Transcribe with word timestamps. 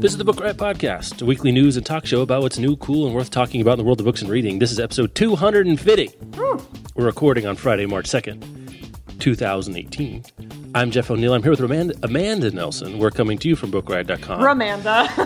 This 0.00 0.12
is 0.12 0.18
the 0.18 0.24
Book 0.24 0.38
Riot 0.38 0.56
Podcast, 0.56 1.22
a 1.22 1.24
weekly 1.24 1.50
news 1.50 1.76
and 1.76 1.84
talk 1.84 2.06
show 2.06 2.20
about 2.22 2.40
what's 2.40 2.56
new, 2.56 2.76
cool, 2.76 3.06
and 3.06 3.16
worth 3.16 3.30
talking 3.32 3.60
about 3.60 3.72
in 3.72 3.78
the 3.78 3.84
world 3.84 3.98
of 3.98 4.06
books 4.06 4.22
and 4.22 4.30
reading. 4.30 4.60
This 4.60 4.70
is 4.70 4.78
episode 4.78 5.12
250. 5.16 6.12
We're 6.94 7.04
recording 7.04 7.46
on 7.46 7.56
Friday, 7.56 7.84
March 7.84 8.06
2nd, 8.08 9.18
2018. 9.18 10.24
I'm 10.76 10.92
Jeff 10.92 11.10
O'Neal. 11.10 11.34
I'm 11.34 11.42
here 11.42 11.50
with 11.50 11.58
Amanda, 11.58 11.94
Amanda 12.04 12.52
Nelson. 12.52 13.00
We're 13.00 13.10
coming 13.10 13.38
to 13.38 13.48
you 13.48 13.56
from 13.56 13.72
BookRiot.com. 13.72 14.40
Ramanda. 14.40 15.06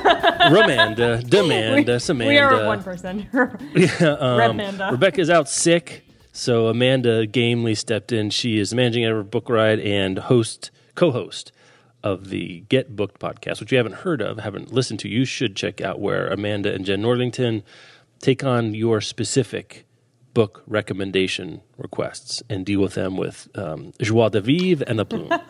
Romanda, 0.49 1.23
Demanda, 1.23 1.97
Samanda. 1.97 2.29
we 2.29 2.39
are 2.39 2.67
one 2.67 2.83
person. 2.83 3.29
Um, 4.01 4.41
Amanda. 4.41 4.89
Rebecca's 4.91 5.29
out 5.29 5.51
sick, 5.51 6.07
so 6.33 6.69
Amanda 6.69 7.27
gamely 7.27 7.75
stepped 7.75 8.11
in. 8.11 8.31
She 8.31 8.59
is 8.59 8.73
managing 8.73 9.05
editor 9.05 9.21
of 9.21 9.31
Book 9.31 9.51
Riot 9.51 9.81
and 9.81 10.19
host, 10.19 10.71
co-host 10.95 11.53
of 12.03 12.29
the 12.31 12.61
Get 12.69 12.97
Booked 12.97 13.21
podcast, 13.21 13.61
which 13.61 13.73
you 13.73 13.79
haven't 13.79 13.97
heard 13.97 14.21
of, 14.21 14.39
haven't 14.39 14.73
listened 14.73 15.01
to. 15.01 15.09
You 15.09 15.25
should 15.25 15.57
check 15.57 15.81
out 15.81 16.01
where 16.01 16.29
Amanda 16.29 16.73
and 16.75 16.85
Jenn 16.85 17.03
Northington 17.03 17.63
take 18.21 18.43
on 18.45 18.75
your 18.75 19.01
specific 19.01 19.85
book 20.35 20.63
recommendation 20.67 21.61
requests 21.77 22.43
and 22.49 22.65
deal 22.65 22.81
with 22.81 22.95
them 22.95 23.17
with 23.17 23.49
um, 23.55 23.93
joie 24.01 24.29
de 24.31 24.41
vivre 24.41 24.85
and 24.87 24.99
the 24.99 25.05
plume. 25.05 25.31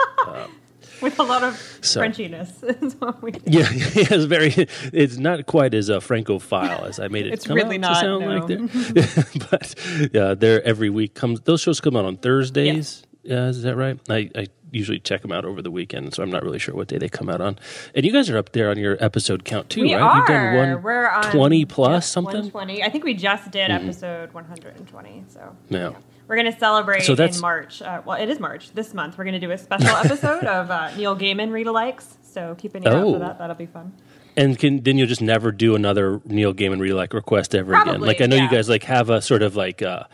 With 1.01 1.19
a 1.19 1.25
lot 1.25 1.43
of 1.43 1.57
So- 1.81 2.01
Frenchiness. 2.01 2.63
is 2.83 2.95
what 3.01 3.21
we 3.23 3.33
Yeah, 3.45 3.67
it's 3.73 4.25
very. 4.25 4.53
It's 4.93 5.17
not 5.17 5.47
quite 5.47 5.75
as 5.75 5.91
uh, 5.91 5.98
francophile 5.98 6.85
as 6.85 7.01
I 7.01 7.09
made 7.09 7.27
it. 7.27 7.33
It's 7.33 7.45
come 7.48 7.57
really 7.57 7.77
not, 7.79 7.97
sound 7.97 8.25
no. 8.25 8.37
like 8.37 8.47
there. 8.47 9.25
but 9.51 9.75
yeah, 10.15 10.35
they're 10.35 10.63
every 10.63 10.91
week 10.91 11.15
comes. 11.15 11.41
Those 11.41 11.61
shows 11.61 11.81
come 11.81 11.97
out 11.97 12.05
on 12.05 12.19
Thursdays. 12.19 13.03
Yeah, 13.25 13.48
is 13.48 13.63
that 13.63 13.75
right? 13.75 13.98
I, 14.09 14.31
I 14.37 14.47
usually 14.73 14.98
check 14.98 15.23
them 15.23 15.31
out 15.31 15.45
over 15.45 15.62
the 15.62 15.70
weekend, 15.70 16.15
so 16.15 16.23
I'm 16.25 16.31
not 16.31 16.42
really 16.42 16.59
sure 16.59 16.75
what 16.75 16.89
day 16.89 16.98
they 16.98 17.09
come 17.09 17.28
out 17.28 17.41
on. 17.41 17.59
And 17.95 18.05
you 18.05 18.12
guys 18.12 18.28
are 18.31 18.37
up 18.39 18.51
there 18.53 18.70
on 18.70 18.79
your 18.79 18.97
episode 19.05 19.45
count 19.45 19.70
too, 19.70 19.83
We 19.83 19.95
right? 19.95 20.03
are. 20.03 20.17
You've 20.19 20.27
done 20.27 20.56
one 20.75 20.83
We're 20.83 21.09
on 21.09 21.23
twenty 21.31 21.64
plus 21.64 22.09
something. 22.09 22.33
120. 22.51 22.83
I 22.83 22.89
think 22.89 23.05
we 23.05 23.14
just 23.14 23.51
did 23.51 23.70
Mm-hmm. 23.70 23.84
episode 23.89 24.33
120. 24.33 25.25
So 25.29 25.55
Yeah. 25.69 25.92
we're 26.27 26.37
going 26.37 26.51
to 26.53 26.59
celebrate 26.59 27.03
So 27.03 27.14
that's- 27.14 27.37
in 27.37 27.42
March. 27.42 27.83
Uh, 27.83 28.03
well, 28.05 28.20
it 28.20 28.29
is 28.29 28.41
March 28.41 28.73
this 28.73 28.92
month. 28.95 29.19
We're 29.19 29.25
going 29.25 29.41
to 29.41 29.47
do 29.47 29.51
a 29.53 29.59
special 29.59 29.89
episode 30.05 30.45
of 30.45 30.70
uh, 30.70 30.91
Neil 30.97 31.17
Gaiman 31.17 31.53
read 31.53 31.67
alikes. 31.67 32.07
So 32.23 32.55
keep 32.59 32.75
an 32.75 32.84
ear 32.84 32.92
out 32.92 33.05
Oh. 33.05 33.12
for 33.12 33.19
that. 33.19 33.39
That'll 33.39 33.57
be 33.57 33.67
fun. 33.67 33.92
And 34.34 34.59
can 34.59 34.83
then 34.83 34.97
you'll 34.97 35.09
just 35.09 35.20
never 35.20 35.53
do 35.53 35.75
another 35.75 36.23
Neil 36.25 36.55
Gaiman 36.55 36.81
read 36.81 36.95
like 36.95 37.12
request 37.12 37.55
ever 37.55 37.75
again. 37.75 37.84
Probably, 37.84 38.07
Like 38.09 38.23
I 38.23 38.27
know 38.27 38.36
you 38.36 38.48
guys 38.48 38.67
like 38.69 38.84
have 38.84 39.11
a 39.11 39.20
sort 39.20 39.42
of 39.42 39.57
like 39.57 39.83
uh, 39.83 40.05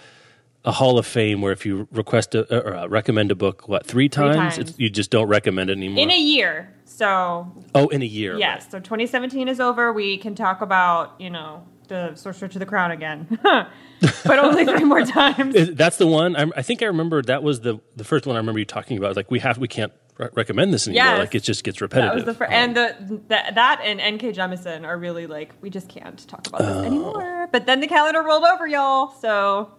a 0.69 0.73
Hall 0.73 0.99
of 0.99 1.07
Fame 1.07 1.41
where 1.41 1.51
if 1.51 1.65
you 1.65 1.89
request 1.91 2.35
a, 2.35 2.43
or 2.55 2.77
uh, 2.77 2.87
recommend 2.89 3.31
a 3.33 3.35
book, 3.35 3.67
what 3.69 3.87
three 3.87 4.09
times, 4.11 4.37
times. 4.37 4.59
It's, 4.59 4.79
you 4.79 4.91
just 4.91 5.11
don't 5.11 5.27
recommend 5.27 5.71
it 5.71 5.79
anymore. 5.79 6.03
In 6.03 6.11
a 6.11 6.21
year. 6.21 6.75
So 6.85 7.51
oh, 7.75 7.89
in 7.89 8.03
a 8.03 8.05
year. 8.05 8.37
Yes. 8.37 8.71
So 8.71 8.79
2017 8.79 9.49
is 9.49 9.61
over. 9.61 9.95
We 9.95 10.19
can 10.19 10.35
talk 10.35 10.61
about, 10.61 11.19
you 11.19 11.31
know, 11.31 11.65
the 11.89 12.15
Sorcerer 12.17 12.49
to 12.49 12.59
the 12.59 12.67
Crown 12.67 12.91
again, 12.91 13.39
but 13.43 14.39
only 14.39 14.67
three 14.67 14.85
more 14.85 15.05
times. 15.07 15.71
That's 15.71 15.97
the 15.97 16.07
one. 16.07 16.37
I, 16.37 16.45
I 16.55 16.61
think 16.61 16.83
I 16.83 16.87
remember 16.87 17.23
that 17.23 17.43
was 17.43 17.63
the 17.63 17.81
the 17.97 18.05
first 18.05 18.27
one 18.27 18.37
I 18.37 18.39
remember 18.41 18.59
you 18.59 18.67
talking 18.67 18.99
about. 18.99 19.17
Like 19.17 19.31
we 19.31 19.39
have 19.39 19.57
we 19.57 19.69
can't 19.69 19.93
re- 20.19 20.29
recommend 20.35 20.75
this 20.75 20.87
anymore. 20.87 21.05
Yes. 21.07 21.19
Like 21.19 21.35
it 21.35 21.45
just 21.45 21.65
gets 21.65 21.79
That 21.79 21.85
repetitive. 21.85 22.15
was 22.15 22.25
the 22.27 22.35
fir- 22.35 22.45
Um, 22.45 22.53
and 22.53 22.77
the, 22.77 22.95
the 23.01 23.21
that 23.29 23.81
and 23.83 24.03
N.K. 24.03 24.33
Jemisin 24.33 24.85
are 24.85 24.99
really 24.99 25.27
like 25.27 25.55
we 25.63 25.71
just 25.71 25.89
can't 25.89 26.29
talk 26.29 26.47
about 26.47 26.59
this 26.61 26.85
anymore. 26.85 27.49
But 27.51 27.65
then 27.65 27.81
the 27.81 27.87
calendar 27.87 28.23
rolled 28.23 28.45
over, 28.45 28.67
y'all. 28.67 29.13
So 29.13 29.71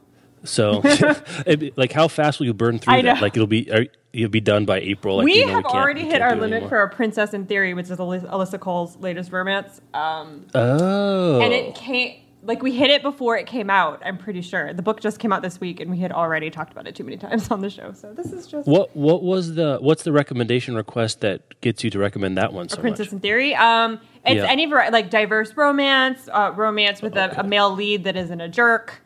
so, 0.43 0.81
it'd 0.85 1.59
be- 1.59 1.73
like 1.75 1.91
how 1.91 2.07
fast 2.07 2.39
will 2.39 2.45
you 2.47 2.53
burn 2.53 2.79
through 2.79 2.93
I 2.93 3.01
that? 3.01 3.15
know. 3.15 3.21
Like 3.21 3.35
it'll 3.35 3.47
be 3.47 3.71
are, 3.71 3.85
you'll 4.13 4.29
be 4.29 4.41
done 4.41 4.65
by 4.65 4.79
April. 4.79 5.17
Like, 5.17 5.25
we 5.25 5.35
you 5.39 5.45
know, 5.45 5.53
have 5.53 5.63
can't- 5.63 5.75
already 5.75 6.01
we 6.01 6.07
hit 6.07 6.19
can't 6.19 6.23
our 6.23 6.35
limit 6.35 6.51
anymore. 6.53 6.69
for 6.69 6.81
a 6.83 6.89
Princess 6.89 7.33
in 7.33 7.45
Theory, 7.45 7.73
which 7.73 7.89
is 7.89 7.99
Aly- 7.99 8.19
Alyssa 8.19 8.59
Cole's 8.59 8.95
latest 8.97 9.31
romance. 9.31 9.81
Um, 9.93 10.47
Oh, 10.55 11.41
and 11.41 11.53
it 11.53 11.75
came 11.75 12.21
like 12.41 12.63
we 12.63 12.73
hit 12.73 12.89
it 12.89 13.01
before 13.03 13.35
it 13.37 13.47
came 13.47 13.69
out. 13.69 14.01
I'm 14.05 14.17
pretty 14.17 14.39
sure 14.41 14.71
the 14.73 14.81
book 14.81 15.01
just 15.01 15.19
came 15.19 15.33
out 15.33 15.41
this 15.41 15.59
week, 15.59 15.81
and 15.81 15.91
we 15.91 15.97
had 15.99 16.13
already 16.13 16.49
talked 16.49 16.71
about 16.71 16.87
it 16.87 16.95
too 16.95 17.03
many 17.03 17.17
times 17.17 17.51
on 17.51 17.59
the 17.59 17.69
show. 17.69 17.91
So 17.91 18.13
this 18.13 18.31
is 18.31 18.47
just 18.47 18.65
What 18.67 18.95
what 18.95 19.23
was 19.23 19.55
the 19.55 19.77
what's 19.81 20.03
the 20.03 20.13
recommendation 20.13 20.73
request 20.75 21.19
that 21.19 21.59
gets 21.59 21.83
you 21.83 21.89
to 21.89 21.99
recommend 21.99 22.37
that 22.37 22.53
one 22.53 22.69
so 22.69 22.77
Princess 22.79 23.07
much? 23.07 23.13
in 23.13 23.19
Theory. 23.19 23.55
Um, 23.55 23.99
it's 24.25 24.35
Yeah. 24.37 24.45
any 24.49 24.67
like 24.67 25.09
diverse 25.09 25.53
romance, 25.57 26.29
uh, 26.31 26.53
romance 26.55 27.01
with 27.01 27.17
a, 27.17 27.41
a 27.41 27.43
male 27.43 27.71
lead 27.75 28.05
that 28.05 28.15
isn't 28.15 28.39
a 28.41 28.47
jerk, 28.47 29.01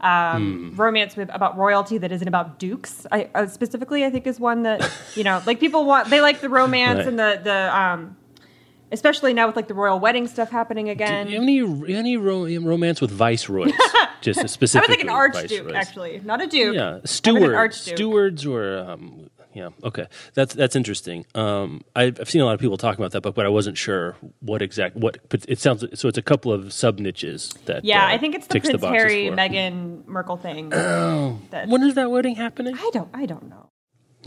um, 0.00 0.70
Hmm. 0.72 0.76
romance 0.80 1.16
with 1.16 1.28
about 1.34 1.56
royalty 1.56 1.98
that 1.98 2.12
isn't 2.12 2.28
about 2.28 2.58
dukes. 2.58 3.06
I 3.10 3.28
uh, 3.34 3.46
specifically, 3.46 4.04
I 4.04 4.10
think, 4.10 4.26
is 4.26 4.38
one 4.38 4.62
that 4.62 4.88
you 5.16 5.24
know, 5.24 5.42
like 5.46 5.58
people 5.60 5.84
want. 5.84 6.08
They 6.10 6.20
like 6.20 6.40
the 6.40 6.48
romance 6.48 6.98
Right. 6.98 7.08
and 7.08 7.18
the 7.18 7.40
the 7.42 7.76
um, 7.76 8.16
especially 8.92 9.34
now 9.34 9.46
with 9.46 9.56
like 9.56 9.68
the 9.68 9.74
royal 9.74 9.98
wedding 9.98 10.26
stuff 10.28 10.50
happening 10.50 10.88
again. 10.88 11.26
Do 11.26 11.32
you 11.32 11.66
have 11.66 11.84
any 11.88 11.94
any 11.94 12.16
ro- 12.16 12.46
romance 12.60 13.00
with 13.00 13.10
viceroys? 13.10 13.72
just 14.20 14.48
specifically, 14.48 14.94
I 15.08 15.26
was 15.26 15.34
like 15.34 15.44
an 15.44 15.44
archduke, 15.64 15.74
actually, 15.74 16.20
not 16.24 16.40
a 16.40 16.46
duke. 16.46 16.74
Yeah, 16.74 16.96
I 16.96 17.00
stewards, 17.04 17.54
archduke. 17.54 17.96
stewards, 17.96 18.46
or 18.46 18.78
um, 18.78 19.27
yeah, 19.58 19.70
okay, 19.82 20.06
that's 20.34 20.54
that's 20.54 20.76
interesting. 20.76 21.26
Um, 21.34 21.82
I've, 21.96 22.20
I've 22.20 22.30
seen 22.30 22.40
a 22.40 22.44
lot 22.44 22.54
of 22.54 22.60
people 22.60 22.76
talking 22.76 23.00
about 23.00 23.10
that 23.10 23.22
book, 23.22 23.34
but 23.34 23.44
I 23.44 23.48
wasn't 23.48 23.76
sure 23.76 24.16
what 24.38 24.62
exact 24.62 24.94
what. 24.94 25.18
But 25.28 25.44
it 25.48 25.58
sounds 25.58 25.84
so. 25.94 26.06
It's 26.06 26.16
a 26.16 26.22
couple 26.22 26.52
of 26.52 26.72
sub 26.72 27.00
niches 27.00 27.52
that. 27.64 27.84
Yeah, 27.84 28.04
uh, 28.04 28.08
I 28.08 28.18
think 28.18 28.36
it's 28.36 28.46
the 28.46 28.60
Prince 28.60 28.80
boxes 28.80 29.02
Harry. 29.02 29.24
Meghan 29.30 30.06
Markle 30.06 30.36
thing. 30.36 30.72
Oh, 30.72 31.40
that, 31.50 31.66
When 31.68 31.82
is 31.82 31.96
that 31.96 32.08
wedding 32.08 32.36
happening? 32.36 32.76
I 32.78 32.90
don't, 32.92 33.10
I 33.12 33.26
don't 33.26 33.48
know. 33.48 33.70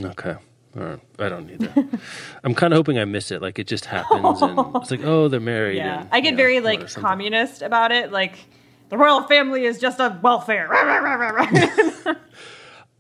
Okay. 0.02 0.36
Right. 0.76 1.00
I 1.20 1.30
don't 1.30 1.48
need 1.48 1.60
that. 1.60 2.00
I'm 2.44 2.54
kind 2.54 2.74
of 2.74 2.78
hoping 2.78 2.98
I 3.00 3.06
miss 3.06 3.32
it. 3.32 3.42
Like 3.42 3.58
it 3.58 3.68
just 3.68 3.86
happens, 3.86 4.42
and 4.42 4.60
it's 4.76 4.92
like, 4.92 5.06
oh, 5.06 5.30
they're 5.30 5.40
married. 5.40 5.78
Yeah, 5.78 6.02
and, 6.02 6.10
I 6.12 6.20
get 6.20 6.26
you 6.26 6.32
know, 6.32 6.38
very 6.38 6.60
like 6.60 6.94
communist 6.94 7.62
about 7.62 7.94
it. 7.94 8.12
Like 8.12 8.38
the 8.90 8.98
royal 8.98 9.24
family 9.24 9.64
is 9.64 9.80
just 9.80 10.02
a 10.02 10.20
welfare. 10.22 10.68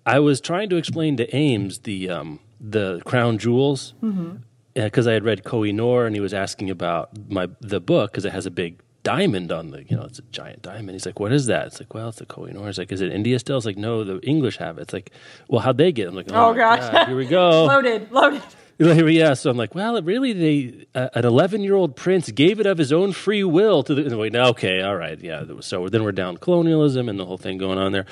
I 0.05 0.19
was 0.19 0.41
trying 0.41 0.69
to 0.69 0.75
explain 0.77 1.17
to 1.17 1.35
Ames 1.35 1.79
the 1.79 2.09
um, 2.09 2.39
the 2.59 3.01
crown 3.05 3.37
jewels 3.37 3.93
Mm-hmm. 4.03 4.37
because 4.73 5.07
I 5.07 5.13
had 5.13 5.23
read 5.23 5.43
Koh 5.43 5.63
Noor 5.63 6.05
and 6.05 6.15
he 6.15 6.21
was 6.21 6.33
asking 6.33 6.69
about 6.69 7.09
my 7.29 7.47
the 7.59 7.79
book 7.79 8.11
because 8.11 8.25
it 8.25 8.31
has 8.33 8.45
a 8.45 8.51
big 8.51 8.79
diamond 9.03 9.51
on 9.51 9.71
the 9.71 9.83
you 9.89 9.95
know 9.97 10.03
it's 10.03 10.19
a 10.19 10.23
giant 10.31 10.61
diamond. 10.61 10.91
He's 10.91 11.05
like, 11.05 11.19
"What 11.19 11.31
is 11.31 11.45
that?" 11.47 11.67
It's 11.67 11.79
like, 11.79 11.93
"Well, 11.93 12.09
it's 12.09 12.21
a 12.21 12.25
Koh 12.25 12.45
Noor." 12.45 12.69
It's 12.69 12.77
like, 12.77 12.91
"Is 12.91 13.01
it 13.01 13.11
India 13.11 13.37
still?" 13.39 13.57
It's 13.57 13.65
like, 13.65 13.77
"No, 13.77 14.03
the 14.03 14.19
English 14.21 14.57
have 14.57 14.77
it." 14.77 14.83
It's 14.83 14.93
like, 14.93 15.11
"Well, 15.47 15.61
how'd 15.61 15.77
they 15.77 15.91
get?" 15.91 16.05
it? 16.05 16.09
I'm 16.09 16.15
like, 16.15 16.31
"Oh, 16.31 16.49
Oh, 16.49 16.53
gosh. 16.53 16.79
God, 16.91 17.07
here 17.07 17.17
we 17.17 17.25
go." 17.25 17.65
loaded, 17.73 18.11
loaded. 18.11 18.41
yeah, 18.79 19.35
so 19.35 19.51
I'm 19.51 19.57
like, 19.57 19.75
well, 19.75 19.95
it 19.95 20.05
really, 20.05 20.33
they 20.33 20.85
uh, 20.95 21.09
an 21.13 21.23
11 21.23 21.61
year 21.61 21.75
old 21.75 21.95
prince 21.95 22.31
gave 22.31 22.59
it 22.59 22.65
of 22.65 22.79
his 22.79 22.91
own 22.91 23.11
free 23.11 23.43
will 23.43 23.83
to 23.83 23.93
the. 23.93 24.17
Wait, 24.17 24.35
okay, 24.35 24.81
all 24.81 24.95
right, 24.95 25.19
yeah. 25.19 25.43
So 25.59 25.87
then 25.87 26.03
we're 26.03 26.11
down 26.13 26.37
colonialism 26.37 27.07
and 27.07 27.19
the 27.19 27.25
whole 27.25 27.37
thing 27.37 27.59
going 27.59 27.77
on 27.77 27.91
there, 27.91 28.07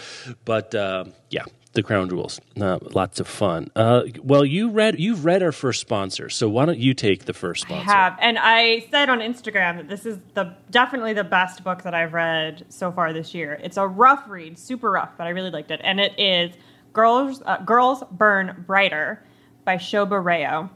but 0.45 0.75
uh, 0.75 1.05
yeah, 1.31 1.45
the 1.73 1.83
crown 1.83 2.09
jewels, 2.09 2.41
uh, 2.59 2.79
lots 2.95 3.19
of 3.19 3.27
fun. 3.27 3.69
Uh, 3.75 4.03
well, 4.23 4.43
you 4.43 4.69
read 4.69 4.99
you've 4.99 5.23
read 5.23 5.43
our 5.43 5.51
first 5.51 5.81
sponsor, 5.81 6.29
so 6.29 6.49
why 6.49 6.65
don't 6.65 6.79
you 6.79 6.93
take 6.93 7.25
the 7.25 7.33
first 7.33 7.65
I 7.65 7.67
sponsor? 7.67 7.91
have, 7.91 8.17
and 8.19 8.37
I 8.39 8.87
said 8.89 9.09
on 9.09 9.19
Instagram 9.19 9.77
that 9.77 9.87
this 9.87 10.05
is 10.05 10.17
the 10.33 10.55
definitely 10.71 11.13
the 11.13 11.23
best 11.23 11.63
book 11.63 11.83
that 11.83 11.93
I've 11.93 12.13
read 12.13 12.65
so 12.69 12.91
far 12.91 13.13
this 13.13 13.33
year. 13.33 13.59
It's 13.63 13.77
a 13.77 13.87
rough 13.87 14.27
read, 14.27 14.57
super 14.57 14.91
rough, 14.91 15.11
but 15.17 15.27
I 15.27 15.29
really 15.29 15.51
liked 15.51 15.69
it, 15.71 15.79
and 15.83 15.99
it 15.99 16.19
is 16.19 16.55
"Girls 16.93 17.41
uh, 17.45 17.57
Girls 17.57 18.03
Burn 18.11 18.63
Brighter" 18.65 19.23
by 19.63 19.77
Shobha 19.77 20.23
Rao. 20.23 20.71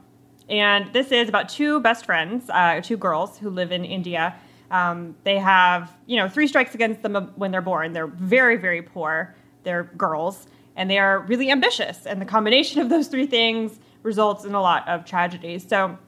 And 0.48 0.92
this 0.92 1.10
is 1.10 1.28
about 1.28 1.48
two 1.48 1.80
best 1.80 2.04
friends, 2.04 2.50
uh, 2.50 2.80
two 2.82 2.98
girls 2.98 3.38
who 3.38 3.48
live 3.50 3.72
in 3.72 3.84
India. 3.84 4.36
Um, 4.70 5.16
they 5.24 5.38
have, 5.38 5.90
you 6.06 6.16
know, 6.18 6.28
three 6.28 6.46
strikes 6.46 6.74
against 6.74 7.02
them 7.02 7.32
when 7.36 7.50
they're 7.50 7.62
born. 7.62 7.92
They're 7.94 8.06
very, 8.06 8.56
very 8.56 8.82
poor. 8.82 9.34
They're 9.62 9.84
girls, 9.84 10.46
and 10.76 10.90
they 10.90 10.98
are 10.98 11.20
really 11.20 11.50
ambitious. 11.50 12.06
And 12.06 12.20
the 12.20 12.26
combination 12.26 12.80
of 12.80 12.88
those 12.88 13.08
three 13.08 13.26
things 13.26 13.78
results 14.02 14.44
in 14.44 14.54
a 14.54 14.60
lot 14.60 14.88
of 14.88 15.04
tragedies. 15.04 15.66
So 15.66 15.98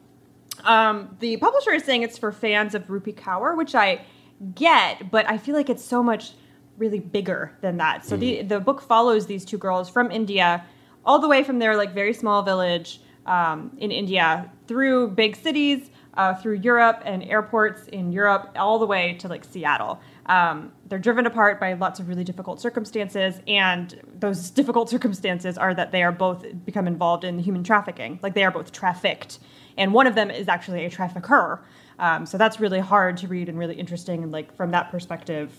um, 0.65 1.17
the 1.21 1.37
publisher 1.37 1.73
is 1.73 1.85
saying 1.85 2.03
it's 2.03 2.19
for 2.19 2.33
fans 2.33 2.75
of 2.75 2.87
Rupi 2.87 3.15
Kaur, 3.15 3.57
which 3.57 3.75
I 3.75 4.05
get, 4.55 5.11
but 5.11 5.29
I 5.29 5.39
feel 5.39 5.55
like 5.55 5.71
it's 5.71 5.85
so 5.85 6.03
much 6.03 6.33
really 6.79 7.01
bigger 7.01 7.57
than 7.63 7.79
that. 7.79 8.05
So 8.05 8.17
the 8.17 8.43
the 8.43 8.61
book 8.61 8.83
follows 8.83 9.27
these 9.27 9.45
two 9.45 9.59
girls 9.59 9.89
from 9.89 10.11
India, 10.11 10.65
all 11.05 11.19
the 11.19 11.29
way 11.29 11.43
from 11.43 11.59
their 11.59 11.77
like 11.77 11.95
very 11.95 12.13
small 12.13 12.43
village 12.43 13.01
um, 13.25 13.73
in 13.79 13.91
India 13.91 14.51
through 14.67 15.09
big 15.09 15.37
cities, 15.37 15.91
uh, 16.15 16.35
through 16.35 16.57
Europe 16.57 17.03
and 17.05 17.23
airports 17.25 17.87
in 17.89 18.13
Europe, 18.13 18.51
all 18.57 18.79
the 18.79 18.87
way 18.87 19.15
to 19.15 19.29
like 19.29 19.45
Seattle. 19.45 20.01
Um, 20.27 20.73
they're 20.89 20.99
driven 20.99 21.27
apart 21.27 21.59
by 21.59 21.73
lots 21.73 22.01
of 22.01 22.09
really 22.09 22.25
difficult 22.25 22.61
circumstances, 22.61 23.41
and 23.47 24.01
those 24.19 24.51
difficult 24.51 24.89
circumstances 24.97 25.59
are 25.59 25.75
that 25.75 25.93
they 25.93 26.03
are 26.03 26.13
both 26.13 26.45
become 26.65 26.87
involved 26.87 27.25
in 27.25 27.39
human 27.39 27.65
trafficking. 27.65 28.19
Like 28.23 28.35
they 28.35 28.45
are 28.45 28.51
both 28.51 28.73
trafficked, 28.73 29.39
and 29.77 29.93
one 29.93 30.07
of 30.07 30.15
them 30.15 30.31
is 30.31 30.49
actually 30.49 30.85
a 30.85 30.91
trafficker. 30.91 31.63
Um, 31.99 32.27
so 32.27 32.39
that's 32.39 32.61
really 32.61 32.81
hard 32.81 33.17
to 33.19 33.29
read 33.29 33.49
and 33.49 33.59
really 33.59 33.75
interesting. 33.75 34.23
And 34.23 34.31
like 34.31 34.55
from 34.55 34.71
that 34.73 34.91
perspective, 34.91 35.53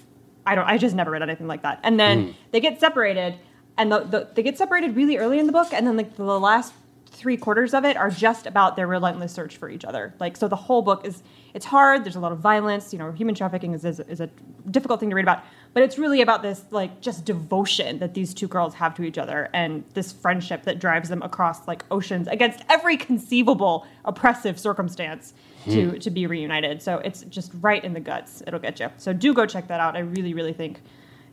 I 0.45 0.55
don't. 0.55 0.65
I 0.65 0.77
just 0.77 0.95
never 0.95 1.11
read 1.11 1.21
anything 1.21 1.47
like 1.47 1.63
that. 1.63 1.79
And 1.83 1.99
then 1.99 2.35
they 2.51 2.59
get 2.59 2.79
separated, 2.79 3.35
and 3.77 3.91
the, 3.91 3.99
the, 3.99 4.29
they 4.33 4.43
get 4.43 4.57
separated 4.57 4.95
really 4.95 5.17
early 5.17 5.39
in 5.39 5.47
the 5.47 5.53
book, 5.53 5.73
and 5.73 5.85
then 5.85 5.97
like 5.97 6.15
the 6.15 6.23
last 6.23 6.73
three 7.17 7.35
quarters 7.35 7.73
of 7.73 7.83
it 7.83 7.97
are 7.97 8.09
just 8.09 8.45
about 8.45 8.75
their 8.75 8.87
relentless 8.87 9.33
search 9.33 9.57
for 9.57 9.69
each 9.69 9.83
other. 9.83 10.13
Like 10.19 10.37
so, 10.37 10.47
the 10.47 10.55
whole 10.55 10.81
book 10.81 11.05
is 11.05 11.23
it's 11.53 11.65
hard. 11.65 12.03
There's 12.03 12.15
a 12.15 12.19
lot 12.19 12.31
of 12.31 12.39
violence. 12.39 12.93
You 12.93 12.99
know, 12.99 13.11
human 13.11 13.33
trafficking 13.33 13.73
is, 13.73 13.83
is, 13.83 13.99
is 14.01 14.21
a 14.21 14.29
difficult 14.69 14.99
thing 14.99 15.09
to 15.09 15.15
read 15.15 15.23
about, 15.23 15.43
but 15.73 15.81
it's 15.83 15.97
really 15.97 16.21
about 16.21 16.43
this 16.43 16.63
like 16.71 17.01
just 17.01 17.25
devotion 17.25 17.99
that 17.99 18.13
these 18.13 18.33
two 18.33 18.47
girls 18.47 18.75
have 18.75 18.93
to 18.95 19.03
each 19.03 19.17
other 19.17 19.49
and 19.53 19.83
this 19.93 20.11
friendship 20.11 20.63
that 20.63 20.79
drives 20.79 21.09
them 21.09 21.21
across 21.23 21.67
like 21.67 21.83
oceans 21.89 22.27
against 22.27 22.63
every 22.69 22.95
conceivable 22.95 23.87
oppressive 24.05 24.59
circumstance 24.59 25.33
to 25.65 25.89
hmm. 25.89 25.97
to 25.97 26.09
be 26.11 26.27
reunited. 26.27 26.81
So 26.81 26.99
it's 26.99 27.21
just 27.23 27.51
right 27.61 27.83
in 27.83 27.93
the 27.93 27.99
guts. 27.99 28.43
It'll 28.45 28.59
get 28.59 28.79
you. 28.79 28.89
So 28.97 29.11
do 29.11 29.33
go 29.33 29.45
check 29.45 29.67
that 29.67 29.79
out. 29.79 29.95
I 29.95 29.99
really 29.99 30.33
really 30.33 30.53
think 30.53 30.79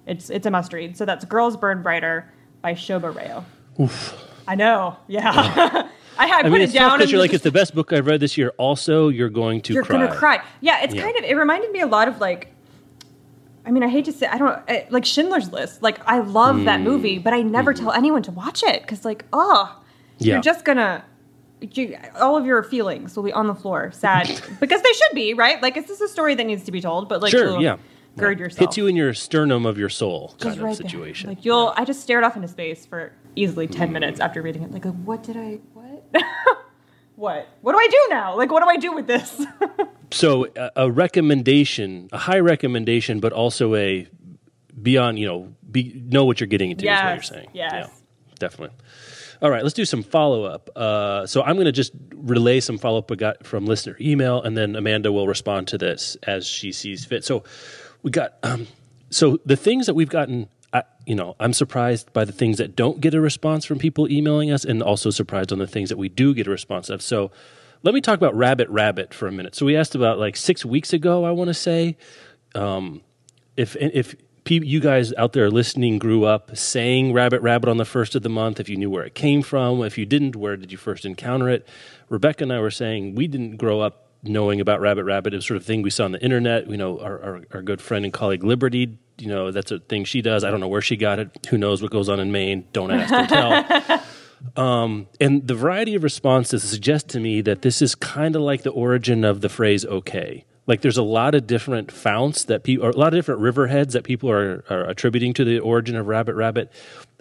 it's 0.07 0.31
it's 0.31 0.47
a 0.47 0.51
must 0.51 0.73
read. 0.73 0.97
So 0.97 1.05
that's 1.05 1.25
Girls 1.25 1.57
Burn 1.57 1.83
Brighter 1.83 2.33
by 2.63 2.73
Shobha 2.73 3.15
Rao. 3.15 3.45
I 4.47 4.55
know. 4.55 4.97
Yeah. 5.09 5.31
I, 6.17 6.31
I, 6.31 6.39
I 6.39 6.43
put 6.43 6.53
mean, 6.53 6.61
it 6.61 6.65
it's 6.65 6.73
down. 6.73 6.97
because 6.97 7.11
you're 7.11 7.21
like, 7.21 7.33
it's 7.35 7.43
the 7.45 7.51
best 7.51 7.75
book 7.75 7.93
I've 7.93 8.07
read 8.07 8.21
this 8.21 8.39
year. 8.39 8.53
Also, 8.57 9.09
you're 9.09 9.29
going 9.31 9.61
to 9.63 9.73
cry. 9.73 9.75
you're 9.99 10.07
gonna 10.07 10.17
cry. 10.19 10.41
Yeah, 10.61 10.83
it's 10.83 10.95
Yeah. 10.95 11.03
kind 11.03 11.17
of. 11.17 11.25
It 11.25 11.35
reminded 11.35 11.71
me 11.73 11.81
a 11.81 11.87
lot 11.87 12.07
of 12.09 12.21
like. 12.21 12.53
I 13.67 13.71
mean, 13.71 13.83
I 13.83 13.89
hate 13.89 14.05
to 14.05 14.13
say, 14.13 14.27
I 14.27 14.37
don't 14.37 14.61
eh, 14.69 14.85
like 14.91 15.07
Schindler's 15.07 15.51
List. 15.51 15.83
Like, 15.83 15.99
I 16.07 16.19
love 16.19 16.65
that 16.67 16.81
Mm. 16.81 16.85
movie, 16.85 17.19
but 17.19 17.33
I 17.33 17.41
never 17.41 17.73
tell 17.73 17.93
anyone 17.93 18.23
to 18.25 18.31
watch 18.31 18.63
it 18.63 18.83
because, 18.83 19.05
like, 19.07 19.25
oh. 19.33 19.81
Yeah. 20.19 20.35
you're 20.35 20.43
just 20.43 20.65
gonna. 20.65 21.05
You, 21.61 21.97
all 22.21 22.37
of 22.37 22.45
your 22.45 22.63
feelings 22.63 23.17
will 23.17 23.23
be 23.23 23.33
on 23.33 23.47
the 23.47 23.55
floor, 23.55 23.91
sad 23.93 24.29
because 24.61 24.83
they 24.83 24.93
should 24.93 25.15
be, 25.15 25.33
right? 25.33 25.63
Like, 25.63 25.79
it's 25.79 25.89
just 25.89 26.03
a 26.03 26.09
story 26.09 26.35
that 26.35 26.45
needs 26.45 26.65
to 26.65 26.73
be 26.73 26.81
told, 26.83 27.09
but 27.09 27.23
like, 27.23 27.31
Sure, 27.31 27.59
yeah. 27.61 27.79
gird 28.19 28.39
Yeah. 28.39 28.45
yourself. 28.45 28.59
Hits 28.61 28.77
you 28.77 28.87
in 28.87 28.97
your 28.97 29.15
sternum 29.15 29.65
of 29.65 29.79
your 29.79 29.89
soul 29.89 30.29
Just 30.37 30.41
kind 30.43 30.57
of 30.59 30.63
right 30.63 30.77
there. 30.77 30.87
situation. 30.89 31.31
Like 31.31 31.45
you'll, 31.47 31.73
I 31.75 31.85
just 31.87 32.01
stared 32.03 32.23
off 32.23 32.37
into 32.37 32.49
space 32.49 32.85
for 32.85 33.13
easily 33.37 33.67
ten 33.67 33.93
minutes 33.93 34.21
after 34.21 34.43
reading 34.43 34.63
it. 34.63 34.73
Like, 34.73 34.85
what 34.85 35.23
did 35.23 35.37
I? 35.37 35.59
What? 35.73 36.05
what? 37.17 37.49
What 37.61 37.73
do 37.73 37.79
I 37.79 37.89
do 37.89 38.07
now? 38.11 38.37
Like, 38.37 38.51
what 38.51 38.63
do 38.63 38.69
I 38.69 38.77
do 38.77 38.93
with 38.93 39.07
this? 39.07 39.45
So 40.15 40.47
a, 40.57 40.71
a 40.77 40.91
recommendation, 40.91 42.09
a 42.13 42.19
high 42.19 42.39
recommendation, 42.39 43.19
but 43.19 43.33
also 43.33 43.75
a 43.75 44.07
beyond, 44.81 45.19
you 45.19 45.27
know, 45.27 45.55
be, 45.71 45.93
know 46.07 46.25
what 46.25 46.41
you're 46.41 46.47
getting 46.47 46.71
into 46.71 46.85
is 46.85 46.91
what 46.91 47.15
you're 47.15 47.23
saying. 47.23 47.49
yes. 47.53 47.73
Yeah, 47.73 47.87
definitely. 48.39 48.77
All 49.43 49.51
right, 49.51 49.63
let's 49.63 49.75
do 49.75 49.85
some 49.85 50.03
follow 50.03 50.45
up. 50.45 50.71
Uh, 50.77 51.27
so 51.27 51.43
I'm 51.43 51.57
going 51.57 51.67
to 51.67 51.73
just 51.73 51.93
relay 52.15 52.61
some 52.61 52.79
follow 52.79 52.99
up 52.99 53.11
we 53.11 53.17
got 53.17 53.45
from 53.45 53.67
listener 53.67 53.97
email, 54.01 54.41
and 54.41 54.57
then 54.57 54.77
Amanda 54.77 55.11
will 55.13 55.27
respond 55.27 55.69
to 55.69 55.79
this 55.79 56.17
as 56.23 56.47
she 56.47 56.73
sees 56.73 57.05
fit. 57.05 57.25
So 57.25 57.43
we 58.03 58.11
got 58.11 58.35
um, 58.43 58.69
so 59.11 59.39
the 59.45 59.57
things 59.57 59.87
that 59.87 59.95
we've 59.95 60.09
gotten. 60.09 60.49
I, 60.75 60.83
you 61.07 61.15
know, 61.15 61.37
I'm 61.41 61.55
surprised 61.55 62.13
by 62.13 62.27
the 62.27 62.33
things 62.33 62.59
that 62.59 62.77
don't 62.77 63.01
get 63.01 63.15
a 63.15 63.21
response 63.21 63.65
from 63.65 63.79
people 63.79 64.11
emailing 64.11 64.51
us, 64.51 64.65
and 64.65 64.83
also 64.83 65.09
surprised 65.11 65.53
on 65.53 65.59
the 65.59 65.67
things 65.67 65.89
that 65.89 65.97
we 65.97 66.11
do 66.11 66.35
get 66.35 66.47
a 66.47 66.51
response 66.51 66.91
of. 66.91 67.01
So, 67.01 67.31
let 67.85 67.93
me 67.95 68.01
talk 68.01 68.17
about 68.17 68.35
Rabbit 68.35 68.69
Rabbit 68.71 69.13
for 69.13 69.29
a 69.29 69.33
minute. 69.33 69.55
So 69.55 69.67
we 69.67 69.77
asked 69.77 69.95
about 69.95 70.19
like 70.19 70.37
six 70.37 70.65
weeks 70.65 70.95
ago, 70.95 71.25
I 71.25 71.31
want 71.33 71.49
to 71.49 71.55
say, 71.55 71.99
um, 72.55 73.03
if 73.59 73.77
if 73.79 74.17
you 74.49 74.81
guys 74.81 75.13
out 75.15 75.35
there 75.35 75.51
listening 75.51 75.99
grew 75.99 76.25
up 76.25 76.57
saying 76.57 77.13
Rabbit 77.13 77.43
Rabbit 77.43 77.69
on 77.69 77.77
the 77.77 77.85
first 77.85 78.15
of 78.15 78.23
the 78.23 78.31
month, 78.31 78.59
if 78.59 78.71
you 78.71 78.77
knew 78.77 78.89
where 78.89 79.05
it 79.05 79.15
came 79.15 79.43
from, 79.43 79.83
if 79.83 79.99
you 79.99 80.07
didn't, 80.07 80.35
where 80.35 80.57
did 80.57 80.73
you 80.73 80.79
first 80.79 81.05
encounter 81.05 81.49
it? 81.51 81.69
Rebecca 82.09 82.45
and 82.45 82.53
I 82.53 82.61
were 82.61 82.71
saying 82.71 83.15
we 83.15 83.27
didn't 83.27 83.59
grow 83.59 83.81
up 83.81 84.09
knowing 84.23 84.63
about 84.63 84.81
Rabbit 84.81 85.05
Rabbit. 85.05 85.35
It 85.35 85.37
was 85.37 85.47
sort 85.47 85.59
of 85.59 85.67
thing 85.67 85.83
we 85.83 85.91
saw 85.91 86.07
on 86.07 86.13
the 86.13 86.23
internet. 86.23 86.69
You 86.71 86.79
know, 86.79 86.99
our, 87.01 87.23
our, 87.23 87.45
our 87.53 87.63
good 87.63 87.83
friend 87.83 88.07
and 88.07 88.15
colleague 88.15 88.43
Liberty. 88.43 88.99
You 89.19 89.29
know, 89.29 89.51
that's 89.51 89.71
a 89.71 89.79
thing 89.79 90.05
she 90.05 90.23
does. 90.23 90.45
I 90.45 90.51
don't 90.51 90.61
know 90.61 90.69
where 90.69 90.83
she 90.83 90.97
got 90.97 91.19
it. 91.19 91.47
Who 91.51 91.59
knows 91.59 91.81
what 91.83 91.91
goes 91.91 92.09
on 92.09 92.19
in 92.19 92.33
Maine? 92.33 92.67
Don't 92.73 92.91
ask, 92.91 93.11
don't 93.11 93.29
tell. 93.29 94.03
Um, 94.57 95.09
and 95.21 95.47
the 95.47 95.55
variety 95.55 95.95
of 95.95 96.03
responses 96.03 96.63
suggest 96.63 97.09
to 97.09 97.21
me 97.21 97.41
that 97.41 97.63
this 97.63 97.81
is 97.81 97.95
kind 97.95 98.37
of 98.37 98.43
like 98.43 98.63
the 98.63 98.71
origin 98.71 99.25
of 99.25 99.41
the 99.41 99.49
phrase 99.49 99.85
"okay." 99.87 100.45
Like 100.67 100.81
there's 100.81 100.97
a 100.97 101.03
lot 101.03 101.35
of 101.35 101.47
different 101.47 101.93
founts 101.93 102.45
that 102.45 102.63
people, 102.63 102.87
or 102.87 102.91
a 102.91 102.97
lot 102.97 103.13
of 103.13 103.19
different 103.19 103.41
riverheads 103.41 103.93
that 103.93 104.05
people 104.05 104.31
are, 104.31 104.65
are 104.71 104.85
attributing 104.89 105.35
to 105.35 105.45
the 105.45 105.59
origin 105.59 105.97
of 105.97 106.07
Rabbit 106.07 106.35
Rabbit. 106.35 106.73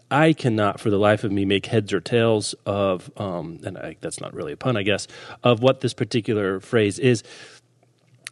I 0.09 0.33
cannot, 0.33 0.79
for 0.79 0.91
the 0.91 0.99
life 0.99 1.23
of 1.23 1.31
me, 1.31 1.43
make 1.43 1.65
heads 1.65 1.91
or 1.91 1.99
tails 1.99 2.53
of, 2.67 3.09
um, 3.17 3.59
and 3.65 3.77
I, 3.77 3.95
that's 3.99 4.21
not 4.21 4.33
really 4.33 4.53
a 4.53 4.57
pun, 4.57 4.77
I 4.77 4.83
guess, 4.83 5.07
of 5.43 5.63
what 5.63 5.81
this 5.81 5.93
particular 5.93 6.59
phrase 6.59 6.99
is. 6.99 7.23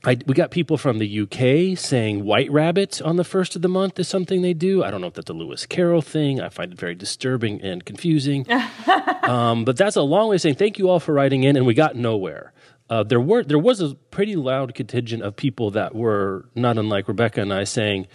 I, 0.03 0.17
we 0.25 0.33
got 0.33 0.49
people 0.49 0.77
from 0.77 0.97
the 0.97 1.21
UK 1.21 1.77
saying 1.77 2.25
White 2.25 2.51
Rabbit 2.51 3.01
on 3.03 3.17
the 3.17 3.23
first 3.23 3.55
of 3.55 3.61
the 3.61 3.69
month 3.69 3.99
is 3.99 4.07
something 4.07 4.41
they 4.41 4.55
do. 4.55 4.83
I 4.83 4.89
don't 4.89 4.99
know 4.99 5.07
if 5.07 5.13
that's 5.13 5.29
a 5.29 5.33
Lewis 5.33 5.67
Carroll 5.67 6.01
thing. 6.01 6.41
I 6.41 6.49
find 6.49 6.73
it 6.73 6.79
very 6.79 6.95
disturbing 6.95 7.61
and 7.61 7.85
confusing. 7.85 8.47
um, 9.23 9.63
but 9.63 9.77
that's 9.77 9.95
a 9.95 10.01
long 10.01 10.29
way 10.29 10.35
of 10.35 10.41
saying 10.41 10.55
thank 10.55 10.79
you 10.79 10.89
all 10.89 10.99
for 10.99 11.13
writing 11.13 11.43
in, 11.43 11.55
and 11.55 11.67
we 11.67 11.75
got 11.75 11.95
nowhere. 11.95 12.51
Uh, 12.89 13.03
there 13.03 13.21
were 13.21 13.43
there 13.43 13.59
was 13.59 13.79
a 13.79 13.93
pretty 14.09 14.35
loud 14.35 14.73
contingent 14.73 15.21
of 15.21 15.35
people 15.35 15.69
that 15.71 15.93
were 15.93 16.49
not 16.55 16.77
unlike 16.79 17.07
Rebecca 17.07 17.41
and 17.41 17.53
I 17.53 17.63
saying 17.63 18.07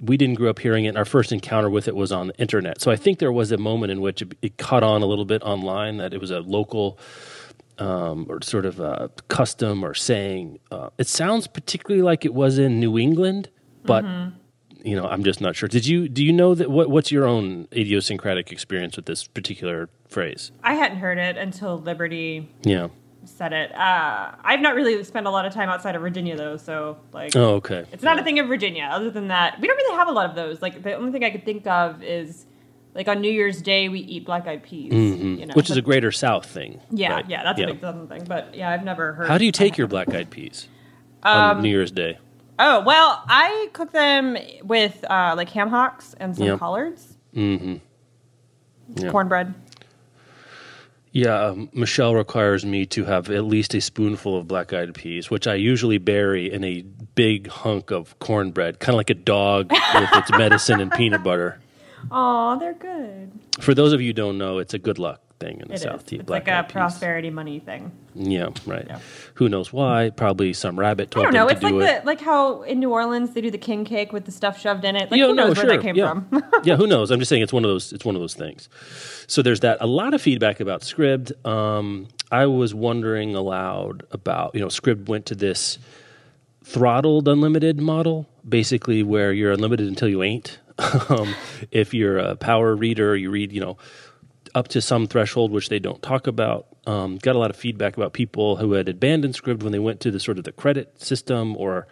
we 0.00 0.16
didn't 0.16 0.36
grow 0.36 0.50
up 0.50 0.58
hearing 0.58 0.84
it. 0.84 0.88
And 0.88 0.98
our 0.98 1.04
first 1.04 1.32
encounter 1.32 1.70
with 1.70 1.86
it 1.86 1.94
was 1.94 2.12
on 2.12 2.28
the 2.28 2.36
internet. 2.38 2.80
So 2.80 2.90
I 2.90 2.96
think 2.96 3.18
there 3.18 3.32
was 3.32 3.52
a 3.52 3.56
moment 3.56 3.92
in 3.92 4.00
which 4.00 4.22
it, 4.22 4.36
it 4.42 4.58
caught 4.58 4.82
on 4.82 5.02
a 5.02 5.06
little 5.06 5.24
bit 5.24 5.42
online 5.42 5.98
that 5.98 6.12
it 6.12 6.20
was 6.20 6.30
a 6.30 6.40
local 6.40 6.98
um, 7.78 8.26
or 8.28 8.40
sort 8.42 8.66
of 8.66 8.80
a 8.80 9.10
custom 9.28 9.84
or 9.84 9.94
saying. 9.94 10.58
Uh, 10.70 10.90
it 10.98 11.06
sounds 11.08 11.46
particularly 11.46 12.02
like 12.02 12.24
it 12.24 12.34
was 12.34 12.58
in 12.58 12.78
New 12.80 12.98
England, 12.98 13.48
but 13.84 14.04
you 14.84 14.96
know, 14.96 15.06
I'm 15.06 15.22
just 15.22 15.40
not 15.40 15.54
sure. 15.56 15.68
Did 15.68 15.86
you 15.86 16.08
do 16.08 16.24
you 16.24 16.32
know 16.32 16.54
that 16.54 16.70
what 16.70 16.90
what's 16.90 17.10
your 17.12 17.24
own 17.26 17.68
idiosyncratic 17.72 18.50
experience 18.52 18.96
with 18.96 19.06
this 19.06 19.26
particular 19.26 19.88
phrase? 20.08 20.50
I 20.62 20.74
hadn't 20.74 20.98
heard 20.98 21.18
it 21.18 21.36
until 21.36 21.78
Liberty 21.78 22.48
Yeah. 22.64 22.88
said 23.24 23.52
it. 23.52 23.72
Uh, 23.76 24.32
I've 24.42 24.60
not 24.60 24.74
really 24.74 25.02
spent 25.04 25.28
a 25.28 25.30
lot 25.30 25.46
of 25.46 25.52
time 25.54 25.68
outside 25.68 25.94
of 25.94 26.02
Virginia 26.02 26.36
though, 26.36 26.56
so 26.56 26.98
like 27.12 27.36
Oh, 27.36 27.54
okay. 27.54 27.84
it's 27.92 28.02
not 28.02 28.18
a 28.18 28.24
thing 28.24 28.40
of 28.40 28.48
Virginia. 28.48 28.88
Other 28.90 29.10
than 29.10 29.28
that, 29.28 29.60
we 29.60 29.68
don't 29.68 29.76
really 29.76 29.96
have 29.96 30.08
a 30.08 30.12
lot 30.12 30.28
of 30.28 30.34
those. 30.34 30.60
Like 30.60 30.82
the 30.82 30.94
only 30.94 31.12
thing 31.12 31.22
I 31.24 31.30
could 31.30 31.44
think 31.44 31.64
of 31.68 32.02
is 32.02 32.46
like 32.94 33.08
on 33.08 33.20
New 33.20 33.30
Year's 33.30 33.62
Day 33.62 33.88
we 33.88 34.00
eat 34.00 34.24
black 34.26 34.46
eyed 34.46 34.62
peas, 34.62 34.92
you 34.92 35.46
know, 35.46 35.54
Which 35.54 35.70
is 35.70 35.76
a 35.76 35.82
greater 35.82 36.12
South 36.12 36.46
thing. 36.46 36.80
yeah, 36.90 37.12
right? 37.14 37.28
yeah, 37.30 37.42
that's 37.42 37.60
a 37.60 37.66
big 37.66 37.80
southern 37.80 38.08
thing. 38.08 38.24
But 38.24 38.54
yeah, 38.54 38.70
I've 38.70 38.84
never 38.84 39.12
heard. 39.14 39.28
How 39.28 39.38
do 39.38 39.44
you 39.44 39.52
take 39.52 39.76
your 39.78 39.86
black 39.86 40.12
eyed 40.14 40.30
peas 40.30 40.68
on 41.22 41.56
Um, 41.56 41.62
New 41.62 41.68
Year's 41.70 41.90
Day? 41.92 42.18
Oh 42.58 42.80
well, 42.82 43.22
I 43.28 43.68
cook 43.72 43.92
them 43.92 44.36
with 44.62 45.04
uh, 45.10 45.34
like 45.36 45.48
ham 45.50 45.68
hocks 45.70 46.14
and 46.20 46.36
some 46.36 46.58
collards, 46.58 47.16
Mm-hmm. 47.34 47.76
Yeah. 48.96 49.10
cornbread. 49.10 49.54
Yeah, 51.14 51.48
um, 51.48 51.68
Michelle 51.74 52.14
requires 52.14 52.64
me 52.64 52.86
to 52.86 53.04
have 53.04 53.28
at 53.30 53.44
least 53.44 53.74
a 53.74 53.80
spoonful 53.82 54.36
of 54.38 54.48
black 54.48 54.72
eyed 54.72 54.94
peas, 54.94 55.30
which 55.30 55.46
I 55.46 55.54
usually 55.54 55.98
bury 55.98 56.50
in 56.50 56.64
a 56.64 56.82
big 57.14 57.48
hunk 57.48 57.90
of 57.90 58.18
cornbread, 58.18 58.80
kind 58.80 58.94
of 58.94 58.96
like 58.96 59.10
a 59.10 59.14
dog 59.14 59.70
with 59.94 60.08
its 60.14 60.30
medicine 60.30 60.80
and 60.80 60.90
peanut 60.90 61.22
butter. 61.22 61.60
Oh, 62.10 62.58
they're 62.58 62.74
good. 62.74 63.30
For 63.60 63.74
those 63.74 63.92
of 63.92 64.00
you 64.00 64.08
who 64.08 64.12
don't 64.12 64.38
know, 64.38 64.58
it's 64.58 64.74
a 64.74 64.78
good 64.78 64.98
luck 64.98 65.20
thing 65.40 65.60
in 65.60 65.68
the 65.68 65.74
It 65.74 65.76
is. 65.76 65.82
South. 65.82 66.12
It's 66.12 66.28
like 66.28 66.46
a 66.48 66.62
peas. 66.62 66.72
prosperity 66.72 67.30
money 67.30 67.58
thing. 67.58 67.90
Yeah, 68.14 68.50
right. 68.66 68.84
Yeah. 68.86 68.98
Who 69.34 69.48
knows 69.48 69.72
why? 69.72 70.10
Probably 70.10 70.52
some 70.52 70.78
rabbit 70.78 71.08
I 71.08 71.10
told 71.10 71.24
don't 71.24 71.34
know. 71.34 71.46
them 71.46 71.52
It's 71.52 71.60
to 71.60 71.66
like 71.66 71.74
do 71.74 71.80
it. 71.80 72.00
the 72.02 72.06
like 72.06 72.20
how 72.20 72.62
in 72.62 72.78
New 72.80 72.90
Orleans 72.90 73.32
they 73.34 73.40
do 73.40 73.50
the 73.50 73.58
king 73.58 73.84
cake 73.84 74.12
with 74.12 74.24
the 74.24 74.32
stuff 74.32 74.60
shoved 74.60 74.84
in 74.84 74.94
it. 74.96 75.10
Like 75.10 75.18
Yeah, 75.18 75.26
who 75.26 75.34
no, 75.34 75.46
knows 75.48 75.56
where 75.56 75.66
that 75.66 75.80
came 75.82 75.96
yeah. 75.96 76.12
from? 76.12 76.44
yeah, 76.64 76.76
who 76.76 76.86
knows? 76.92 77.10
I'm 77.10 77.18
just 77.18 77.28
saying 77.28 77.42
it's 77.42 77.52
one 77.52 77.64
of 77.64 77.70
those. 77.70 77.92
It's 77.92 78.04
one 78.04 78.14
of 78.14 78.20
those 78.20 78.34
things. 78.34 78.68
So 79.26 79.42
there's 79.42 79.60
that. 79.60 79.78
A 79.80 79.86
lot 79.86 80.14
of 80.14 80.22
feedback 80.22 80.60
about 80.60 80.82
Scribd. 80.82 81.32
Um, 81.46 82.08
I 82.30 82.46
was 82.46 82.74
wondering 82.74 83.34
aloud 83.34 84.04
about 84.12 84.54
you 84.54 84.60
know 84.60 84.68
Scribd 84.68 85.08
went 85.08 85.26
to 85.26 85.34
this 85.34 85.78
throttled 86.64 87.26
unlimited 87.28 87.80
model, 87.80 88.28
basically 88.48 89.02
where 89.02 89.32
you're 89.32 89.52
unlimited 89.52 89.88
until 89.88 90.08
you 90.08 90.22
ain't. 90.22 90.58
um, 91.08 91.34
if 91.70 91.94
you're 91.94 92.18
a 92.18 92.36
power 92.36 92.74
reader, 92.74 93.16
you 93.16 93.30
read 93.30 93.52
you 93.52 93.60
know 93.60 93.76
up 94.54 94.68
to 94.68 94.80
some 94.80 95.06
threshold, 95.06 95.50
which 95.50 95.68
they 95.68 95.78
don't 95.78 96.02
talk 96.02 96.26
about. 96.26 96.66
Um, 96.86 97.18
got 97.18 97.36
a 97.36 97.38
lot 97.38 97.50
of 97.50 97.56
feedback 97.56 97.96
about 97.96 98.12
people 98.12 98.56
who 98.56 98.72
had 98.72 98.88
abandoned 98.88 99.34
Scribd 99.34 99.62
when 99.62 99.72
they 99.72 99.78
went 99.78 100.00
to 100.00 100.10
the 100.10 100.20
sort 100.20 100.38
of 100.38 100.44
the 100.44 100.52
credit 100.52 101.00
system 101.00 101.56
or 101.56 101.86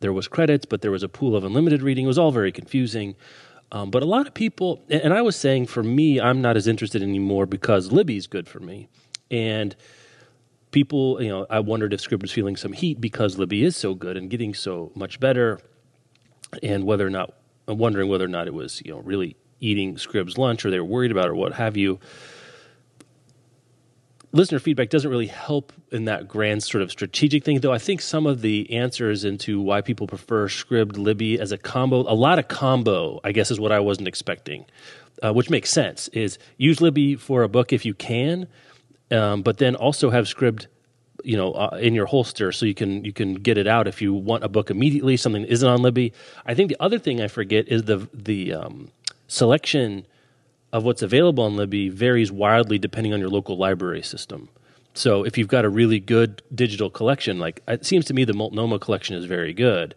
there 0.00 0.12
was 0.12 0.28
credits, 0.28 0.66
but 0.66 0.82
there 0.82 0.90
was 0.90 1.02
a 1.02 1.08
pool 1.08 1.36
of 1.36 1.44
unlimited 1.44 1.82
reading. 1.82 2.04
It 2.04 2.08
was 2.08 2.18
all 2.18 2.32
very 2.32 2.52
confusing. 2.52 3.16
Um, 3.70 3.90
but 3.90 4.02
a 4.02 4.06
lot 4.06 4.26
of 4.26 4.34
people, 4.34 4.82
and 4.88 5.12
I 5.12 5.22
was 5.22 5.36
saying 5.36 5.66
for 5.66 5.82
me, 5.82 6.20
I'm 6.20 6.40
not 6.40 6.56
as 6.56 6.66
interested 6.66 7.02
anymore 7.02 7.46
because 7.46 7.92
Libby's 7.92 8.26
good 8.26 8.48
for 8.48 8.60
me. 8.60 8.88
and 9.30 9.76
people, 10.70 11.22
you 11.22 11.28
know, 11.28 11.46
I 11.48 11.60
wondered 11.60 11.92
if 11.92 12.00
Scribd 12.00 12.22
was 12.22 12.32
feeling 12.32 12.56
some 12.56 12.72
heat 12.72 13.00
because 13.00 13.38
Libby 13.38 13.64
is 13.64 13.76
so 13.76 13.94
good 13.94 14.16
and 14.16 14.28
getting 14.30 14.54
so 14.54 14.92
much 14.94 15.20
better, 15.20 15.60
and 16.62 16.84
whether 16.84 17.06
or 17.06 17.10
not 17.10 17.34
wondering 17.74 18.08
whether 18.08 18.24
or 18.24 18.28
not 18.28 18.46
it 18.46 18.54
was 18.54 18.82
you 18.84 18.92
know 18.92 19.00
really 19.00 19.36
eating 19.60 19.96
Scribd's 19.96 20.38
lunch 20.38 20.64
or 20.64 20.70
they 20.70 20.78
were 20.78 20.86
worried 20.86 21.10
about 21.10 21.26
it 21.26 21.30
or 21.30 21.34
what 21.34 21.54
have 21.54 21.76
you. 21.76 21.98
Listener 24.30 24.58
feedback 24.58 24.90
doesn't 24.90 25.10
really 25.10 25.26
help 25.26 25.72
in 25.90 26.04
that 26.04 26.28
grand 26.28 26.62
sort 26.62 26.82
of 26.82 26.90
strategic 26.90 27.44
thing, 27.44 27.60
though. 27.60 27.72
I 27.72 27.78
think 27.78 28.02
some 28.02 28.26
of 28.26 28.42
the 28.42 28.70
answers 28.74 29.24
into 29.24 29.58
why 29.58 29.80
people 29.80 30.06
prefer 30.06 30.48
Scribd 30.48 30.98
Libby 30.98 31.40
as 31.40 31.50
a 31.50 31.56
combo, 31.56 32.00
a 32.00 32.12
lot 32.12 32.38
of 32.38 32.46
combo, 32.46 33.20
I 33.24 33.32
guess, 33.32 33.50
is 33.50 33.58
what 33.58 33.72
I 33.72 33.80
wasn't 33.80 34.06
expecting, 34.06 34.66
uh, 35.22 35.32
which 35.32 35.48
makes 35.48 35.70
sense. 35.70 36.08
Is 36.08 36.38
use 36.58 36.82
Libby 36.82 37.16
for 37.16 37.42
a 37.42 37.48
book 37.48 37.72
if 37.72 37.86
you 37.86 37.94
can, 37.94 38.48
um, 39.10 39.40
but 39.40 39.56
then 39.56 39.74
also 39.74 40.10
have 40.10 40.26
Scribd 40.26 40.66
you 41.24 41.36
know 41.36 41.52
uh, 41.52 41.78
in 41.80 41.94
your 41.94 42.06
holster 42.06 42.52
so 42.52 42.66
you 42.66 42.74
can 42.74 43.04
you 43.04 43.12
can 43.12 43.34
get 43.34 43.58
it 43.58 43.66
out 43.66 43.88
if 43.88 44.00
you 44.00 44.14
want 44.14 44.44
a 44.44 44.48
book 44.48 44.70
immediately 44.70 45.16
something 45.16 45.42
that 45.42 45.52
isn't 45.52 45.68
on 45.68 45.82
libby. 45.82 46.12
I 46.46 46.54
think 46.54 46.68
the 46.68 46.76
other 46.80 46.98
thing 46.98 47.20
i 47.20 47.28
forget 47.28 47.68
is 47.68 47.84
the 47.84 48.08
the 48.12 48.54
um, 48.54 48.90
selection 49.26 50.06
of 50.72 50.84
what's 50.84 51.02
available 51.02 51.44
on 51.44 51.56
libby 51.56 51.88
varies 51.88 52.30
wildly 52.30 52.78
depending 52.78 53.12
on 53.12 53.20
your 53.20 53.30
local 53.30 53.56
library 53.56 54.02
system. 54.02 54.48
So 54.94 55.24
if 55.24 55.38
you've 55.38 55.48
got 55.48 55.64
a 55.64 55.68
really 55.68 56.00
good 56.00 56.42
digital 56.54 56.90
collection 56.90 57.38
like 57.38 57.62
it 57.68 57.84
seems 57.84 58.04
to 58.06 58.14
me 58.14 58.24
the 58.24 58.34
multnomah 58.34 58.78
collection 58.78 59.16
is 59.16 59.24
very 59.24 59.52
good. 59.52 59.94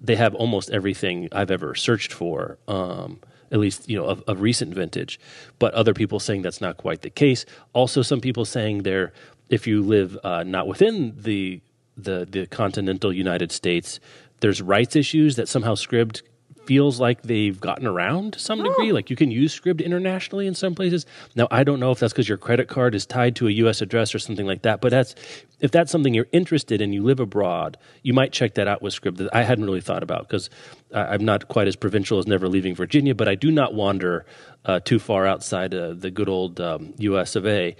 They 0.00 0.16
have 0.16 0.34
almost 0.34 0.70
everything 0.70 1.28
i've 1.32 1.50
ever 1.50 1.74
searched 1.74 2.12
for 2.12 2.58
um, 2.66 3.20
at 3.52 3.58
least 3.58 3.88
you 3.88 3.96
know 3.96 4.06
of, 4.06 4.22
of, 4.26 4.40
recent 4.40 4.74
vintage. 4.74 5.20
But 5.58 5.74
other 5.74 5.94
people 5.94 6.20
saying 6.20 6.42
that's 6.42 6.60
not 6.60 6.76
quite 6.76 7.02
the 7.02 7.10
case. 7.10 7.44
Also 7.72 8.02
some 8.02 8.20
people 8.20 8.44
saying 8.44 8.82
they're 8.82 9.12
if 9.50 9.66
you 9.66 9.82
live 9.82 10.16
uh, 10.24 10.44
not 10.44 10.66
within 10.66 11.14
the, 11.16 11.60
the 11.96 12.26
the 12.30 12.46
continental 12.46 13.12
United 13.12 13.52
States, 13.52 14.00
there's 14.40 14.62
rights 14.62 14.96
issues 14.96 15.36
that 15.36 15.48
somehow 15.48 15.74
Scribd 15.74 16.22
feels 16.66 17.00
like 17.00 17.22
they've 17.22 17.60
gotten 17.60 17.86
around 17.86 18.34
to 18.34 18.38
some 18.38 18.62
degree. 18.62 18.92
Oh. 18.92 18.94
Like 18.94 19.10
you 19.10 19.16
can 19.16 19.30
use 19.30 19.58
Scribd 19.58 19.84
internationally 19.84 20.46
in 20.46 20.54
some 20.54 20.74
places. 20.74 21.04
Now 21.34 21.48
I 21.50 21.64
don't 21.64 21.80
know 21.80 21.90
if 21.90 21.98
that's 21.98 22.12
because 22.12 22.28
your 22.28 22.38
credit 22.38 22.68
card 22.68 22.94
is 22.94 23.06
tied 23.06 23.34
to 23.36 23.48
a 23.48 23.50
U.S. 23.50 23.80
address 23.82 24.14
or 24.14 24.20
something 24.20 24.46
like 24.46 24.62
that. 24.62 24.80
But 24.80 24.90
that's 24.90 25.14
if 25.60 25.72
that's 25.72 25.90
something 25.90 26.14
you're 26.14 26.28
interested 26.32 26.80
in, 26.80 26.92
you 26.92 27.02
live 27.02 27.18
abroad, 27.18 27.76
you 28.02 28.14
might 28.14 28.32
check 28.32 28.54
that 28.54 28.68
out 28.68 28.82
with 28.82 28.94
Scribd. 28.94 29.16
That 29.16 29.34
I 29.34 29.42
hadn't 29.42 29.64
really 29.64 29.80
thought 29.80 30.02
about 30.02 30.28
because 30.28 30.48
I'm 30.92 31.24
not 31.24 31.48
quite 31.48 31.66
as 31.66 31.76
provincial 31.76 32.18
as 32.18 32.26
never 32.26 32.48
leaving 32.48 32.74
Virginia, 32.74 33.14
but 33.14 33.28
I 33.28 33.34
do 33.34 33.50
not 33.50 33.74
wander 33.74 34.24
uh, 34.64 34.80
too 34.80 34.98
far 34.98 35.26
outside 35.26 35.74
uh, 35.74 35.94
the 35.94 36.10
good 36.10 36.28
old 36.28 36.60
um, 36.60 36.94
U.S. 36.98 37.36
of 37.36 37.46
A. 37.46 37.74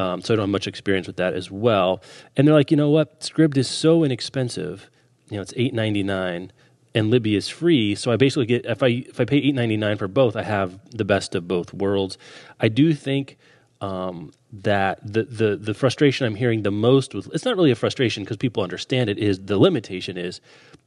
Um, 0.00 0.22
so 0.22 0.32
I 0.32 0.36
don't 0.36 0.44
have 0.44 0.50
much 0.50 0.66
experience 0.66 1.06
with 1.06 1.16
that 1.16 1.34
as 1.34 1.50
well. 1.50 2.02
And 2.34 2.48
they're 2.48 2.54
like, 2.54 2.70
you 2.70 2.76
know 2.76 2.88
what? 2.88 3.20
Scribd 3.20 3.58
is 3.58 3.68
so 3.68 4.02
inexpensive. 4.02 4.90
You 5.28 5.36
know, 5.36 5.42
it's 5.42 5.52
eight 5.56 5.74
ninety 5.74 6.02
nine, 6.02 6.52
and 6.94 7.10
Libby 7.10 7.36
is 7.36 7.48
free. 7.48 7.94
So 7.94 8.10
I 8.10 8.16
basically 8.16 8.46
get 8.46 8.64
if 8.64 8.82
I 8.82 9.04
if 9.08 9.20
I 9.20 9.26
pay 9.26 9.36
eight 9.36 9.54
ninety 9.54 9.76
nine 9.76 9.98
for 9.98 10.08
both, 10.08 10.36
I 10.36 10.42
have 10.42 10.80
the 10.90 11.04
best 11.04 11.34
of 11.34 11.46
both 11.46 11.74
worlds. 11.74 12.16
I 12.58 12.68
do 12.68 12.94
think 12.94 13.36
um, 13.82 14.32
that 14.52 15.00
the, 15.04 15.24
the 15.24 15.56
the 15.56 15.74
frustration 15.74 16.26
I'm 16.26 16.34
hearing 16.34 16.62
the 16.62 16.70
most 16.70 17.14
with 17.14 17.28
it's 17.34 17.44
not 17.44 17.56
really 17.56 17.70
a 17.70 17.76
frustration 17.76 18.24
because 18.24 18.38
people 18.38 18.62
understand 18.62 19.10
it 19.10 19.18
is 19.18 19.38
the 19.44 19.58
limitation 19.58 20.16
is 20.16 20.40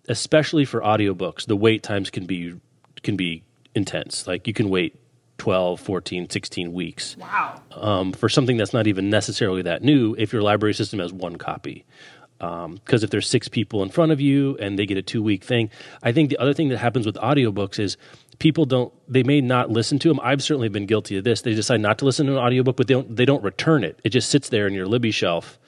especially 0.08 0.66
for 0.66 0.82
audiobooks 0.82 1.46
the 1.46 1.56
wait 1.56 1.82
times 1.82 2.10
can 2.10 2.26
be 2.26 2.56
can 3.02 3.16
be 3.16 3.44
intense 3.74 4.28
like 4.28 4.48
you 4.48 4.54
can 4.54 4.70
wait 4.70 5.00
12, 5.38 5.80
14, 5.80 6.30
16 6.30 6.74
weeks. 6.74 7.18
Wow. 7.18 7.62
Um, 7.72 8.12
for 8.14 8.30
something 8.30 8.58
that's 8.58 8.74
not 8.74 8.88
even 8.88 9.10
necessarily 9.10 9.62
that 9.64 9.84
new 9.84 10.16
if 10.18 10.32
your 10.32 10.42
library 10.42 10.74
system 10.74 11.00
has 11.00 11.12
one 11.12 11.38
copy. 11.38 11.86
Because 12.38 12.66
um, 12.66 12.80
if 12.90 13.10
there's 13.10 13.28
six 13.28 13.48
people 13.48 13.84
in 13.84 13.90
front 13.90 14.12
of 14.12 14.20
you 14.20 14.58
and 14.58 14.78
they 14.78 14.86
get 14.86 14.98
a 14.98 15.02
two 15.02 15.24
week 15.24 15.44
thing, 15.44 15.70
I 16.02 16.12
think 16.12 16.30
the 16.30 16.38
other 16.38 16.54
thing 16.54 16.70
that 16.70 16.78
happens 16.78 17.06
with 17.06 17.16
audiobooks 17.16 17.80
is 17.80 17.96
people 18.40 18.66
don't 18.66 18.94
they 19.08 19.24
may 19.24 19.42
not 19.42 19.70
listen 19.70 20.00
to 20.00 20.08
them 20.08 20.20
i've 20.22 20.42
certainly 20.42 20.68
been 20.70 20.86
guilty 20.86 21.18
of 21.18 21.24
this 21.24 21.42
they 21.42 21.54
decide 21.54 21.80
not 21.80 21.98
to 21.98 22.06
listen 22.06 22.26
to 22.26 22.34
an 22.34 22.38
audiobook 22.38 22.76
but 22.76 22.88
they 22.88 22.94
don't 22.94 23.16
they 23.16 23.26
don't 23.26 23.44
return 23.44 23.84
it 23.84 24.00
it 24.04 24.10
just 24.10 24.30
sits 24.30 24.50
there 24.50 24.68
in 24.68 24.74
your 24.74 24.86
libby 24.86 25.12
shelf 25.12 25.60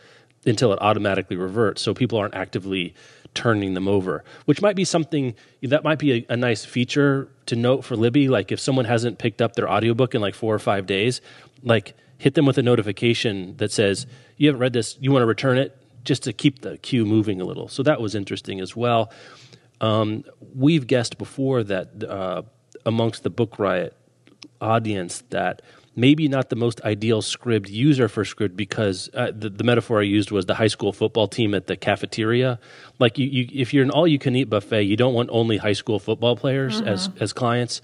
until 0.46 0.72
it 0.74 0.80
automatically 0.82 1.36
reverts 1.36 1.82
so 1.82 1.94
people 1.94 2.18
aren't 2.18 2.36
actively 2.36 2.94
turning 3.34 3.74
them 3.74 3.88
over, 3.88 4.24
which 4.46 4.62
might 4.62 4.76
be 4.76 4.86
something 4.86 5.36
that 5.62 5.84
might 5.84 6.00
be 6.00 6.14
a, 6.14 6.26
a, 6.30 6.38
nice 6.38 6.64
feature 6.64 7.28
to 7.46 7.56
note 7.56 7.84
for 7.84 7.96
Libby. 7.96 8.30
Like 8.30 8.52
if 8.52 8.60
someone 8.60 8.86
hasn't 8.86 9.20
picked 9.20 9.42
up 9.42 9.56
their 9.56 9.70
audiobook 9.70 10.16
in 10.16 10.22
like 10.22 10.34
four 10.34 10.56
or 10.56 10.60
five 10.60 10.86
days, 10.86 11.22
like 11.62 11.94
hit 12.18 12.34
them 12.34 12.46
with 12.46 12.58
a 12.58 12.64
notification 12.64 13.58
that 13.58 13.72
says, 13.72 14.08
You 14.38 14.48
haven't 14.48 14.62
read 14.62 14.74
this, 14.74 14.98
you 15.00 15.12
want 15.12 15.22
to 15.22 15.28
return 15.28 15.58
it, 15.58 15.78
just 16.04 16.24
to 16.24 16.34
keep 16.34 16.62
the 16.62 16.78
queue 16.78 17.06
moving 17.06 17.42
a 17.42 17.46
little. 17.46 17.68
So 17.68 17.84
that 17.84 18.00
was 18.00 18.16
interesting 18.16 18.62
as 18.62 18.76
well. 18.76 19.12
Um, 19.82 20.24
we've 20.56 20.88
guessed 20.88 21.18
before 21.18 21.64
that 21.64 22.04
uh, 22.04 22.44
amongst 22.86 23.24
the 23.24 23.30
Book 23.30 23.60
Riot 23.60 23.96
audience, 24.62 25.24
that 25.32 25.62
maybe 25.96 26.28
not 26.28 26.50
the 26.50 26.56
most 26.56 26.82
ideal 26.82 27.22
Scribd 27.22 27.70
user 27.70 28.08
for 28.08 28.24
Scribd 28.24 28.56
because 28.56 29.10
uh, 29.14 29.32
the, 29.36 29.50
the, 29.50 29.64
metaphor 29.64 30.00
I 30.00 30.04
used 30.04 30.32
was 30.32 30.46
the 30.46 30.56
high 30.56 30.68
school 30.68 30.92
football 30.92 31.28
team 31.28 31.54
at 31.54 31.68
the 31.68 31.78
cafeteria. 31.78 32.60
Like 33.00 33.18
you, 33.18 33.28
you 33.28 33.50
if 33.54 33.74
you're 33.74 33.84
an 33.84 33.92
all 33.92 34.08
you 34.08 34.20
can 34.20 34.36
eat 34.36 34.50
buffet, 34.50 34.84
you 34.84 34.98
don't 34.98 35.14
want 35.14 35.30
only 35.32 35.58
high 35.58 35.74
school 35.74 36.00
football 36.00 36.36
players 36.36 36.80
mm-hmm. 36.80 36.88
as 36.88 37.10
as 37.20 37.34
clients. 37.34 37.82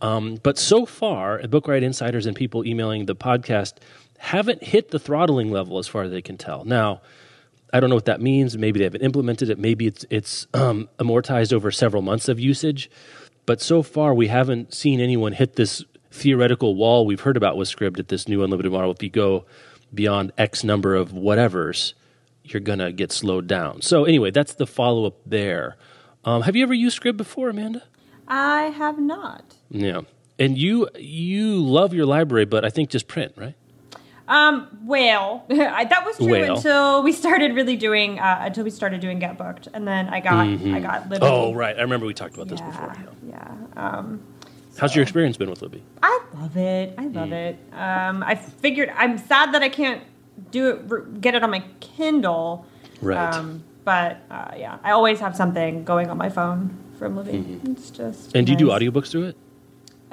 Um, 0.00 0.36
but 0.42 0.58
so 0.58 0.84
far, 0.84 1.38
Book 1.48 1.66
Riot 1.66 1.82
insiders 1.82 2.26
and 2.26 2.36
people 2.36 2.66
emailing 2.66 3.06
the 3.06 3.16
podcast 3.16 3.74
haven't 4.18 4.62
hit 4.62 4.90
the 4.90 4.98
throttling 4.98 5.50
level 5.50 5.78
as 5.78 5.88
far 5.88 6.02
as 6.02 6.10
they 6.10 6.22
can 6.22 6.36
tell. 6.36 6.64
Now. 6.64 7.00
I 7.72 7.80
don't 7.80 7.90
know 7.90 7.96
what 7.96 8.04
that 8.04 8.20
means. 8.20 8.56
Maybe 8.56 8.78
they 8.78 8.84
haven't 8.84 9.02
implemented 9.02 9.50
it. 9.50 9.58
Maybe 9.58 9.88
it's 9.88 10.06
it's 10.08 10.46
um, 10.54 10.88
amortized 10.98 11.52
over 11.52 11.72
several 11.72 12.00
months 12.00 12.28
of 12.28 12.38
usage. 12.38 12.88
But 13.44 13.60
so 13.60 13.82
far, 13.82 14.14
we 14.14 14.28
haven't 14.28 14.72
seen 14.72 15.00
anyone 15.00 15.32
hit 15.32 15.56
this 15.56 15.84
theoretical 16.16 16.74
wall 16.74 17.06
we've 17.06 17.20
heard 17.20 17.36
about 17.36 17.56
with 17.56 17.68
Scribd 17.68 17.98
at 17.98 18.08
this 18.08 18.26
new 18.26 18.42
unlimited 18.42 18.72
model. 18.72 18.90
If 18.90 19.02
you 19.02 19.10
go 19.10 19.44
beyond 19.92 20.32
X 20.36 20.64
number 20.64 20.94
of 20.94 21.12
whatevers, 21.12 21.94
you're 22.42 22.60
going 22.60 22.78
to 22.78 22.92
get 22.92 23.12
slowed 23.12 23.46
down. 23.46 23.82
So, 23.82 24.04
anyway, 24.04 24.30
that's 24.30 24.54
the 24.54 24.66
follow 24.66 25.06
up 25.06 25.16
there. 25.26 25.76
Um, 26.24 26.42
have 26.42 26.56
you 26.56 26.62
ever 26.62 26.74
used 26.74 27.00
Scribd 27.00 27.16
before, 27.16 27.50
Amanda? 27.50 27.82
I 28.26 28.64
have 28.64 28.98
not. 28.98 29.54
Yeah. 29.70 30.02
And 30.38 30.58
you 30.58 30.88
you 30.98 31.56
love 31.62 31.94
your 31.94 32.04
library, 32.04 32.44
but 32.44 32.64
I 32.64 32.68
think 32.68 32.90
just 32.90 33.08
print, 33.08 33.32
right? 33.36 33.54
Um, 34.28 34.68
well, 34.84 35.44
that 35.48 36.02
was 36.04 36.16
true 36.16 36.26
whale. 36.26 36.56
until 36.56 37.02
we 37.02 37.12
started 37.12 37.54
really 37.54 37.76
doing 37.76 38.18
uh, 38.18 38.40
until 38.42 38.64
we 38.64 38.70
started 38.70 39.00
doing 39.00 39.18
Get 39.18 39.38
Booked, 39.38 39.68
and 39.72 39.86
then 39.86 40.08
I 40.08 40.20
got 40.20 40.46
mm-hmm. 40.46 40.74
I 40.74 40.80
got 40.80 41.08
literally. 41.08 41.32
Oh 41.32 41.54
right, 41.54 41.76
I 41.76 41.80
remember 41.80 42.06
we 42.06 42.14
talked 42.14 42.34
about 42.34 42.48
yeah, 42.48 42.50
this 42.50 42.60
before. 42.60 42.94
Yeah. 43.26 43.54
yeah. 43.74 43.98
Um, 43.98 44.20
How's 44.78 44.94
your 44.94 45.02
experience 45.02 45.36
been 45.36 45.50
with 45.50 45.62
Libby? 45.62 45.82
I 46.02 46.20
love 46.34 46.56
it. 46.56 46.94
I 46.98 47.06
love 47.06 47.28
mm. 47.28 47.32
it. 47.32 47.58
Um, 47.72 48.22
I 48.22 48.34
figured 48.34 48.92
I'm 48.94 49.18
sad 49.18 49.52
that 49.54 49.62
I 49.62 49.68
can't 49.68 50.02
do 50.50 50.68
it, 50.68 51.20
get 51.20 51.34
it 51.34 51.42
on 51.42 51.50
my 51.50 51.64
Kindle. 51.80 52.66
Right. 53.00 53.34
Um, 53.34 53.64
but 53.84 54.18
uh, 54.30 54.52
yeah, 54.56 54.78
I 54.82 54.90
always 54.90 55.20
have 55.20 55.36
something 55.36 55.84
going 55.84 56.10
on 56.10 56.18
my 56.18 56.28
phone 56.28 56.76
from 56.98 57.16
Libby. 57.16 57.38
Mm-hmm. 57.38 57.72
It's 57.72 57.90
just. 57.90 58.34
And 58.34 58.46
nice. 58.46 58.46
do 58.46 58.52
you 58.52 58.58
do 58.58 58.68
audiobooks 58.68 59.10
through 59.10 59.24
it? 59.24 59.36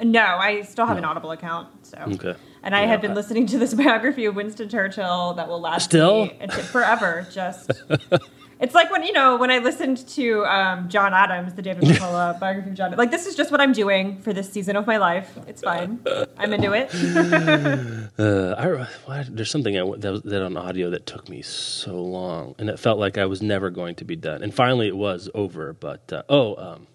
No, 0.00 0.22
I 0.22 0.62
still 0.62 0.86
have 0.86 0.96
no. 0.96 1.02
an 1.02 1.04
Audible 1.04 1.30
account. 1.30 1.86
So. 1.86 1.98
Okay. 1.98 2.34
And 2.62 2.74
I 2.74 2.82
yeah, 2.82 2.86
have 2.88 3.00
been 3.00 3.14
listening 3.14 3.46
to 3.48 3.58
this 3.58 3.74
biography 3.74 4.24
of 4.24 4.34
Winston 4.34 4.68
Churchill 4.68 5.34
that 5.34 5.48
will 5.48 5.60
last 5.60 5.84
still 5.84 6.28
forever. 6.70 7.26
Just 7.30 7.70
It's 8.64 8.74
like 8.74 8.90
when 8.90 9.02
you 9.02 9.12
know 9.12 9.36
when 9.36 9.50
I 9.50 9.58
listened 9.58 10.08
to 10.08 10.46
um, 10.46 10.88
John 10.88 11.12
Adams, 11.12 11.52
the 11.52 11.60
David 11.60 11.84
McCullough 11.84 12.40
biography 12.40 12.70
of 12.70 12.76
John. 12.76 12.92
Like 12.92 13.10
this 13.10 13.26
is 13.26 13.34
just 13.34 13.50
what 13.50 13.60
I'm 13.60 13.72
doing 13.72 14.18
for 14.22 14.32
this 14.32 14.50
season 14.50 14.74
of 14.74 14.86
my 14.86 14.96
life. 14.96 15.36
It's 15.46 15.60
fine. 15.60 16.00
I'm 16.38 16.50
into 16.50 16.72
it. 16.72 16.88
uh, 18.18 18.54
I, 18.56 18.86
well, 19.06 19.24
there's 19.28 19.50
something 19.50 19.76
I, 19.76 19.84
that, 19.98 20.12
was, 20.12 20.22
that 20.22 20.42
on 20.42 20.56
audio 20.56 20.88
that 20.88 21.04
took 21.04 21.28
me 21.28 21.42
so 21.42 22.02
long, 22.02 22.54
and 22.58 22.70
it 22.70 22.78
felt 22.78 22.98
like 22.98 23.18
I 23.18 23.26
was 23.26 23.42
never 23.42 23.68
going 23.68 23.96
to 23.96 24.06
be 24.06 24.16
done. 24.16 24.42
And 24.42 24.54
finally, 24.54 24.88
it 24.88 24.96
was 24.96 25.28
over. 25.34 25.74
But 25.74 26.10
uh, 26.10 26.22
oh, 26.30 26.56
um, 26.56 26.86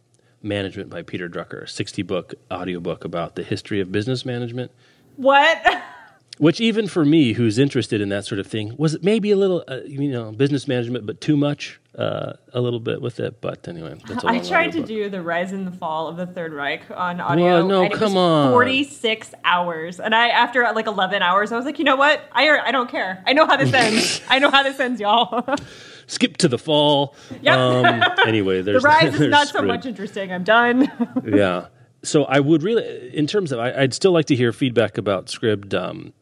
Management 0.42 0.90
by 0.90 1.04
Peter 1.04 1.30
Drucker, 1.30 1.70
60 1.70 2.02
book 2.02 2.34
audiobook 2.50 3.06
about 3.06 3.36
the 3.36 3.44
history 3.44 3.80
of 3.80 3.92
business 3.92 4.26
management. 4.26 4.72
What? 5.18 5.62
which 6.39 6.62
even 6.62 6.88
for 6.88 7.03
me 7.03 7.34
who's 7.34 7.60
interested 7.60 8.00
in 8.00 8.08
that 8.08 8.25
sort 8.25 8.39
of 8.39 8.48
thing 8.48 8.74
was 8.77 8.98
maybe 9.03 9.29
a 9.29 9.36
little 9.36 9.62
uh, 9.67 9.81
you 9.86 10.10
know 10.10 10.31
business 10.31 10.67
management 10.67 11.05
but 11.05 11.19
too 11.19 11.36
much 11.36 11.79
uh, 11.98 12.34
a 12.53 12.62
little 12.62 12.79
bit 12.79 13.01
with 13.01 13.19
it. 13.19 13.41
But 13.41 13.67
anyway 13.67 14.00
i 14.24 14.39
tried 14.39 14.72
to 14.72 14.79
book. 14.79 14.88
do 14.88 15.10
the 15.10 15.22
rise 15.22 15.51
and 15.51 15.67
the 15.67 15.72
fall 15.72 16.08
of 16.08 16.15
the 16.15 16.25
third 16.25 16.53
reich 16.53 16.89
on 16.91 17.19
audio 17.19 17.46
well, 17.46 17.67
no 17.67 17.89
come 17.89 18.15
on. 18.15 18.51
46 18.51 19.34
hours. 19.43 20.00
And 20.00 20.15
i 20.15 20.29
after 20.29 20.63
like 20.74 20.88
11 20.88 21.22
hours 21.22 21.51
i 21.51 21.58
was 21.58 21.65
like 21.65 21.77
you 21.77 21.86
know 21.86 21.98
what? 21.98 22.22
I, 22.31 22.50
I 22.60 22.72
don't 22.72 22.89
care. 22.89 23.22
I 23.27 23.34
know 23.34 23.46
how 23.46 23.58
this 23.58 23.74
ends. 23.74 24.22
I 24.29 24.39
know 24.39 24.50
how 24.50 24.63
this 24.63 24.79
ends 24.79 25.00
y'all. 25.01 25.43
Skip 26.08 26.38
to 26.38 26.48
the 26.48 26.58
fall. 26.58 27.15
Yep. 27.41 27.58
Um, 27.58 28.03
anyway 28.25 28.62
there's 28.63 28.81
the 28.81 28.88
rise 28.88 29.13
is 29.13 29.29
not 29.29 29.50
so 29.50 29.62
much 29.62 29.86
interesting. 29.86 30.31
I'm 30.31 30.46
done. 30.46 30.89
Yeah. 31.25 31.67
So 32.01 32.24
I 32.24 32.39
would 32.39 32.63
really, 32.63 33.13
in 33.13 33.27
terms 33.27 33.51
of, 33.51 33.60
I, 33.60 33.81
would 33.81 33.93
still 33.93 34.13
like 34.13 34.27
to 34.27 34.36
hear 34.36 34.53
feedback 34.53 34.98
about 34.98 35.25
Scribd 35.25 35.74
um, 35.74 36.13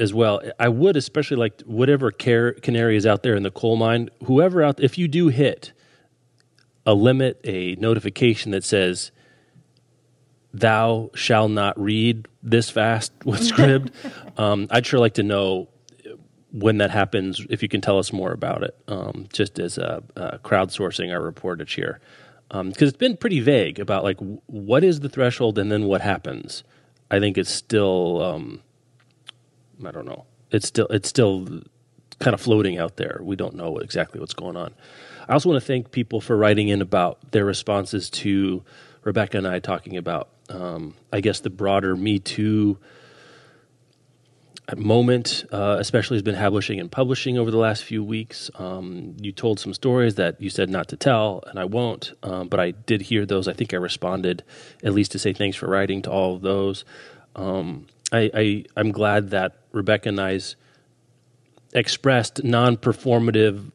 as 0.00 0.14
well. 0.14 0.40
I 0.58 0.68
would 0.68 0.96
especially 0.96 1.36
like 1.36 1.60
whatever 1.62 2.10
care, 2.10 2.52
canary 2.52 2.96
is 2.96 3.06
out 3.06 3.22
there 3.22 3.36
in 3.36 3.42
the 3.42 3.50
coal 3.50 3.76
mine, 3.76 4.08
whoever 4.24 4.62
out, 4.62 4.80
if 4.80 4.98
you 4.98 5.06
do 5.06 5.28
hit 5.28 5.72
a 6.86 6.94
limit, 6.94 7.38
a 7.44 7.76
notification 7.76 8.50
that 8.52 8.64
says, 8.64 9.12
thou 10.52 11.10
shall 11.14 11.48
not 11.48 11.78
read 11.80 12.26
this 12.42 12.70
fast 12.70 13.12
with 13.24 13.40
Scribd. 13.40 13.92
um, 14.38 14.66
I'd 14.70 14.86
sure 14.86 14.98
like 14.98 15.14
to 15.14 15.22
know 15.22 15.68
when 16.52 16.78
that 16.78 16.90
happens, 16.90 17.44
if 17.48 17.62
you 17.62 17.68
can 17.68 17.80
tell 17.80 17.98
us 17.98 18.12
more 18.12 18.32
about 18.32 18.64
it, 18.64 18.76
um, 18.88 19.28
just 19.32 19.60
as 19.60 19.78
a, 19.78 20.02
crowdsourcing 20.42 21.12
our 21.12 21.30
reportage 21.30 21.76
here. 21.76 22.00
Because 22.48 22.60
um, 22.60 22.72
it's 22.88 22.96
been 22.96 23.16
pretty 23.16 23.38
vague 23.38 23.78
about 23.78 24.02
like 24.02 24.18
what 24.46 24.82
is 24.82 24.98
the 24.98 25.08
threshold 25.08 25.58
and 25.58 25.70
then 25.70 25.84
what 25.84 26.00
happens. 26.00 26.64
I 27.08 27.20
think 27.20 27.38
it's 27.38 27.50
still, 27.50 28.20
um, 28.20 28.62
I 29.84 29.90
don't 29.90 30.06
know, 30.06 30.26
it's 30.50 30.66
still 30.66 30.86
it's 30.88 31.08
still 31.08 31.46
kind 32.18 32.34
of 32.34 32.40
floating 32.40 32.78
out 32.78 32.96
there. 32.96 33.20
We 33.22 33.36
don't 33.36 33.54
know 33.54 33.78
exactly 33.78 34.20
what's 34.20 34.34
going 34.34 34.56
on. 34.56 34.74
I 35.28 35.32
also 35.32 35.48
want 35.48 35.62
to 35.62 35.66
thank 35.66 35.90
people 35.90 36.20
for 36.20 36.36
writing 36.36 36.68
in 36.68 36.82
about 36.82 37.32
their 37.32 37.44
responses 37.44 38.10
to 38.10 38.62
Rebecca 39.04 39.38
and 39.38 39.46
I 39.46 39.58
talking 39.60 39.96
about, 39.96 40.28
um, 40.48 40.94
I 41.12 41.20
guess, 41.20 41.40
the 41.40 41.50
broader 41.50 41.96
Me 41.96 42.18
Too 42.18 42.78
moment, 44.76 45.44
uh, 45.52 45.76
especially 45.78 46.16
has 46.16 46.22
been 46.22 46.36
publishing 46.36 46.78
and 46.78 46.90
publishing 46.90 47.38
over 47.38 47.50
the 47.50 47.56
last 47.56 47.84
few 47.84 48.04
weeks. 48.04 48.50
Um, 48.56 49.16
you 49.20 49.32
told 49.32 49.58
some 49.58 49.74
stories 49.74 50.14
that 50.16 50.40
you 50.40 50.50
said 50.50 50.70
not 50.70 50.88
to 50.88 50.96
tell, 50.96 51.42
and 51.46 51.58
I 51.58 51.64
won't, 51.64 52.12
um, 52.22 52.48
but 52.48 52.60
I 52.60 52.72
did 52.72 53.02
hear 53.02 53.26
those. 53.26 53.48
I 53.48 53.52
think 53.52 53.74
I 53.74 53.78
responded 53.78 54.42
at 54.84 54.92
least 54.92 55.12
to 55.12 55.18
say 55.18 55.32
thanks 55.32 55.56
for 55.56 55.68
writing 55.68 56.02
to 56.02 56.10
all 56.10 56.34
of 56.36 56.42
those. 56.42 56.84
I, 58.12 58.30
I, 58.34 58.64
I'm 58.76 58.92
glad 58.92 59.30
that 59.30 59.58
Rebecca 59.72 60.08
and 60.08 60.20
I's 60.20 60.56
expressed 61.72 62.42
non 62.42 62.76
performative 62.76 63.72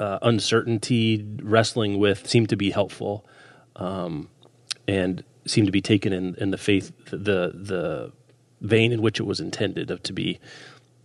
uh, 0.00 0.18
uncertainty, 0.22 1.24
wrestling 1.42 1.98
with, 1.98 2.28
seemed 2.28 2.48
to 2.48 2.56
be 2.56 2.70
helpful. 2.70 3.26
Um, 3.76 4.28
and 4.88 5.22
seemed 5.46 5.66
to 5.66 5.72
be 5.72 5.80
taken 5.80 6.12
in, 6.12 6.34
in 6.36 6.50
the 6.50 6.58
faith 6.58 6.92
the 7.10 7.52
the 7.54 8.12
vein 8.60 8.90
in 8.90 9.00
which 9.02 9.20
it 9.20 9.22
was 9.22 9.38
intended 9.38 9.90
of 9.90 10.02
to 10.02 10.12
be 10.12 10.40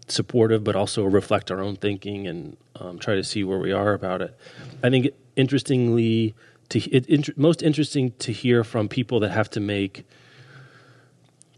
supportive, 0.07 0.63
but 0.63 0.75
also 0.75 1.03
reflect 1.03 1.51
our 1.51 1.61
own 1.61 1.75
thinking 1.75 2.27
and 2.27 2.57
um, 2.75 2.97
try 2.97 3.15
to 3.15 3.23
see 3.23 3.43
where 3.43 3.59
we 3.59 3.71
are 3.71 3.93
about 3.93 4.21
it. 4.21 4.35
I 4.83 4.89
think 4.89 5.09
interestingly, 5.35 6.33
to 6.69 6.79
it, 6.91 7.37
most 7.37 7.61
interesting 7.61 8.11
to 8.19 8.31
hear 8.31 8.63
from 8.63 8.89
people 8.89 9.19
that 9.19 9.31
have 9.31 9.49
to 9.51 9.59
make 9.59 10.05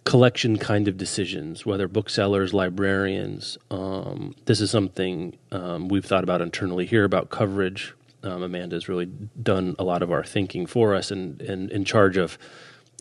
collection 0.06 0.58
kind 0.58 0.88
of 0.88 0.98
decisions, 0.98 1.66
whether 1.66 1.88
booksellers, 1.88 2.54
librarians. 2.54 3.58
Um, 3.70 4.36
this 4.46 4.62
is 4.62 4.72
something 4.72 5.38
um, 5.52 5.88
we've 5.90 6.06
thought 6.06 6.24
about 6.24 6.42
internally 6.42 6.86
here 6.86 7.04
about 7.04 7.30
coverage 7.30 7.94
um, 8.26 8.44
Amanda's 8.44 8.90
really 8.90 9.06
done 9.06 9.76
a 9.78 9.84
lot 9.84 10.02
of 10.02 10.12
our 10.12 10.24
thinking 10.24 10.66
for 10.66 10.96
us 10.96 11.12
and, 11.12 11.42
and 11.42 11.72
in 11.72 11.86
charge 11.86 12.18
of 12.18 12.38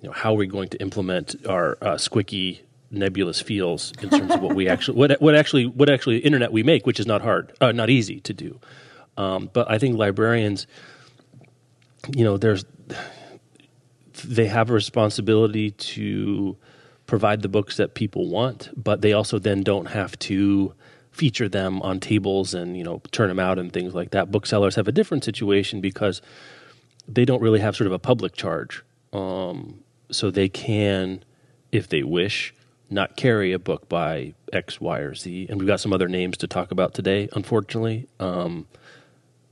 you 0.02 0.08
know, 0.08 0.12
how 0.12 0.38
are 0.38 0.44
going 0.44 0.68
to 0.68 0.80
implement 0.80 1.34
our 1.48 1.78
uh, 1.80 1.94
squicky 1.94 2.60
nebulous 2.90 3.40
feels 3.40 3.92
in 4.02 4.10
terms 4.10 4.30
of 4.32 4.40
what 4.40 4.54
we 4.54 4.68
actually 4.74 4.96
what 4.96 5.20
what 5.20 5.34
actually 5.34 5.66
what 5.66 5.88
actually 5.88 6.18
internet 6.18 6.52
we 6.52 6.62
make, 6.62 6.86
which 6.86 7.00
is 7.00 7.06
not 7.06 7.22
hard, 7.22 7.52
uh, 7.60 7.72
not 7.72 7.90
easy 7.90 8.20
to 8.20 8.34
do. 8.34 8.60
Um, 9.16 9.48
but 9.52 9.70
I 9.70 9.78
think 9.78 9.96
librarians, 9.96 10.66
you 12.14 12.24
know, 12.24 12.36
there's 12.36 12.64
they 14.24 14.46
have 14.46 14.70
a 14.70 14.72
responsibility 14.72 15.70
to 15.70 16.56
provide 17.14 17.42
the 17.42 17.48
books 17.48 17.76
that 17.76 17.94
people 17.94 18.28
want, 18.28 18.70
but 18.76 19.00
they 19.00 19.12
also 19.12 19.38
then 19.38 19.62
don't 19.62 19.86
have 19.86 20.18
to 20.18 20.74
feature 21.12 21.48
them 21.48 21.80
on 21.82 22.00
tables 22.00 22.54
and 22.54 22.76
you 22.76 22.82
know 22.82 23.00
turn 23.12 23.28
them 23.28 23.38
out 23.38 23.56
and 23.56 23.72
things 23.72 23.94
like 23.94 24.10
that. 24.10 24.32
Booksellers 24.32 24.74
have 24.74 24.88
a 24.88 24.92
different 24.92 25.22
situation 25.22 25.80
because 25.80 26.20
they 27.06 27.24
don't 27.24 27.40
really 27.40 27.60
have 27.60 27.76
sort 27.76 27.86
of 27.86 27.92
a 27.92 28.00
public 28.00 28.34
charge, 28.34 28.82
um, 29.12 29.78
so 30.10 30.28
they 30.28 30.48
can, 30.48 31.22
if 31.70 31.88
they 31.88 32.02
wish, 32.02 32.52
not 32.90 33.16
carry 33.16 33.52
a 33.52 33.60
book 33.60 33.88
by 33.88 34.34
X, 34.52 34.80
Y, 34.80 34.98
or 34.98 35.14
Z. 35.14 35.46
And 35.48 35.60
we've 35.60 35.68
got 35.68 35.78
some 35.78 35.92
other 35.92 36.08
names 36.08 36.36
to 36.38 36.48
talk 36.48 36.72
about 36.72 36.94
today, 36.94 37.28
unfortunately. 37.32 38.08
Um, 38.18 38.66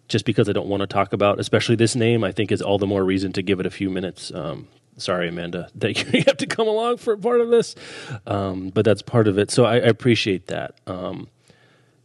just 0.09 0.25
because 0.25 0.49
I 0.49 0.53
don't 0.53 0.67
want 0.67 0.81
to 0.81 0.89
talk 0.89 1.13
about, 1.13 1.39
especially 1.39 1.77
this 1.77 1.95
name, 1.95 2.25
I 2.25 2.33
think 2.33 2.51
is 2.51 2.61
all 2.61 2.79
the 2.79 2.89
more 2.89 3.05
reason 3.05 3.33
to 3.35 3.41
give 3.41 3.61
it 3.61 3.67
a 3.67 3.71
few 3.71 3.89
minutes. 3.89 4.33
Um, 4.35 4.67
sorry, 4.97 5.29
Amanda, 5.29 5.69
that 5.75 6.13
you 6.13 6.23
have 6.27 6.37
to 6.39 6.47
come 6.47 6.69
along 6.69 6.99
for 6.99 7.17
part 7.17 7.41
of 7.41 7.51
this, 7.51 7.75
um, 8.27 8.71
but 8.71 8.85
that's 8.85 9.03
part 9.03 9.29
of 9.29 9.39
it. 9.39 9.51
So 9.51 9.65
I, 9.65 9.75
I 9.75 9.89
appreciate 9.89 10.47
that. 10.49 10.81
Um, 10.87 11.29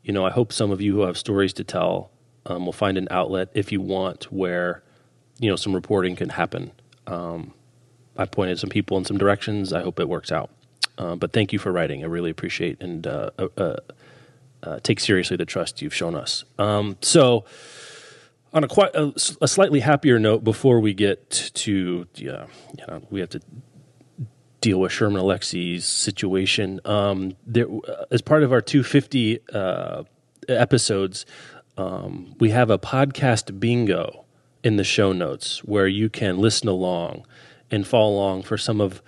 you 0.04 0.14
know, 0.14 0.26
I 0.26 0.30
hope 0.30 0.54
some 0.54 0.72
of 0.72 0.82
you 0.82 0.94
who 0.94 1.02
have 1.02 1.18
stories 1.18 1.54
to 1.54 1.64
tell 1.64 2.12
um, 2.46 2.66
will 2.66 2.74
find 2.74 2.98
an 2.98 3.08
outlet 3.12 3.50
if 3.54 3.72
you 3.72 3.82
want 3.82 4.32
where, 4.32 4.84
you 5.40 5.50
know, 5.50 5.58
some 5.58 5.76
reporting 5.76 6.16
can 6.16 6.30
happen. 6.30 6.72
Um, 7.08 7.54
I 8.16 8.26
pointed 8.26 8.58
some 8.58 8.70
people 8.70 8.98
in 8.98 9.06
some 9.06 9.18
directions. 9.18 9.74
I 9.74 9.82
hope 9.82 10.00
it 10.00 10.08
works 10.08 10.32
out. 10.32 10.50
Uh, 10.98 11.16
but 11.16 11.34
thank 11.34 11.54
you 11.54 11.60
for 11.60 11.72
writing. 11.72 12.04
I 12.04 12.08
really 12.08 12.32
appreciate 12.32 12.82
and 12.82 13.06
uh, 13.06 13.30
uh, 13.38 13.48
uh, 13.58 13.76
uh 14.64 14.80
take 14.82 15.00
seriously 15.00 15.38
the 15.38 15.46
trust 15.46 15.82
you've 15.82 15.94
shown 15.94 16.16
us. 16.16 16.44
Um, 16.58 16.98
so, 17.02 17.46
on 18.54 18.64
a 18.64 18.68
quite 18.68 18.96
a, 18.96 19.14
a, 19.42 19.48
slightly 19.48 19.82
happier 19.82 20.20
note, 20.20 20.44
before 20.44 20.80
we 20.80 20.94
get 20.94 21.30
to 21.54 22.08
yeah, 22.16 22.48
you 22.78 22.86
know, 22.88 23.02
we 23.10 23.20
have 23.20 23.30
to 23.30 23.42
deal 24.62 24.80
with 24.80 24.92
Sherman 24.92 25.20
Alexie's 25.22 25.86
situation. 25.86 26.80
Um, 26.86 27.36
there, 27.46 27.68
as 28.12 28.22
part 28.22 28.44
of 28.44 28.52
our 28.52 28.62
250 28.62 29.40
uh, 29.54 30.04
episodes, 30.50 31.26
um, 31.78 32.36
we 32.40 32.50
have 32.50 32.70
a 32.70 32.80
podcast 32.80 33.60
bingo 33.60 34.26
in 34.64 34.78
the 34.78 34.84
show 34.84 35.14
notes 35.14 35.64
where 35.64 35.88
you 35.88 36.10
can 36.10 36.38
listen 36.38 36.68
along 36.68 37.26
and 37.70 37.86
follow 37.86 38.14
along 38.14 38.44
for 38.44 38.58
some 38.58 38.82
of 38.82 39.02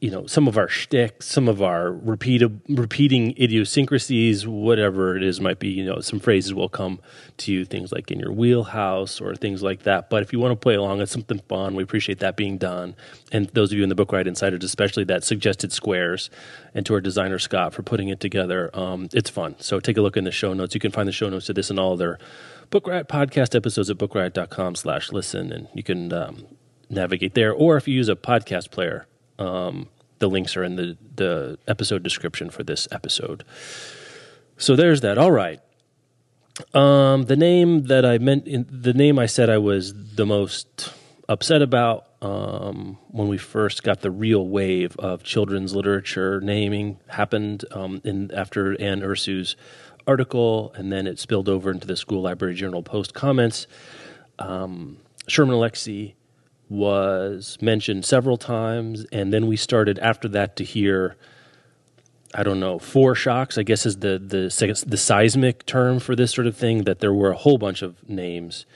you 0.00 0.10
know 0.10 0.26
some 0.26 0.46
of 0.46 0.58
our 0.58 0.68
shtick, 0.68 1.22
some 1.22 1.48
of 1.48 1.62
our 1.62 1.90
repeated 1.90 2.60
repeating 2.68 3.30
idiosyncrasies, 3.40 4.46
whatever 4.46 5.16
it 5.16 5.22
is 5.22 5.40
might 5.40 5.58
be. 5.58 5.68
You 5.68 5.86
know, 5.86 6.00
some 6.00 6.20
phrases 6.20 6.52
will 6.52 6.68
come 6.68 7.00
to 7.38 7.52
you, 7.52 7.64
things 7.64 7.92
like 7.92 8.10
in 8.10 8.20
your 8.20 8.32
wheelhouse 8.32 9.20
or 9.20 9.34
things 9.34 9.62
like 9.62 9.84
that. 9.84 10.10
But 10.10 10.22
if 10.22 10.32
you 10.32 10.38
want 10.38 10.52
to 10.52 10.56
play 10.56 10.74
along, 10.74 11.00
it's 11.00 11.12
something 11.12 11.40
fun. 11.48 11.74
We 11.74 11.82
appreciate 11.82 12.18
that 12.18 12.36
being 12.36 12.58
done. 12.58 12.94
And 13.32 13.48
those 13.48 13.72
of 13.72 13.78
you 13.78 13.84
in 13.84 13.88
the 13.88 13.94
Book 13.94 14.12
Riot 14.12 14.26
Insiders, 14.26 14.64
especially 14.64 15.04
that 15.04 15.24
suggested 15.24 15.72
squares, 15.72 16.28
and 16.74 16.84
to 16.84 16.94
our 16.94 17.00
designer 17.00 17.38
Scott 17.38 17.72
for 17.72 17.82
putting 17.82 18.08
it 18.08 18.20
together. 18.20 18.70
Um, 18.74 19.08
it's 19.14 19.30
fun. 19.30 19.56
So 19.60 19.80
take 19.80 19.96
a 19.96 20.02
look 20.02 20.18
in 20.18 20.24
the 20.24 20.30
show 20.30 20.52
notes. 20.52 20.74
You 20.74 20.80
can 20.80 20.92
find 20.92 21.08
the 21.08 21.12
show 21.12 21.30
notes 21.30 21.46
to 21.46 21.54
this 21.54 21.70
and 21.70 21.78
all 21.78 21.96
their 21.96 22.18
Book 22.68 22.86
Riot 22.86 23.08
podcast 23.08 23.54
episodes 23.54 23.88
at 23.88 23.96
bookriot.com 23.96 24.74
slash 24.74 25.10
listen, 25.10 25.52
and 25.52 25.68
you 25.72 25.82
can 25.82 26.12
um, 26.12 26.44
navigate 26.90 27.34
there. 27.34 27.52
Or 27.52 27.76
if 27.76 27.88
you 27.88 27.94
use 27.94 28.10
a 28.10 28.16
podcast 28.16 28.70
player 28.70 29.06
um, 29.38 29.88
the 30.18 30.28
links 30.28 30.56
are 30.56 30.64
in 30.64 30.76
the, 30.76 30.96
the 31.14 31.58
episode 31.66 32.02
description 32.02 32.50
for 32.50 32.62
this 32.62 32.88
episode. 32.90 33.44
So 34.56 34.76
there's 34.76 35.02
that. 35.02 35.18
All 35.18 35.32
right. 35.32 35.60
Um, 36.72 37.24
the 37.24 37.36
name 37.36 37.84
that 37.84 38.06
I 38.06 38.18
meant, 38.18 38.46
in, 38.46 38.66
the 38.70 38.94
name 38.94 39.18
I 39.18 39.26
said 39.26 39.50
I 39.50 39.58
was 39.58 39.92
the 40.14 40.24
most 40.24 40.92
upset 41.28 41.60
about 41.60 42.06
um, 42.22 42.98
when 43.08 43.28
we 43.28 43.36
first 43.36 43.82
got 43.82 44.00
the 44.00 44.10
real 44.10 44.46
wave 44.46 44.96
of 44.96 45.22
children's 45.22 45.74
literature 45.74 46.40
naming 46.40 46.98
happened 47.08 47.64
um, 47.72 48.00
in 48.04 48.32
after 48.32 48.80
Anne 48.80 49.02
Ursu's 49.02 49.54
article, 50.06 50.72
and 50.76 50.90
then 50.90 51.06
it 51.06 51.18
spilled 51.18 51.48
over 51.48 51.70
into 51.70 51.86
the 51.86 51.96
School 51.96 52.22
Library 52.22 52.54
Journal 52.54 52.82
Post 52.82 53.12
comments. 53.12 53.66
Um, 54.38 54.98
Sherman 55.28 55.56
Alexie 55.56 56.14
was 56.68 57.58
mentioned 57.60 58.04
several 58.04 58.36
times, 58.36 59.06
and 59.12 59.32
then 59.32 59.46
we 59.46 59.56
started 59.56 59.98
after 60.00 60.28
that 60.28 60.56
to 60.56 60.64
hear. 60.64 61.16
I 62.34 62.42
don't 62.42 62.60
know, 62.60 62.78
foreshocks, 62.78 63.56
I 63.56 63.62
guess 63.62 63.86
is 63.86 63.98
the, 63.98 64.18
the, 64.18 64.84
the 64.86 64.96
seismic 64.96 65.64
term 65.64 66.00
for 66.00 66.14
this 66.14 66.32
sort 66.32 66.46
of 66.46 66.54
thing, 66.54 66.84
that 66.84 66.98
there 66.98 67.14
were 67.14 67.30
a 67.30 67.36
whole 67.36 67.56
bunch 67.56 67.80
of 67.80 68.06
names 68.10 68.66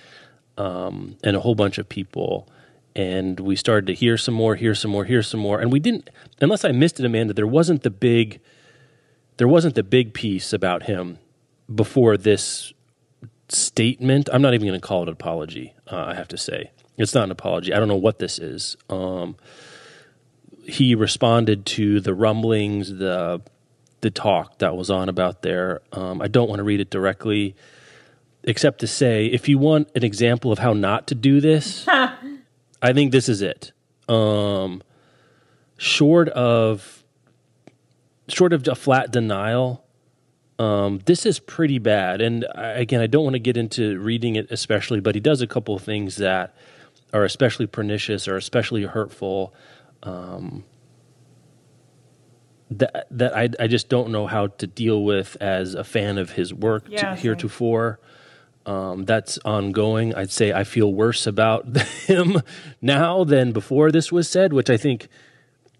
um, 0.56 1.16
and 1.22 1.36
a 1.36 1.40
whole 1.40 1.54
bunch 1.54 1.76
of 1.76 1.86
people. 1.86 2.48
And 2.96 3.38
we 3.38 3.56
started 3.56 3.86
to 3.88 3.94
hear 3.94 4.16
some 4.16 4.34
more, 4.34 4.54
hear 4.54 4.74
some 4.74 4.90
more, 4.92 5.04
hear 5.04 5.22
some 5.22 5.40
more. 5.40 5.60
And 5.60 5.70
we 5.70 5.78
didn't, 5.78 6.08
unless 6.40 6.64
I 6.64 6.72
missed 6.72 7.00
it, 7.00 7.04
Amanda, 7.04 7.34
there 7.34 7.46
wasn't 7.46 7.82
the 7.82 7.90
big, 7.90 8.40
there 9.36 9.48
wasn't 9.48 9.74
the 9.74 9.82
big 9.82 10.14
piece 10.14 10.54
about 10.54 10.84
him 10.84 11.18
before 11.74 12.16
this 12.16 12.72
statement. 13.50 14.30
I'm 14.32 14.40
not 14.40 14.54
even 14.54 14.68
going 14.68 14.80
to 14.80 14.86
call 14.86 15.02
it 15.02 15.08
an 15.08 15.12
apology, 15.12 15.74
uh, 15.90 16.04
I 16.06 16.14
have 16.14 16.28
to 16.28 16.38
say. 16.38 16.70
It's 17.00 17.14
not 17.14 17.24
an 17.24 17.30
apology. 17.30 17.72
I 17.72 17.78
don't 17.78 17.88
know 17.88 17.96
what 17.96 18.18
this 18.18 18.38
is. 18.38 18.76
Um, 18.88 19.36
he 20.64 20.94
responded 20.94 21.66
to 21.66 22.00
the 22.00 22.14
rumblings, 22.14 22.96
the 22.96 23.40
the 24.02 24.10
talk 24.10 24.58
that 24.58 24.76
was 24.76 24.90
on 24.90 25.10
about 25.10 25.42
there. 25.42 25.82
Um, 25.92 26.22
I 26.22 26.28
don't 26.28 26.48
want 26.48 26.58
to 26.58 26.64
read 26.64 26.80
it 26.80 26.88
directly, 26.88 27.54
except 28.44 28.78
to 28.80 28.86
say, 28.86 29.26
if 29.26 29.46
you 29.46 29.58
want 29.58 29.90
an 29.94 30.02
example 30.04 30.52
of 30.52 30.58
how 30.58 30.72
not 30.72 31.06
to 31.08 31.14
do 31.14 31.40
this, 31.40 31.86
I 31.88 32.92
think 32.94 33.12
this 33.12 33.28
is 33.28 33.42
it. 33.42 33.72
Um, 34.08 34.82
short 35.76 36.28
of 36.30 37.04
short 38.28 38.52
of 38.52 38.66
a 38.68 38.74
flat 38.74 39.10
denial, 39.10 39.84
um, 40.58 41.00
this 41.06 41.24
is 41.24 41.38
pretty 41.38 41.78
bad. 41.78 42.20
And 42.20 42.46
I, 42.54 42.68
again, 42.72 43.00
I 43.00 43.06
don't 43.06 43.24
want 43.24 43.34
to 43.34 43.40
get 43.40 43.56
into 43.56 43.98
reading 43.98 44.36
it 44.36 44.46
especially, 44.50 45.00
but 45.00 45.14
he 45.14 45.20
does 45.20 45.40
a 45.40 45.46
couple 45.46 45.74
of 45.74 45.82
things 45.82 46.16
that 46.16 46.54
are 47.12 47.24
especially 47.24 47.66
pernicious 47.66 48.28
or 48.28 48.36
especially 48.36 48.84
hurtful. 48.84 49.54
Um, 50.02 50.64
that 52.70 53.06
that 53.10 53.36
I 53.36 53.48
I 53.58 53.66
just 53.66 53.88
don't 53.88 54.10
know 54.10 54.26
how 54.26 54.46
to 54.48 54.66
deal 54.66 55.02
with 55.02 55.36
as 55.40 55.74
a 55.74 55.84
fan 55.84 56.18
of 56.18 56.30
his 56.32 56.54
work 56.54 56.84
Yeah, 56.88 57.14
to, 57.14 57.20
heretofore. 57.20 57.98
Um, 58.66 59.04
that's 59.04 59.38
ongoing. 59.44 60.14
I'd 60.14 60.30
say 60.30 60.52
I 60.52 60.64
feel 60.64 60.92
worse 60.92 61.26
about 61.26 61.76
him 62.06 62.42
now 62.80 63.24
than 63.24 63.52
before 63.52 63.90
this 63.90 64.12
was 64.12 64.28
said, 64.28 64.52
which 64.52 64.70
I 64.70 64.76
think 64.76 65.08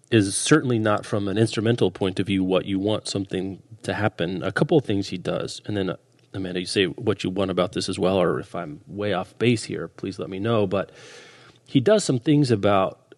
is 0.09 0.35
certainly 0.35 0.79
not 0.79 1.05
from 1.05 1.27
an 1.29 1.37
instrumental 1.37 1.91
point 1.91 2.19
of 2.19 2.27
view 2.27 2.43
what 2.43 2.65
you 2.65 2.79
want 2.79 3.07
something 3.07 3.61
to 3.83 3.93
happen. 3.93 4.43
A 4.43 4.51
couple 4.51 4.77
of 4.77 4.83
things 4.83 5.07
he 5.07 5.17
does, 5.17 5.61
and 5.65 5.77
then 5.77 5.95
Amanda, 6.33 6.59
you 6.59 6.65
say 6.65 6.85
what 6.85 7.23
you 7.23 7.29
want 7.29 7.51
about 7.51 7.73
this 7.73 7.89
as 7.89 7.99
well, 7.99 8.17
or 8.17 8.39
if 8.39 8.55
I'm 8.55 8.81
way 8.87 9.13
off 9.13 9.37
base 9.37 9.65
here, 9.65 9.87
please 9.87 10.17
let 10.17 10.29
me 10.29 10.39
know. 10.39 10.65
But 10.65 10.91
he 11.65 11.79
does 11.79 12.03
some 12.03 12.19
things 12.19 12.51
about 12.51 13.15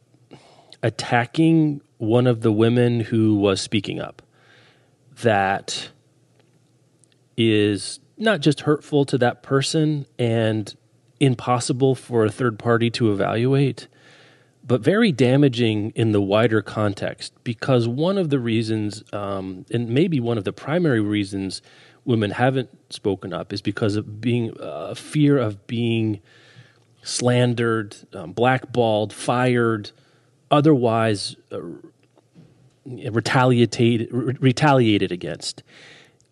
attacking 0.82 1.82
one 1.98 2.28
of 2.28 2.42
the 2.42 2.52
women 2.52 3.00
who 3.00 3.36
was 3.36 3.62
speaking 3.62 4.00
up 4.00 4.22
that 5.22 5.90
is 7.38 8.00
not 8.18 8.42
just 8.42 8.62
hurtful 8.62 9.06
to 9.06 9.18
that 9.18 9.44
person 9.44 10.06
and 10.20 10.76
impossible 11.20 11.96
for 11.96 12.26
a 12.26 12.32
third 12.32 12.60
party 12.60 12.90
to 12.90 13.12
evaluate, 13.12 13.88
but 14.66 14.82
very 14.82 15.12
damaging 15.12 15.92
in 15.92 16.12
the 16.12 16.22
wider 16.22 16.62
context 16.62 17.34
because 17.44 17.88
one 17.88 18.18
of 18.18 18.30
the 18.30 18.40
reasons, 18.40 19.04
um, 19.14 19.66
and 19.72 19.90
maybe 19.90 20.20
one 20.20 20.38
of 20.38 20.44
the 20.44 20.54
primary 20.54 21.02
reasons 21.02 21.62
women 22.06 22.32
haven't 22.32 22.70
spoken 22.92 23.34
up 23.34 23.54
is 23.54 23.62
because 23.62 23.96
of 23.96 24.22
being 24.22 24.60
uh, 24.60 24.94
fear 24.94 25.38
of 25.38 25.66
being 25.68 26.22
slandered, 27.02 27.96
um, 28.14 28.32
blackballed, 28.32 29.14
fired, 29.14 29.92
otherwise 30.52 31.36
uh, 31.52 31.60
retaliated 32.86 34.10
re- 34.12 34.36
retaliated 34.40 35.12
against. 35.12 35.64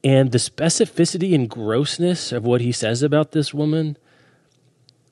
And 0.04 0.32
the 0.32 0.40
specificity 0.40 1.36
and 1.36 1.50
grossness 1.50 2.32
of 2.32 2.44
what 2.44 2.62
he 2.62 2.72
says 2.72 3.04
about 3.04 3.34
this 3.34 3.54
woman 3.54 3.98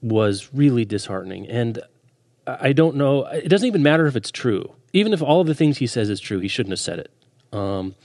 was 0.01 0.53
really 0.53 0.85
disheartening. 0.85 1.47
And 1.47 1.81
I 2.47 2.73
don't 2.73 2.95
know. 2.95 3.25
It 3.25 3.49
doesn't 3.49 3.67
even 3.67 3.83
matter 3.83 4.07
if 4.07 4.15
it's 4.15 4.31
true. 4.31 4.73
Even 4.91 5.13
if 5.13 5.21
all 5.21 5.41
of 5.41 5.47
the 5.47 5.53
things 5.53 5.77
he 5.77 5.87
says 5.87 6.09
is 6.09 6.19
true, 6.19 6.39
he 6.39 6.47
shouldn't 6.47 6.71
have 6.71 6.79
said 6.79 6.99
it. 6.99 7.11
Um, 7.53 7.95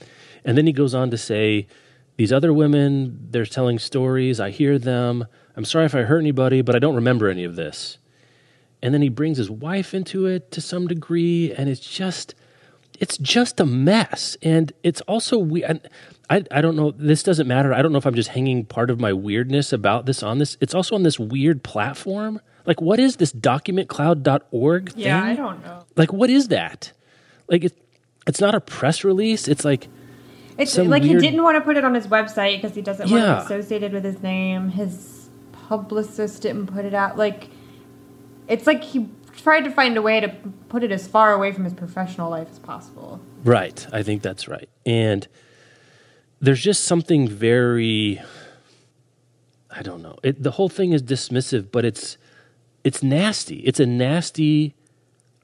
and 0.43 0.57
then 0.57 0.67
he 0.67 0.73
goes 0.73 0.93
on 0.93 1.09
to 1.09 1.17
say, 1.17 1.67
"These 2.17 2.31
other 2.31 2.53
women, 2.53 3.27
they're 3.31 3.45
telling 3.45 3.79
stories. 3.79 4.39
I 4.39 4.49
hear 4.49 4.77
them. 4.77 5.25
I'm 5.55 5.65
sorry 5.65 5.85
if 5.85 5.95
I 5.95 6.01
hurt 6.01 6.19
anybody, 6.19 6.61
but 6.61 6.75
I 6.75 6.79
don't 6.79 6.95
remember 6.95 7.29
any 7.29 7.43
of 7.43 7.55
this." 7.55 7.97
And 8.81 8.93
then 8.93 9.01
he 9.01 9.09
brings 9.09 9.37
his 9.37 9.49
wife 9.49 9.93
into 9.93 10.25
it 10.27 10.51
to 10.51 10.61
some 10.61 10.87
degree, 10.87 11.51
and 11.51 11.69
it's 11.69 11.79
just, 11.79 12.35
it's 12.99 13.17
just 13.17 13.59
a 13.59 13.65
mess. 13.65 14.37
And 14.43 14.71
it's 14.83 15.01
also 15.01 15.37
we. 15.39 15.63
and 15.63 15.81
I 16.29 16.43
I 16.51 16.61
don't 16.61 16.75
know. 16.75 16.91
This 16.91 17.23
doesn't 17.23 17.47
matter. 17.47 17.73
I 17.73 17.81
don't 17.81 17.91
know 17.91 17.97
if 17.97 18.05
I'm 18.05 18.15
just 18.15 18.29
hanging 18.29 18.65
part 18.65 18.89
of 18.89 18.99
my 18.99 19.13
weirdness 19.13 19.73
about 19.73 20.05
this 20.05 20.21
on 20.23 20.37
this. 20.39 20.57
It's 20.61 20.73
also 20.73 20.95
on 20.95 21.03
this 21.03 21.19
weird 21.19 21.63
platform. 21.63 22.41
Like, 22.65 22.81
what 22.81 22.99
is 22.99 23.17
this 23.17 23.31
documentcloud.org 23.31 24.91
thing? 24.93 25.03
Yeah, 25.03 25.23
I 25.23 25.35
don't 25.35 25.63
know. 25.63 25.85
Like, 25.95 26.11
what 26.11 26.29
is 26.29 26.47
that? 26.49 26.91
Like, 27.47 27.63
it, 27.63 27.77
it's 28.25 28.41
not 28.41 28.55
a 28.55 28.59
press 28.59 29.03
release. 29.03 29.47
It's 29.47 29.63
like, 29.63 29.87
It's 30.57 30.71
Some 30.73 30.87
like 30.89 31.03
weird- 31.03 31.21
he 31.21 31.27
didn't 31.29 31.43
want 31.43 31.55
to 31.57 31.61
put 31.61 31.75
it 31.77 31.83
on 31.83 31.93
his 31.93 32.07
website 32.07 32.61
because 32.61 32.75
he 32.75 32.81
doesn't 32.81 33.09
want 33.09 33.21
Yeah. 33.23 33.39
it 33.41 33.45
associated 33.45 33.91
with 33.93 34.03
his 34.05 34.21
name. 34.23 34.69
His 34.69 35.29
publicist 35.51 36.41
didn't 36.43 36.67
put 36.67 36.85
it 36.85 36.93
out. 36.93 37.17
Like, 37.17 37.49
it's 38.47 38.65
like 38.67 38.83
he 38.83 39.09
tried 39.35 39.61
to 39.61 39.71
find 39.71 39.97
a 39.97 40.01
way 40.01 40.19
to 40.21 40.29
put 40.69 40.83
it 40.83 40.91
as 40.91 41.07
far 41.07 41.33
away 41.33 41.51
from 41.51 41.65
his 41.65 41.73
professional 41.73 42.29
life 42.29 42.47
as 42.51 42.59
possible. 42.59 43.19
right. 43.43 43.85
I 43.91 44.01
think 44.01 44.21
that's 44.21 44.47
right. 44.47 44.69
And 44.85 45.27
there's 46.39 46.61
just 46.61 46.83
something 46.83 47.27
very, 47.27 48.21
I 49.69 49.81
don't 49.81 50.01
know. 50.01 50.17
It, 50.23 50.41
the 50.41 50.51
whole 50.51 50.69
thing 50.69 50.93
is 50.93 51.01
dismissive, 51.03 51.69
but 51.71 51.83
it's 51.85 52.17
it's 52.83 53.01
nasty. 53.01 53.57
It's 53.61 53.79
a 53.79 53.85
nasty 53.87 54.75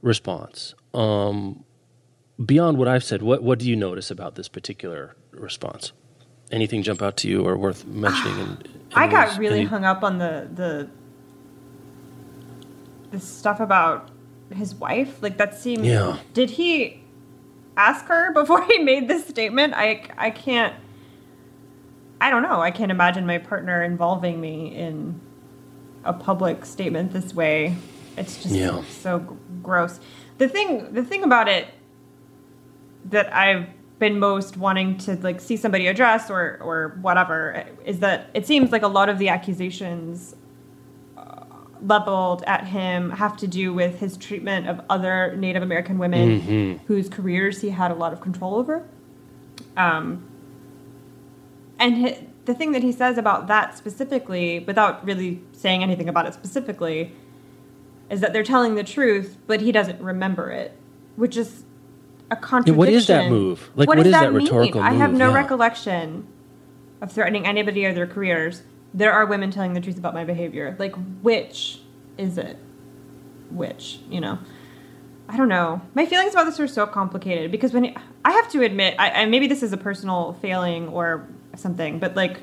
response. 0.04 0.76
Um, 0.94 1.64
beyond 2.46 2.78
what 2.78 2.88
I've 2.88 3.04
said, 3.04 3.22
what 3.22 3.44
what 3.44 3.60
do 3.60 3.70
you 3.70 3.76
notice 3.76 4.10
about 4.12 4.36
this 4.36 4.48
particular 4.48 5.16
response? 5.32 5.92
Anything 6.52 6.84
jump 6.84 7.02
out 7.02 7.16
to 7.18 7.30
you 7.30 7.46
or 7.46 7.56
worth 7.58 7.86
mentioning? 7.86 8.40
In, 8.40 8.50
in 8.50 8.58
I 8.94 9.08
got 9.08 9.38
really 9.38 9.60
Any- 9.60 9.68
hung 9.68 9.86
up 9.86 10.04
on 10.04 10.18
the 10.18 10.50
the 10.54 10.90
the 13.12 13.20
stuff 13.20 13.60
about 13.60 14.10
his 14.56 14.76
wife. 14.76 15.22
Like 15.22 15.38
that 15.38 15.56
seemed. 15.56 15.86
Yeah. 15.86 16.18
Did 16.34 16.50
he 16.52 17.04
ask 17.78 18.06
her 18.06 18.32
before 18.40 18.64
he 18.66 18.80
made 18.80 19.08
this 19.08 19.26
statement? 19.28 19.74
I 19.76 20.04
I 20.18 20.30
can't. 20.32 20.76
I 22.20 22.30
don't 22.30 22.44
know. 22.44 22.62
I 22.62 22.70
can't 22.72 22.92
imagine 22.92 23.26
my 23.26 23.40
partner 23.40 23.82
involving 23.84 24.40
me 24.40 24.76
in 24.76 25.20
a 26.04 26.14
public 26.14 26.66
statement 26.66 27.14
this 27.14 27.34
way. 27.34 27.76
It's 28.18 28.44
just 28.44 28.54
Yeah. 28.54 28.84
so 28.84 29.20
gross. 29.64 30.00
The 30.38 30.48
thing 30.48 30.94
the 30.94 31.04
thing 31.04 31.24
about 31.24 31.48
it 31.48 31.68
that 33.06 33.34
I've 33.36 33.68
been 34.00 34.20
most 34.20 34.58
wanting 34.58 34.98
to 34.98 35.16
like 35.18 35.40
see 35.40 35.56
somebody 35.56 35.88
address 35.88 36.30
or 36.30 36.58
or 36.62 36.98
whatever 37.02 37.64
is 37.86 38.00
that 38.00 38.30
it 38.34 38.48
seems 38.48 38.72
like 38.72 38.82
a 38.82 38.88
lot 38.88 39.10
of 39.10 39.20
the 39.20 39.30
accusations 39.30 40.36
uh, 41.16 41.44
leveled 41.84 42.44
at 42.48 42.66
him 42.66 43.12
have 43.12 43.38
to 43.38 43.48
do 43.48 43.74
with 43.74 44.00
his 44.00 44.18
treatment 44.18 44.68
of 44.68 44.82
other 44.90 45.36
Native 45.38 45.62
American 45.62 46.00
women 46.00 46.80
whose 46.88 47.10
careers 47.10 47.62
he 47.62 47.70
had 47.70 47.92
a 47.92 47.96
lot 47.96 48.12
of 48.12 48.22
control 48.22 48.56
over. 48.56 48.88
Um, 49.78 50.28
and 51.78 51.98
hi 52.02 52.28
the 52.46 52.54
thing 52.54 52.72
that 52.72 52.84
he 52.84 52.92
says 52.92 53.18
about 53.18 53.48
that 53.48 53.78
specifically, 53.78 54.60
without 54.60 55.06
really 55.06 55.42
saying 55.54 55.84
anything 55.84 56.10
about 56.10 56.26
it 56.26 56.34
specifically, 56.34 57.14
is 58.10 58.20
that 58.22 58.34
they're 58.34 58.44
telling 58.44 58.76
the 58.76 58.84
truth, 58.84 59.38
but 59.48 59.62
he 59.62 59.72
doesn't 59.72 60.02
remember 60.02 60.50
it, 60.50 60.76
which 61.16 61.38
is 61.38 61.64
a 62.32 62.36
contradiction. 62.36 62.78
what 62.78 62.90
is 62.90 63.08
that 63.08 63.30
move? 63.30 63.70
Like, 63.76 63.88
what 63.88 63.98
what 63.98 64.04
does 64.06 64.14
that, 64.14 64.22
that 64.24 64.34
mean? 64.34 64.44
rhetorical 64.48 64.82
I 64.82 64.94
have 64.94 65.14
no 65.14 65.30
Yeah. 65.30 65.36
recollection 65.36 66.26
of 67.02 67.12
threatening 67.12 67.46
anybody 67.46 67.86
or 67.86 67.94
their 67.94 68.08
careers. 68.08 68.64
There 68.94 69.12
are 69.14 69.26
women 69.26 69.52
telling 69.52 69.74
the 69.74 69.82
truth 69.82 69.98
about 69.98 70.14
my 70.14 70.24
behavior. 70.24 70.76
Like, 70.80 70.96
which 71.22 71.82
is 72.18 72.38
it? 72.38 72.58
Which, 73.52 74.00
you 74.10 74.20
know? 74.22 74.40
I 75.30 75.38
don't 75.38 75.48
know. 75.50 75.82
My 75.94 76.06
feelings 76.06 76.34
about 76.34 76.46
this 76.46 76.60
are 76.60 76.68
so 76.68 76.86
complicated 76.86 77.52
because 77.52 77.74
when 77.74 77.96
I 78.26 78.32
have 78.32 78.50
to 78.52 78.64
admit, 78.64 78.96
I, 79.00 79.12
I 79.12 79.26
maybe 79.26 79.48
this 79.48 79.64
is 79.64 79.72
a 79.72 79.78
personal 79.78 80.34
failing 80.42 80.90
or 80.90 81.26
something, 81.56 82.00
but 82.00 82.16
like 82.16 82.42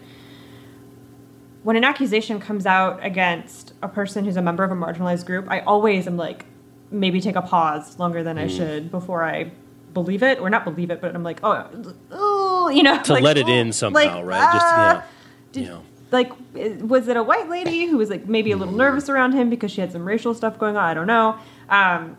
when 1.63 1.77
an 1.77 1.85
accusation 1.85 2.41
comes 2.41 2.65
out 2.67 3.05
against 3.05 3.73
a 3.83 3.89
person 3.89 4.25
who's 4.25 4.37
a 4.37 4.43
member 4.43 4.65
of 4.65 4.71
a 4.71 4.75
marginalized 4.75 5.27
group, 5.27 5.47
I 5.51 5.61
always 5.61 6.07
am 6.07 6.17
like, 6.17 6.47
maybe 6.91 7.21
take 7.21 7.37
a 7.37 7.43
pause 7.43 7.99
longer 7.99 8.23
than 8.23 8.39
I 8.39 8.47
Mm. 8.47 8.57
should 8.57 8.91
before 8.91 9.23
I 9.25 9.51
believe 10.03 10.23
it 10.23 10.39
or 10.41 10.49
not 10.51 10.65
believe 10.65 10.91
it, 10.91 11.01
but 11.01 11.15
I'm 11.15 11.23
like, 11.23 11.41
oh, 11.43 11.69
oh, 12.11 12.69
you 12.71 12.83
know, 12.83 13.01
To 13.03 13.13
like, 13.15 13.23
let 13.23 13.37
it 13.39 13.47
oh, 13.47 13.53
in 13.53 13.73
somehow, 13.73 14.17
like, 14.17 14.25
right? 14.25 14.53
Just, 14.53 14.67
ah, 14.67 14.93
yeah. 14.95 15.03
did- 15.53 15.65
Yeah. 15.67 15.79
like 16.11 16.33
was 16.81 17.07
it 17.09 17.17
a 17.17 17.23
white 17.23 17.49
lady 17.51 17.87
who 17.87 17.99
was 17.99 18.09
like 18.11 18.27
maybe 18.27 18.51
a 18.53 18.57
little 18.57 18.73
Mm. 18.75 18.79
nervous 18.79 19.09
around 19.11 19.33
him 19.33 19.51
because 19.51 19.71
she 19.71 19.81
had 19.83 19.93
some 19.93 20.05
racial 20.07 20.33
stuff 20.33 20.59
going 20.59 20.75
on 20.77 20.83
i 20.85 20.95
don't 20.95 21.07
know 21.07 21.37
um, 21.69 22.17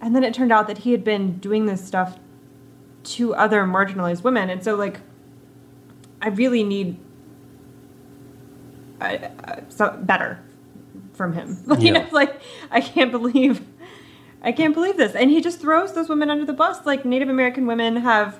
and 0.00 0.16
then 0.16 0.24
it 0.24 0.34
turned 0.34 0.50
out 0.50 0.66
that 0.66 0.78
he 0.78 0.90
had 0.90 1.04
been 1.04 1.38
doing 1.38 1.66
this 1.66 1.84
stuff 1.86 2.18
to 3.04 3.34
other 3.36 3.62
marginalized 3.64 4.24
women 4.24 4.50
and 4.50 4.64
so 4.64 4.74
like 4.74 4.98
i 6.22 6.28
really 6.28 6.64
need 6.64 6.96
uh, 9.00 9.04
uh, 9.04 9.60
so 9.68 9.96
better 10.02 10.40
from 11.12 11.32
him 11.32 11.56
you 11.78 11.92
know 11.92 12.04
like 12.10 12.40
i 12.72 12.80
can't 12.80 13.12
believe 13.12 13.64
i 14.42 14.52
can't 14.52 14.74
believe 14.74 14.96
this. 14.96 15.14
And 15.14 15.30
he 15.30 15.40
just 15.40 15.60
throws 15.60 15.92
those 15.94 16.08
women 16.08 16.30
under 16.30 16.44
the 16.44 16.52
bus. 16.52 16.84
Like 16.86 17.04
native 17.04 17.28
american 17.28 17.66
women 17.66 17.96
have 17.96 18.38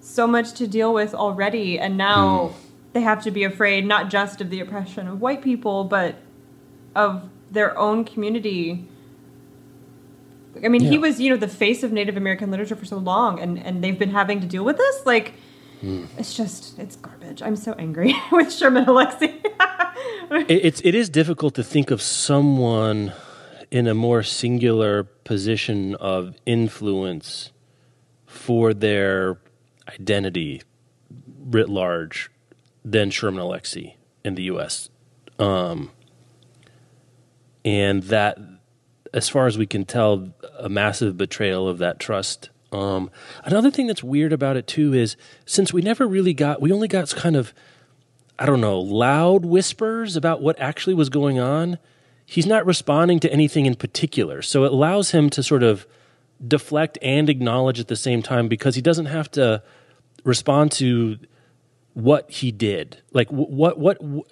so 0.00 0.26
much 0.26 0.52
to 0.54 0.66
deal 0.66 0.92
with 0.94 1.14
already. 1.14 1.78
And 1.78 1.96
now 1.96 2.48
Hmm. 2.48 2.56
they 2.92 3.00
have 3.02 3.22
to 3.24 3.30
be 3.30 3.44
afraid 3.44 3.86
not 3.86 4.10
just 4.10 4.40
of 4.40 4.50
the 4.50 4.60
oppression 4.60 5.06
of 5.08 5.20
white 5.20 5.42
people 5.42 5.84
but 5.84 6.16
of 6.94 7.28
their 7.50 7.76
own 7.78 8.04
community. 8.04 8.86
I 10.64 10.68
mean 10.68 10.80
he 10.82 10.98
was 10.98 11.20
you 11.20 11.30
know 11.30 11.36
the 11.36 11.48
face 11.48 11.82
of 11.82 11.92
native 11.92 12.16
american 12.16 12.50
literature 12.50 12.76
for 12.76 12.84
so 12.84 12.96
long 12.98 13.38
and 13.40 13.58
and 13.58 13.82
they've 13.84 13.98
been 13.98 14.10
having 14.10 14.40
to 14.40 14.46
deal 14.46 14.64
with 14.64 14.76
this. 14.78 15.06
Like 15.06 15.34
Hmm. 15.80 16.04
it's 16.18 16.34
just 16.36 16.78
it's 16.78 16.96
garbage. 16.96 17.40
I'm 17.42 17.56
so 17.56 17.72
angry 17.78 18.14
with 18.32 18.52
sherman 18.52 18.84
alexie 18.84 19.34
it, 20.30 20.60
it's 20.68 20.80
it 20.84 20.94
is 20.94 21.08
difficult 21.08 21.54
to 21.54 21.64
think 21.64 21.90
of 21.90 22.02
someone 22.02 23.12
in 23.70 23.86
a 23.86 23.94
more 23.94 24.22
singular 24.22 25.04
position 25.04 25.94
of 25.96 26.36
influence 26.44 27.52
for 28.26 28.74
their 28.74 29.38
identity 29.88 30.62
writ 31.38 31.68
large 31.68 32.30
than 32.84 33.10
Sherman 33.10 33.42
Alexie 33.42 33.94
in 34.24 34.34
the 34.34 34.44
U.S. 34.44 34.88
Um, 35.38 35.90
and 37.64 38.02
that, 38.04 38.38
as 39.12 39.28
far 39.28 39.46
as 39.46 39.58
we 39.58 39.66
can 39.66 39.84
tell, 39.84 40.32
a 40.58 40.68
massive 40.68 41.16
betrayal 41.16 41.68
of 41.68 41.78
that 41.78 41.98
trust. 41.98 42.50
Um, 42.72 43.10
another 43.44 43.70
thing 43.70 43.86
that's 43.86 44.02
weird 44.02 44.32
about 44.32 44.56
it 44.56 44.66
too 44.66 44.94
is 44.94 45.16
since 45.44 45.72
we 45.72 45.82
never 45.82 46.06
really 46.06 46.34
got, 46.34 46.60
we 46.60 46.72
only 46.72 46.88
got 46.88 47.14
kind 47.14 47.36
of, 47.36 47.52
I 48.38 48.46
don't 48.46 48.60
know, 48.60 48.80
loud 48.80 49.44
whispers 49.44 50.16
about 50.16 50.40
what 50.40 50.58
actually 50.60 50.94
was 50.94 51.08
going 51.08 51.38
on. 51.38 51.78
He's 52.30 52.46
not 52.46 52.64
responding 52.64 53.18
to 53.20 53.32
anything 53.32 53.66
in 53.66 53.74
particular, 53.74 54.40
so 54.40 54.62
it 54.62 54.70
allows 54.70 55.10
him 55.10 55.30
to 55.30 55.42
sort 55.42 55.64
of 55.64 55.84
deflect 56.46 56.96
and 57.02 57.28
acknowledge 57.28 57.80
at 57.80 57.88
the 57.88 57.96
same 57.96 58.22
time 58.22 58.46
because 58.46 58.76
he 58.76 58.80
doesn't 58.80 59.06
have 59.06 59.28
to 59.32 59.64
respond 60.22 60.70
to 60.70 61.18
what 61.94 62.30
he 62.30 62.52
did. 62.52 63.02
Like 63.12 63.28
what 63.30 63.78
what, 63.80 64.00
what 64.00 64.26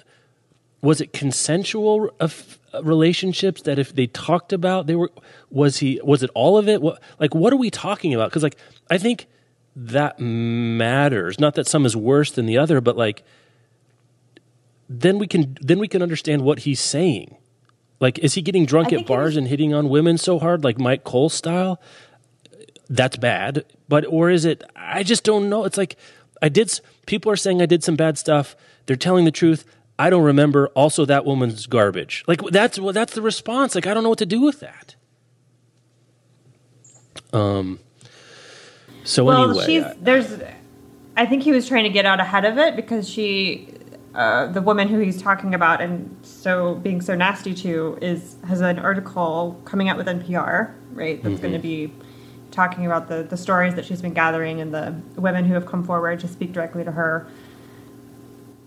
was 0.80 1.00
it 1.00 1.12
consensual 1.12 2.08
of 2.20 2.60
uh, 2.72 2.78
uh, 2.78 2.84
relationships 2.84 3.62
that 3.62 3.80
if 3.80 3.92
they 3.92 4.06
talked 4.06 4.52
about 4.52 4.86
they 4.86 4.94
were 4.94 5.10
was 5.50 5.78
he 5.78 6.00
was 6.04 6.22
it 6.22 6.30
all 6.34 6.56
of 6.56 6.68
it? 6.68 6.80
What 6.80 7.02
like 7.18 7.34
what 7.34 7.52
are 7.52 7.56
we 7.56 7.68
talking 7.68 8.14
about? 8.14 8.30
Because 8.30 8.44
like 8.44 8.58
i 8.92 8.96
think 8.96 9.26
that 9.74 10.20
matters. 10.20 11.40
Not 11.40 11.56
that 11.56 11.66
some 11.66 11.84
is 11.84 11.96
worse 11.96 12.30
than 12.30 12.46
the 12.46 12.58
other 12.58 12.80
but 12.80 12.96
like 12.96 13.24
then 14.88 15.18
we 15.18 15.26
can 15.26 15.58
then 15.60 15.80
we 15.80 15.88
can 15.88 16.00
understand 16.00 16.42
what 16.42 16.60
he's 16.60 16.78
saying 16.78 17.37
like 18.00 18.18
is 18.18 18.34
he 18.34 18.42
getting 18.42 18.66
drunk 18.66 18.92
at 18.92 19.06
bars 19.06 19.30
was, 19.30 19.36
and 19.36 19.48
hitting 19.48 19.74
on 19.74 19.88
women 19.88 20.18
so 20.18 20.38
hard 20.38 20.64
like 20.64 20.78
mike 20.78 21.04
cole 21.04 21.28
style 21.28 21.80
that's 22.88 23.16
bad 23.16 23.64
but 23.88 24.04
or 24.08 24.30
is 24.30 24.44
it 24.44 24.62
i 24.76 25.02
just 25.02 25.24
don't 25.24 25.48
know 25.48 25.64
it's 25.64 25.76
like 25.76 25.96
i 26.40 26.48
did 26.48 26.80
people 27.06 27.30
are 27.30 27.36
saying 27.36 27.60
i 27.60 27.66
did 27.66 27.84
some 27.84 27.96
bad 27.96 28.16
stuff 28.16 28.56
they're 28.86 28.96
telling 28.96 29.24
the 29.24 29.30
truth 29.30 29.64
I 29.98 30.10
don't 30.10 30.22
remember. 30.22 30.68
Also, 30.68 31.04
that 31.06 31.24
woman's 31.24 31.66
garbage. 31.66 32.24
Like 32.28 32.40
that's 32.42 32.78
well, 32.78 32.92
that's 32.92 33.14
the 33.14 33.22
response. 33.22 33.74
Like 33.74 33.86
I 33.86 33.94
don't 33.94 34.04
know 34.04 34.08
what 34.08 34.18
to 34.18 34.26
do 34.26 34.40
with 34.40 34.60
that. 34.60 34.94
Um. 37.32 37.80
So 39.02 39.24
well, 39.24 39.50
anyway, 39.50 39.66
she's 39.66 39.84
there's. 40.00 40.40
I 41.16 41.26
think 41.26 41.42
he 41.42 41.50
was 41.50 41.66
trying 41.66 41.82
to 41.82 41.90
get 41.90 42.06
out 42.06 42.20
ahead 42.20 42.44
of 42.44 42.58
it 42.58 42.76
because 42.76 43.08
she, 43.08 43.74
uh, 44.18 44.46
the 44.48 44.60
woman 44.60 44.88
who 44.88 44.98
he's 44.98 45.22
talking 45.22 45.54
about 45.54 45.80
and 45.80 46.14
so 46.22 46.74
being 46.74 47.00
so 47.00 47.14
nasty 47.14 47.54
to 47.54 47.98
is 48.02 48.36
has 48.46 48.60
an 48.60 48.78
article 48.78 49.58
coming 49.64 49.88
out 49.88 49.96
with 49.96 50.06
NPR, 50.06 50.74
right? 50.92 51.22
That's 51.22 51.34
mm-hmm. 51.34 51.42
going 51.42 51.54
to 51.54 51.58
be 51.58 51.90
talking 52.50 52.84
about 52.84 53.08
the 53.08 53.22
the 53.22 53.36
stories 53.36 53.74
that 53.76 53.86
she's 53.86 54.02
been 54.02 54.14
gathering 54.14 54.60
and 54.60 54.74
the 54.74 54.94
women 55.16 55.46
who 55.46 55.54
have 55.54 55.64
come 55.64 55.82
forward 55.84 56.20
to 56.20 56.28
speak 56.28 56.52
directly 56.52 56.84
to 56.84 56.92
her 56.92 57.26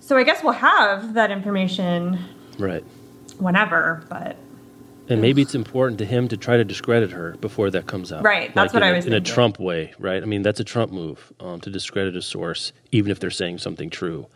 so 0.01 0.17
I 0.17 0.23
guess 0.23 0.43
we'll 0.43 0.53
have 0.53 1.13
that 1.13 1.31
information 1.31 2.19
right 2.57 2.83
whenever, 3.37 4.03
but 4.09 4.35
and 5.07 5.21
maybe 5.21 5.41
it's 5.41 5.55
important 5.55 5.99
to 5.99 6.05
him 6.05 6.27
to 6.29 6.37
try 6.37 6.57
to 6.57 6.65
discredit 6.65 7.11
her 7.11 7.37
before 7.39 7.69
that 7.69 7.85
comes 7.85 8.11
out. 8.11 8.23
Right. 8.23 8.53
That's 8.53 8.73
like 8.73 8.81
what 8.81 8.83
I 8.83 8.91
was 8.93 9.05
in 9.05 9.11
thinking. 9.11 9.31
a 9.31 9.33
Trump 9.33 9.59
way, 9.59 9.93
right? 9.99 10.21
I 10.21 10.25
mean, 10.25 10.41
that's 10.41 10.59
a 10.59 10.63
Trump 10.63 10.91
move 10.91 11.31
um, 11.39 11.61
to 11.61 11.69
discredit 11.69 12.15
a 12.15 12.21
source, 12.21 12.73
even 12.91 13.11
if 13.11 13.19
they're 13.19 13.29
saying 13.29 13.59
something 13.59 13.89
true, 13.89 14.27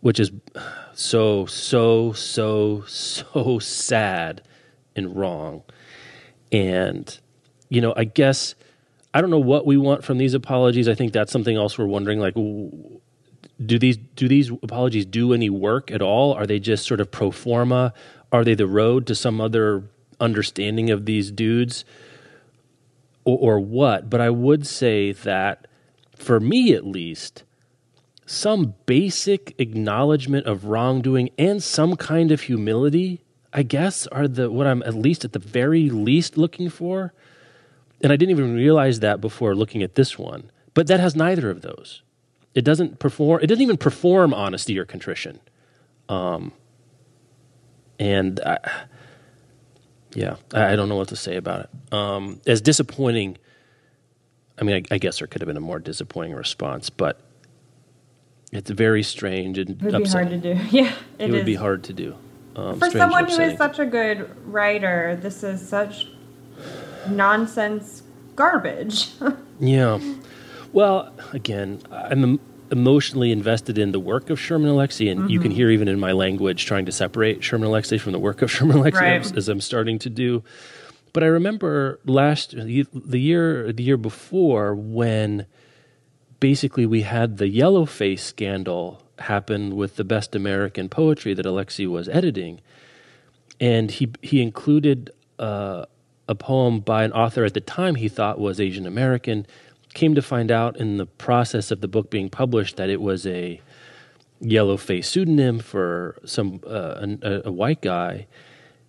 which 0.00 0.20
is 0.20 0.30
so, 0.94 1.46
so, 1.46 2.12
so, 2.12 2.82
so 2.86 3.58
sad 3.58 4.42
and 4.94 5.16
wrong. 5.16 5.62
And, 6.52 7.18
you 7.68 7.80
know, 7.80 7.92
I 7.96 8.04
guess 8.04 8.54
I 9.16 9.20
don't 9.20 9.30
know 9.30 9.38
what 9.38 9.66
we 9.66 9.76
want 9.76 10.04
from 10.04 10.18
these 10.18 10.34
apologies. 10.34 10.88
I 10.88 10.94
think 10.94 11.12
that's 11.12 11.32
something 11.32 11.56
else 11.56 11.78
we're 11.78 11.86
wondering. 11.86 12.20
Like, 12.20 12.34
do 12.34 13.78
these 13.78 13.96
do 13.96 14.28
these 14.28 14.50
apologies 14.50 15.06
do 15.06 15.32
any 15.32 15.48
work 15.48 15.90
at 15.90 16.02
all? 16.02 16.34
Are 16.34 16.46
they 16.46 16.58
just 16.58 16.86
sort 16.86 17.00
of 17.00 17.10
pro 17.10 17.30
forma? 17.30 17.94
Are 18.30 18.44
they 18.44 18.54
the 18.54 18.66
road 18.66 19.06
to 19.06 19.14
some 19.14 19.40
other 19.40 19.84
understanding 20.20 20.90
of 20.90 21.06
these 21.06 21.30
dudes, 21.30 21.84
or, 23.24 23.38
or 23.54 23.60
what? 23.60 24.10
But 24.10 24.20
I 24.20 24.28
would 24.28 24.66
say 24.66 25.12
that 25.12 25.66
for 26.14 26.38
me, 26.38 26.74
at 26.74 26.86
least, 26.86 27.44
some 28.26 28.74
basic 28.86 29.54
acknowledgement 29.58 30.46
of 30.46 30.64
wrongdoing 30.64 31.30
and 31.38 31.62
some 31.62 31.96
kind 31.96 32.32
of 32.32 32.42
humility, 32.42 33.22
I 33.52 33.62
guess, 33.62 34.06
are 34.08 34.26
the 34.26 34.50
what 34.50 34.66
I'm 34.66 34.82
at 34.82 34.94
least 34.94 35.24
at 35.24 35.32
the 35.32 35.38
very 35.38 35.88
least 35.88 36.36
looking 36.36 36.68
for. 36.68 37.14
And 38.02 38.12
I 38.12 38.16
didn't 38.16 38.32
even 38.32 38.54
realize 38.54 39.00
that 39.00 39.20
before 39.20 39.54
looking 39.54 39.82
at 39.82 39.94
this 39.94 40.18
one. 40.18 40.50
But 40.74 40.88
that 40.88 41.00
has 41.00 41.16
neither 41.16 41.48
of 41.50 41.62
those. 41.62 42.02
It 42.54 42.64
doesn't 42.64 42.98
perform. 42.98 43.40
It 43.42 43.46
doesn't 43.46 43.62
even 43.62 43.78
perform 43.78 44.34
honesty 44.34 44.78
or 44.78 44.84
contrition. 44.84 45.40
Um, 46.08 46.52
and 47.98 48.40
I, 48.40 48.58
yeah, 50.14 50.36
I, 50.52 50.76
don't 50.76 50.88
know 50.88 50.96
what 50.96 51.08
to 51.08 51.16
say 51.16 51.36
about 51.36 51.60
it. 51.60 51.94
Um, 51.94 52.40
as 52.46 52.60
disappointing. 52.60 53.38
I 54.58 54.64
mean, 54.64 54.86
I, 54.90 54.94
I, 54.94 54.98
guess 54.98 55.18
there 55.18 55.26
could 55.26 55.42
have 55.42 55.46
been 55.46 55.56
a 55.56 55.60
more 55.60 55.78
disappointing 55.78 56.34
response, 56.34 56.88
but 56.88 57.20
it's 58.56 58.70
very 58.70 59.02
strange 59.02 59.58
and 59.58 59.70
it 59.70 59.82
would 59.82 59.94
upsetting. 59.94 60.40
be 60.40 60.54
hard 60.54 60.64
to 60.68 60.70
do. 60.70 60.76
Yeah, 60.76 60.92
it, 61.18 61.30
it 61.30 61.32
would 61.32 61.46
be 61.46 61.54
hard 61.54 61.84
to 61.84 61.92
do. 61.92 62.16
Um, 62.56 62.78
For 62.78 62.90
someone 62.90 63.28
who 63.28 63.40
is 63.40 63.58
such 63.58 63.78
a 63.78 63.86
good 63.86 64.30
writer, 64.46 65.18
this 65.20 65.42
is 65.42 65.66
such 65.66 66.08
nonsense 67.08 68.02
garbage. 68.34 69.10
yeah. 69.60 70.00
Well, 70.72 71.12
again, 71.32 71.82
I'm 71.90 72.40
emotionally 72.70 73.30
invested 73.30 73.78
in 73.78 73.92
the 73.92 74.00
work 74.00 74.30
of 74.30 74.40
Sherman 74.40 74.70
Alexie, 74.70 75.10
and 75.10 75.20
mm-hmm. 75.20 75.30
you 75.30 75.40
can 75.40 75.50
mm-hmm. 75.50 75.56
hear 75.56 75.70
even 75.70 75.88
in 75.88 76.00
my 76.00 76.12
language 76.12 76.66
trying 76.66 76.86
to 76.86 76.92
separate 76.92 77.44
Sherman 77.44 77.68
Alexie 77.68 78.00
from 78.00 78.12
the 78.12 78.18
work 78.18 78.42
of 78.42 78.50
Sherman 78.52 78.78
Alexie 78.78 79.00
right. 79.00 79.20
as, 79.20 79.32
as, 79.32 79.48
I'm 79.48 79.60
starting 79.60 79.98
to 80.00 80.10
do. 80.10 80.42
But 81.12 81.22
I 81.22 81.26
remember 81.26 82.00
last 82.04 82.54
the 82.56 83.18
year 83.18 83.72
the 83.72 83.82
year 83.82 83.96
before 83.96 84.74
when 84.74 85.46
basically 86.40 86.86
we 86.86 87.02
had 87.02 87.38
the 87.38 87.48
yellow 87.48 87.86
face 87.86 88.22
scandal 88.22 89.02
happen 89.18 89.76
with 89.76 89.96
the 89.96 90.04
best 90.04 90.34
American 90.34 90.88
poetry 90.88 91.34
that 91.34 91.46
Alexie 91.46 91.86
was 91.86 92.08
editing, 92.08 92.60
and 93.60 93.90
he 93.90 94.10
he 94.22 94.42
included 94.42 95.10
uh, 95.38 95.86
a 96.28 96.34
poem 96.34 96.80
by 96.80 97.04
an 97.04 97.12
author 97.12 97.44
at 97.44 97.54
the 97.54 97.60
time 97.60 97.94
he 97.94 98.08
thought 98.08 98.38
was 98.38 98.60
Asian 98.60 98.86
American 98.86 99.46
came 99.94 100.14
to 100.14 100.22
find 100.22 100.50
out 100.50 100.76
in 100.76 100.98
the 100.98 101.06
process 101.06 101.70
of 101.70 101.80
the 101.80 101.88
book 101.88 102.10
being 102.10 102.28
published 102.28 102.76
that 102.76 102.90
it 102.90 103.00
was 103.00 103.26
a 103.26 103.60
yellow 104.40 104.76
face 104.76 105.08
pseudonym 105.08 105.58
for 105.58 106.18
some 106.24 106.60
uh, 106.66 107.06
a, 107.22 107.42
a, 107.46 107.52
white 107.52 107.80
guy 107.80 108.26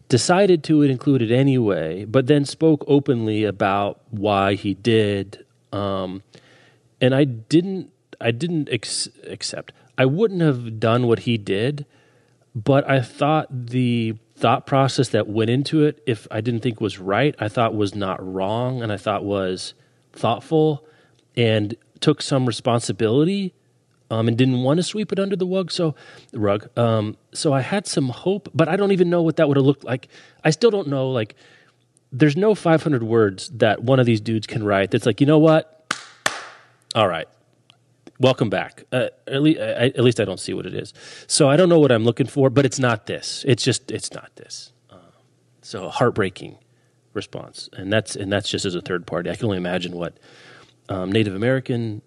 decided 0.09 0.61
to 0.65 0.81
include 0.81 1.21
it 1.21 1.31
anyway 1.31 2.03
but 2.03 2.27
then 2.27 2.43
spoke 2.43 2.83
openly 2.87 3.45
about 3.45 4.01
why 4.09 4.55
he 4.55 4.73
did 4.73 5.45
um, 5.71 6.21
and 7.01 7.13
i 7.15 7.23
didn't 7.23 7.91
i 8.19 8.31
didn't 8.31 8.69
ex- 8.71 9.09
accept 9.27 9.73
i 9.97 10.05
wouldn't 10.05 10.41
have 10.41 10.79
done 10.79 11.07
what 11.07 11.19
he 11.19 11.37
did 11.37 11.85
but 12.55 12.87
i 12.89 13.01
thought 13.01 13.47
the 13.49 14.15
thought 14.35 14.67
process 14.67 15.09
that 15.09 15.27
went 15.27 15.49
into 15.49 15.83
it 15.83 16.01
if 16.05 16.27
i 16.31 16.41
didn't 16.41 16.61
think 16.61 16.79
was 16.79 16.99
right 16.99 17.35
i 17.39 17.47
thought 17.47 17.75
was 17.75 17.95
not 17.95 18.23
wrong 18.25 18.81
and 18.81 18.91
i 18.91 18.97
thought 18.97 19.23
was 19.23 19.73
thoughtful 20.13 20.85
and 21.35 21.75
took 21.99 22.21
some 22.21 22.45
responsibility 22.45 23.53
um, 24.09 24.27
and 24.27 24.37
didn't 24.37 24.63
want 24.63 24.77
to 24.77 24.83
sweep 24.83 25.11
it 25.11 25.19
under 25.19 25.35
the 25.35 25.45
rug. 25.45 25.71
So, 25.71 25.95
rug. 26.33 26.69
Um, 26.77 27.17
so 27.33 27.53
I 27.53 27.61
had 27.61 27.87
some 27.87 28.09
hope, 28.09 28.49
but 28.53 28.67
I 28.67 28.75
don't 28.75 28.91
even 28.91 29.09
know 29.09 29.21
what 29.21 29.35
that 29.37 29.47
would 29.47 29.57
have 29.57 29.65
looked 29.65 29.83
like. 29.83 30.07
I 30.43 30.49
still 30.49 30.71
don't 30.71 30.87
know. 30.87 31.09
Like, 31.09 31.35
there's 32.11 32.37
no 32.37 32.55
500 32.55 33.03
words 33.03 33.49
that 33.55 33.83
one 33.83 33.99
of 33.99 34.05
these 34.05 34.21
dudes 34.21 34.47
can 34.47 34.63
write. 34.63 34.91
That's 34.91 35.05
like, 35.05 35.19
you 35.19 35.27
know 35.27 35.39
what? 35.39 35.76
All 36.97 37.07
right, 37.07 37.27
welcome 38.19 38.49
back. 38.49 38.85
Uh, 38.91 39.09
at, 39.27 39.43
least, 39.43 39.59
I, 39.59 39.63
at 39.63 39.99
least 39.99 40.19
I 40.19 40.25
don't 40.25 40.39
see 40.39 40.55
what 40.55 40.65
it 40.65 40.73
is. 40.73 40.95
So 41.27 41.47
I 41.47 41.55
don't 41.55 41.69
know 41.69 41.77
what 41.77 41.91
I'm 41.91 42.03
looking 42.03 42.25
for, 42.25 42.49
but 42.49 42.65
it's 42.65 42.79
not 42.79 43.05
this. 43.05 43.45
It's 43.47 43.63
just 43.63 43.91
it's 43.91 44.11
not 44.13 44.35
this. 44.35 44.73
Uh, 44.89 44.95
so 45.61 45.89
heartbreaking 45.89 46.57
response, 47.13 47.69
and 47.73 47.93
that's 47.93 48.15
and 48.15 48.33
that's 48.33 48.49
just 48.49 48.65
as 48.65 48.73
a 48.73 48.81
third 48.81 49.05
party. 49.05 49.29
I 49.29 49.35
can 49.35 49.45
only 49.45 49.59
imagine 49.59 49.91
what 49.91 50.17
um, 50.89 51.11
Native 51.11 51.35
American 51.35 52.01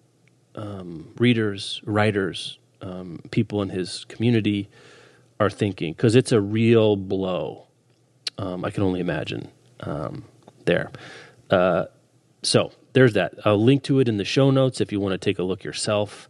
um, 0.55 1.13
readers, 1.17 1.79
writers, 1.85 2.59
um, 2.81 3.21
people 3.31 3.61
in 3.61 3.69
his 3.69 4.03
community 4.09 4.69
are 5.39 5.49
thinking 5.49 5.93
because 5.93 6.15
it's 6.15 6.33
a 6.33 6.41
real 6.41 6.97
blow. 6.97 7.67
Um, 8.37 8.65
I 8.65 8.71
can 8.71 8.83
only 8.83 8.99
imagine 8.99 9.51
um, 9.79 10.25
there. 10.65 10.91
Uh, 11.49 11.85
so 12.43 12.73
there's 12.93 13.13
that. 13.13 13.35
I'll 13.45 13.61
link 13.61 13.83
to 13.83 13.99
it 13.99 14.07
in 14.07 14.17
the 14.17 14.25
show 14.25 14.51
notes 14.51 14.81
if 14.81 14.91
you 14.91 14.99
want 14.99 15.13
to 15.13 15.17
take 15.17 15.39
a 15.39 15.43
look 15.43 15.63
yourself. 15.63 16.29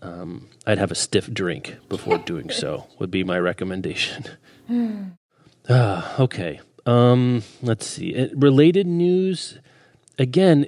Um, 0.00 0.48
I'd 0.66 0.78
have 0.78 0.90
a 0.90 0.96
stiff 0.96 1.32
drink 1.32 1.76
before 1.88 2.18
doing 2.18 2.50
so. 2.50 2.88
Would 2.98 3.10
be 3.10 3.24
my 3.24 3.38
recommendation. 3.38 4.24
uh, 5.68 6.14
okay. 6.18 6.60
let's 6.86 7.86
see. 7.86 8.30
Related 8.34 8.86
news. 8.86 9.58
Again, 10.18 10.66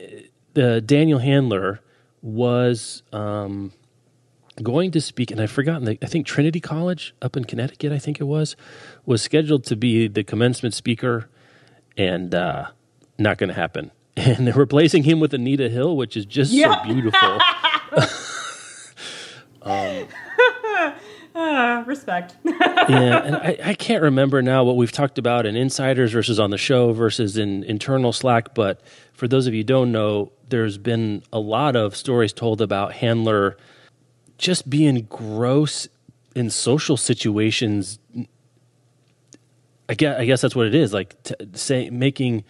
uh, 0.57 0.81
Daniel 0.81 1.19
Handler 1.19 1.81
was 2.23 3.03
um, 3.13 3.73
going 4.63 4.91
to 4.93 5.01
speak, 5.01 5.31
and 5.31 5.41
I've 5.41 5.51
forgotten. 5.51 5.85
The, 5.85 5.99
I 6.01 6.07
think 6.07 6.27
Trinity 6.27 6.61
College 6.61 7.15
up 7.21 7.37
in 7.37 7.45
Connecticut, 7.45 7.93
I 7.93 7.99
think 7.99 8.21
it 8.21 8.25
was, 8.25 8.57
was 9.05 9.23
scheduled 9.23 9.65
to 9.65 9.77
be 9.77 10.09
the 10.09 10.25
commencement 10.25 10.75
speaker, 10.75 11.29
and 11.97 12.35
uh, 12.35 12.69
not 13.19 13.39
going 13.39 13.49
to 13.49 13.55
happen. 13.55 13.91
And 14.17 14.47
they're 14.47 14.55
replacing 14.55 15.03
him 15.03 15.19
with 15.21 15.35
Anita 15.35 15.69
Hill, 15.69 15.97
which 15.97 16.17
is 16.17 16.25
just 16.25 16.53
Yep. 16.53 16.71
so 16.73 16.85
beautiful. 16.85 17.39
Uh, 21.37 21.83
respect. 21.89 22.37
yeah, 22.45 23.25
and 23.25 23.35
I, 23.35 23.59
I 23.65 23.75
can't 23.75 24.03
remember 24.05 24.41
now 24.41 24.63
what 24.63 24.77
we've 24.77 24.93
talked 24.93 25.19
about 25.19 25.47
in 25.47 25.57
insiders 25.57 26.13
versus 26.13 26.39
on 26.39 26.51
the 26.51 26.59
show 26.59 26.93
versus 26.93 27.37
in 27.37 27.65
internal 27.65 28.13
Slack. 28.13 28.55
But 28.55 28.81
for 29.15 29.27
those 29.27 29.49
of 29.49 29.53
you 29.53 29.61
who 29.61 29.65
don't 29.65 29.91
know, 29.91 30.31
there's 30.49 30.79
been 30.79 31.25
a 31.33 31.41
lot 31.41 31.75
of 31.75 31.97
stories 31.97 32.33
told 32.33 32.61
about 32.61 32.93
Handler 32.93 33.57
just 34.39 34.71
being 34.71 35.09
gross 35.11 35.89
in 36.37 36.51
social 36.51 36.97
situations. 36.97 37.99
I 39.89 39.95
guess, 39.95 40.17
I 40.21 40.25
guess 40.27 40.41
that's 40.41 40.55
what 40.55 40.69
it 40.69 40.75
is. 40.77 40.93
Like 40.93 41.21
t- 41.25 41.35
say, 41.55 41.91
making 41.91 42.45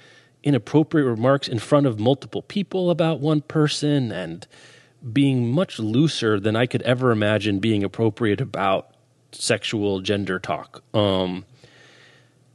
inappropriate 0.45 1.07
remarks 1.07 1.49
in 1.49 1.59
front 1.59 1.87
of 1.87 1.99
multiple 1.99 2.43
people 2.43 2.91
about 2.91 3.19
one 3.19 3.41
person 3.41 4.13
and 4.13 4.47
being 5.13 5.51
much 5.51 5.79
looser 5.81 6.39
than 6.39 6.55
I 6.55 6.67
could 6.67 6.83
ever 6.83 7.11
imagine 7.11 7.59
being 7.59 7.83
appropriate 7.83 8.41
about 8.41 8.89
sexual 9.33 10.01
gender 10.01 10.39
talk. 10.39 10.83
Um, 10.95 11.45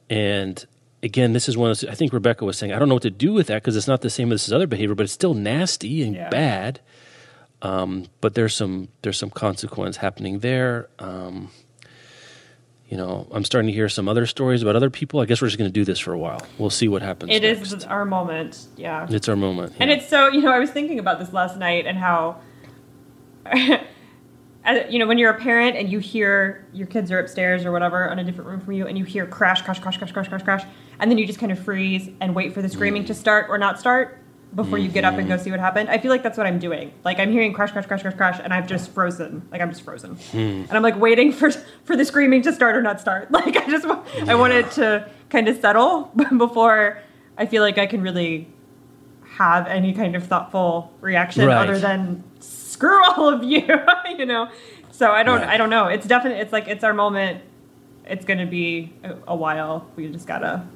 and 0.10 0.66
again, 1.04 1.34
this 1.34 1.50
is 1.50 1.58
one 1.58 1.70
of 1.72 1.80
those, 1.80 1.90
I 1.90 1.96
think 1.96 2.14
Rebecca 2.14 2.46
was 2.46 2.58
saying, 2.58 2.72
I 2.72 2.80
don't 2.80 2.88
know 2.88 2.96
what 2.96 3.04
to 3.04 3.10
do 3.10 3.34
with 3.34 3.48
that 3.48 3.62
because 3.62 3.76
it's 3.76 3.88
not 3.88 4.02
the 4.02 4.10
same 4.10 4.32
as 4.32 4.46
this 4.46 4.54
other 4.54 4.68
behavior, 4.68 4.96
but 4.96 5.04
it's 5.04 5.14
still 5.14 5.34
nasty 5.34 6.02
and 6.04 6.16
Yeah. 6.16 6.30
bad. 6.30 6.80
Um, 7.62 8.06
but 8.22 8.36
there's 8.36 8.56
some 8.56 8.88
there's 9.02 9.18
some 9.18 9.30
consequence 9.30 9.98
happening 9.98 10.40
there. 10.40 10.88
Um, 10.98 11.52
you 12.90 12.98
know, 12.98 13.28
I'm 13.32 13.44
starting 13.46 13.68
to 13.68 13.74
hear 13.74 13.88
some 13.88 14.10
other 14.10 14.26
stories 14.26 14.64
about 14.64 14.76
other 14.76 14.90
people. 14.90 15.20
I 15.20 15.26
guess 15.26 15.44
we're 15.44 15.48
just 15.48 15.60
going 15.60 15.70
to 15.70 15.74
do 15.74 15.86
this 15.86 16.00
for 16.00 16.12
a 16.12 16.18
while. 16.18 16.42
We'll 16.58 16.72
see 16.72 16.88
what 16.88 17.04
happens. 17.04 17.32
It 17.32 17.44
next. 17.44 17.72
is 17.72 17.86
our 17.86 18.04
moment. 18.04 18.66
Yeah. 18.78 19.06
It's 19.08 19.30
our 19.30 19.36
moment. 19.36 19.74
And 19.80 19.92
it's 19.92 20.08
so, 20.08 20.28
you 20.28 20.42
know, 20.42 20.52
I 20.52 20.58
was 20.58 20.72
thinking 20.72 20.98
about 20.98 21.20
this 21.20 21.32
last 21.32 21.58
night 21.58 21.86
and 21.86 22.00
how, 22.00 22.42
you 23.54 24.98
know, 24.98 25.06
when 25.06 25.20
you're 25.20 25.30
a 25.30 25.40
parent 25.40 25.78
and 25.78 25.92
you 25.92 26.00
hear 26.00 26.66
your 26.74 26.88
kids 26.88 27.12
are 27.12 27.20
upstairs 27.20 27.64
or 27.64 27.72
whatever 27.72 28.10
on 28.10 28.18
a 28.18 28.24
different 28.24 28.50
room 28.50 28.60
from 28.60 28.74
you 28.74 28.88
and 28.88 28.98
you 28.98 29.04
hear 29.04 29.28
crash, 29.28 29.62
crash, 29.62 29.80
crash, 29.80 29.98
crash, 29.98 30.12
crash, 30.12 30.28
crash, 30.28 30.44
crash, 30.44 30.64
and 31.00 31.12
then 31.12 31.20
you 31.20 31.28
just 31.28 31.40
kind 31.40 31.52
of 31.52 31.60
freeze 31.60 32.10
and 32.20 32.34
wait 32.34 32.56
for 32.56 32.64
the 32.64 32.70
screaming 32.70 33.06
to 33.06 33.14
start 33.14 33.46
or 33.50 33.60
not 33.60 33.80
start 33.80 34.18
before 34.56 34.78
you 34.78 34.90
get 34.90 35.04
up 35.04 35.16
and 35.16 35.28
go 35.28 35.36
mm-hmm. 35.36 35.44
see 35.44 35.52
what 35.52 35.60
happened. 35.60 35.90
I 35.90 36.00
feel 36.00 36.10
like 36.10 36.24
that's 36.24 36.38
what 36.38 36.48
I'm 36.48 36.60
doing. 36.60 36.92
Like 37.04 37.20
I'm 37.20 37.32
hearing 37.32 37.54
crash, 37.54 37.72
crash, 37.72 37.86
crash, 37.86 38.02
crash, 38.02 38.16
crash, 38.16 38.40
and 38.44 38.54
I've 38.54 38.68
just 38.68 38.92
frozen. 38.92 39.48
Like 39.52 39.62
I'm 39.62 39.70
just 39.70 39.84
frozen, 39.84 40.16
hmm. 40.16 40.38
and 40.38 40.72
I'm 40.72 40.84
like 40.84 41.00
waiting 41.00 41.32
for 41.32 41.52
for 41.84 41.96
the 41.96 42.06
screaming 42.06 42.42
to 42.44 42.54
start 42.54 42.76
or 42.76 42.82
not 42.82 43.00
start. 43.00 43.30
Like 43.40 43.56
I 43.56 43.70
just 43.70 43.88
wa- 43.88 44.04
I 44.28 44.36
want 44.36 44.54
it 44.54 44.72
to 44.72 45.10
kind 45.30 45.48
of 45.48 45.60
settle 45.60 46.12
before 46.38 47.00
I 47.38 47.46
feel 47.46 47.64
like 47.64 47.78
I 47.78 47.86
can 47.86 48.02
really 48.02 48.48
have 49.40 49.68
any 49.68 49.94
kind 49.94 50.18
of 50.18 50.28
thoughtful 50.28 50.92
reaction 51.00 51.46
Right. 51.46 51.56
other 51.56 51.80
than 51.80 52.24
screw 52.40 53.02
all 53.06 53.30
of 53.30 53.42
you 53.42 53.66
you 54.18 54.26
know 54.26 54.50
so 54.92 55.12
i 55.12 55.24
don't 55.24 55.40
Right. 55.40 55.50
i 55.50 55.56
don't 55.56 55.70
know 55.70 55.88
it's 55.88 56.06
definitely 56.06 56.42
it's 56.42 56.52
like 56.52 56.68
it's 56.68 56.84
our 56.84 56.94
moment 56.94 57.42
it's 58.06 58.26
gonna 58.26 58.46
be 58.46 58.92
a, 59.02 59.16
a 59.28 59.36
while 59.36 59.88
we 59.96 60.10
just 60.10 60.28
gotta 60.28 60.68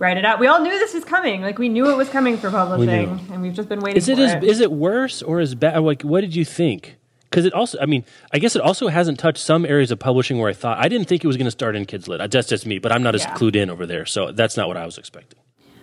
write 0.00 0.16
it 0.16 0.24
out 0.24 0.40
we 0.40 0.46
all 0.48 0.60
knew 0.60 0.70
this 0.70 0.94
was 0.94 1.04
coming 1.04 1.42
like 1.42 1.58
we 1.58 1.68
knew 1.68 1.88
it 1.90 1.96
was 1.96 2.08
coming 2.08 2.36
for 2.36 2.50
publishing 2.50 2.86
knew. 3.16 3.32
and 3.32 3.40
we've 3.42 3.54
just 3.54 3.68
been 3.68 3.80
waiting 3.80 3.98
Is 3.98 4.08
it 4.08 4.16
for 4.16 4.22
as, 4.24 4.32
it. 4.32 4.44
is 4.44 4.60
it 4.60 4.72
worse 4.72 5.22
or 5.22 5.38
as 5.38 5.54
bad? 5.54 5.78
Like, 5.80 6.02
what 6.02 6.22
did 6.22 6.34
you 6.34 6.44
think? 6.44 6.96
Because 7.24 7.44
it 7.44 7.52
also, 7.52 7.78
I 7.80 7.86
mean, 7.86 8.04
I 8.32 8.40
guess 8.40 8.56
it 8.56 8.62
also 8.62 8.88
hasn't 8.88 9.20
touched 9.20 9.38
some 9.44 9.64
areas 9.64 9.92
of 9.92 10.00
publishing 10.00 10.38
where 10.38 10.50
I 10.50 10.52
thought 10.52 10.78
I 10.78 10.88
didn't 10.88 11.06
think 11.06 11.22
it 11.22 11.28
was 11.28 11.36
going 11.36 11.44
to 11.46 11.50
start 11.52 11.76
in 11.76 11.84
Kids 11.84 12.08
Lit. 12.08 12.28
That's 12.30 12.48
just 12.48 12.66
me, 12.66 12.78
but 12.80 12.90
I'm 12.90 13.04
not 13.04 13.14
as 13.14 13.20
Yeah. 13.22 13.34
clued 13.36 13.54
in 13.54 13.70
over 13.70 13.86
there, 13.86 14.04
so 14.04 14.32
that's 14.32 14.56
not 14.56 14.66
what 14.66 14.76
I 14.76 14.84
was 14.84 14.98
expecting. 14.98 15.38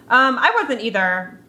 Um, 0.10 0.38
I 0.40 0.52
wasn't 0.62 0.82
either, 0.82 1.40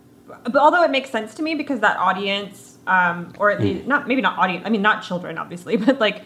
but 0.44 0.56
although 0.56 0.84
it 0.84 0.90
makes 0.92 1.10
sense 1.10 1.34
to 1.34 1.42
me 1.42 1.56
because 1.56 1.80
that 1.80 1.96
audience, 1.96 2.76
um, 2.86 3.32
or 3.40 3.50
at 3.50 3.60
least 3.60 3.86
not 3.88 4.06
maybe 4.06 4.20
not 4.22 4.38
audience. 4.38 4.62
I 4.66 4.70
mean, 4.70 4.82
not 4.82 5.02
children, 5.02 5.36
obviously, 5.38 5.76
but 5.84 5.98
like 5.98 6.22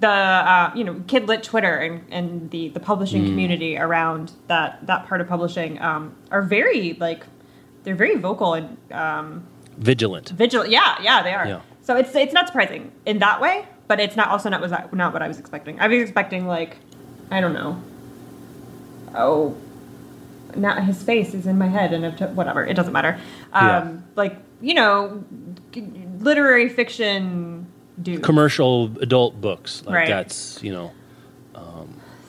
the 0.00 0.08
uh, 0.08 0.72
you 0.74 0.82
know 0.84 1.02
kid 1.06 1.28
lit 1.28 1.42
Twitter 1.42 1.76
and, 1.76 2.04
and 2.10 2.50
the 2.50 2.68
the 2.70 2.80
publishing 2.80 3.24
community 3.24 3.76
around 3.76 4.32
that 4.48 4.86
that 4.86 5.06
part 5.06 5.20
of 5.20 5.28
publishing 5.28 5.80
um, 5.80 6.16
are 6.30 6.42
very 6.42 6.94
like 6.94 7.24
they're 7.84 7.94
very 7.94 8.16
vocal 8.16 8.54
and 8.54 8.76
um, 8.92 9.46
Vigilant. 9.78 10.30
vigilant. 10.30 10.70
Yeah, 10.70 10.96
yeah, 11.00 11.22
they 11.22 11.32
are. 11.32 11.46
Yeah. 11.46 11.60
So 11.82 11.96
it's 11.96 12.14
it's 12.14 12.32
not 12.34 12.46
surprising 12.46 12.92
in 13.06 13.18
that 13.20 13.40
way, 13.40 13.66
but 13.88 14.00
it's 14.00 14.16
not 14.16 14.28
also 14.28 14.48
not 14.48 14.60
was 14.60 14.70
that 14.70 14.92
not 14.92 15.12
what 15.12 15.22
I 15.22 15.28
was 15.28 15.38
expecting. 15.38 15.80
I 15.80 15.86
was 15.88 16.00
expecting 16.00 16.46
like 16.46 16.76
I 17.30 17.40
don't 17.40 17.54
know. 17.54 17.82
Oh, 19.14 19.56
now 20.56 20.80
his 20.80 21.02
face 21.02 21.34
is 21.34 21.46
in 21.46 21.58
my 21.58 21.68
head, 21.68 21.92
and 21.92 22.04
if 22.04 22.20
whatever, 22.30 22.64
it 22.64 22.74
doesn't 22.74 22.92
matter. 22.92 23.18
Um, 23.52 23.66
Yeah. 23.66 23.96
Like 24.16 24.36
you 24.60 24.74
know, 24.74 25.24
literary 26.18 26.68
fiction 26.68 27.66
dudes. 28.02 28.24
Commercial 28.24 28.96
adult 29.00 29.40
books. 29.40 29.82
Like 29.84 29.94
Right. 29.94 30.08
that's, 30.08 30.62
you 30.62 30.72
know, 30.72 30.92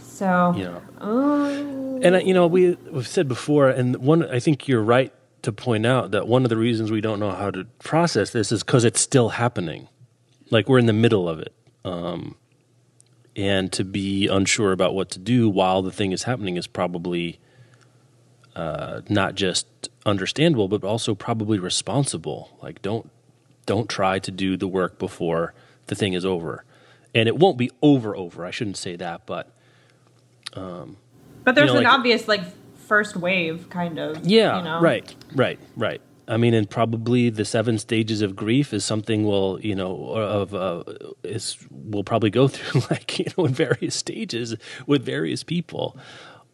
So 0.03 0.53
you 0.55 0.65
know. 0.65 0.81
Oh. 0.99 1.99
And, 2.03 2.15
uh, 2.15 2.19
you 2.19 2.33
know, 2.33 2.45
we, 2.47 2.75
we've 2.91 3.07
said 3.07 3.27
before, 3.27 3.69
and 3.69 3.97
one, 3.97 4.23
I 4.29 4.39
think 4.39 4.67
you're 4.67 4.83
right 4.83 5.11
to 5.41 5.51
point 5.51 5.85
out 5.85 6.11
that 6.11 6.27
one 6.27 6.43
of 6.43 6.49
the 6.49 6.57
reasons 6.57 6.91
we 6.91 7.01
don't 7.01 7.19
know 7.19 7.31
how 7.31 7.49
to 7.51 7.65
process 7.79 8.29
this 8.31 8.51
is 8.51 8.63
because 8.63 8.83
it's 8.83 9.01
still 9.01 9.29
happening. 9.29 9.87
Like 10.51 10.69
we're 10.69 10.77
in 10.79 10.85
the 10.85 10.93
middle 10.93 11.27
of 11.27 11.39
it. 11.39 11.53
Um, 11.83 12.35
and 13.35 13.71
to 13.73 13.83
be 13.83 14.27
unsure 14.27 14.71
about 14.71 14.93
what 14.93 15.09
to 15.11 15.19
do 15.19 15.49
while 15.49 15.81
the 15.81 15.91
thing 15.91 16.11
is 16.11 16.23
happening 16.23 16.57
is 16.57 16.67
probably 16.67 17.39
uh, 18.55 19.01
not 19.09 19.35
just 19.35 19.65
understandable, 20.05 20.67
but 20.67 20.83
also 20.83 21.15
probably 21.15 21.57
responsible. 21.57 22.57
Like 22.61 22.81
don't 22.81 23.09
don't 23.65 23.89
try 23.89 24.19
to 24.19 24.31
do 24.31 24.57
the 24.57 24.67
work 24.67 24.97
before 24.99 25.53
the 25.87 25.95
thing 25.95 26.13
is 26.13 26.25
over, 26.25 26.63
and 27.13 27.27
it 27.27 27.37
won't 27.37 27.57
be 27.57 27.71
over. 27.81 28.15
Over. 28.15 28.45
I 28.45 28.51
shouldn't 28.51 28.77
say 28.77 28.95
that, 28.97 29.25
but 29.25 29.49
but 30.53 31.55
there's 31.55 31.67
you 31.67 31.73
know, 31.73 31.79
an 31.79 31.83
like- 31.85 31.93
obvious 31.93 32.27
like 32.27 32.41
first 32.87 33.15
wave 33.15 33.69
kind 33.69 33.97
of. 33.99 34.25
Yeah, 34.25 34.57
You 34.57 34.63
know? 34.63 34.81
right, 34.81 35.15
right, 35.33 35.59
right. 35.77 36.01
I 36.27 36.37
mean, 36.37 36.53
and 36.53 36.69
probably 36.69 37.29
the 37.29 37.43
seven 37.45 37.77
stages 37.77 38.21
of 38.21 38.35
grief 38.35 38.73
is 38.73 38.85
something 38.85 39.25
we'll, 39.25 39.59
you 39.61 39.75
know, 39.75 40.11
of 40.11 40.53
uh, 40.53 40.83
is 41.23 41.57
we'll 41.71 42.03
probably 42.03 42.29
go 42.29 42.47
through, 42.49 42.81
like 42.89 43.19
you 43.19 43.25
know, 43.37 43.45
in 43.45 43.53
various 43.53 43.95
stages 43.95 44.55
with 44.87 45.03
various 45.03 45.43
people. 45.43 45.97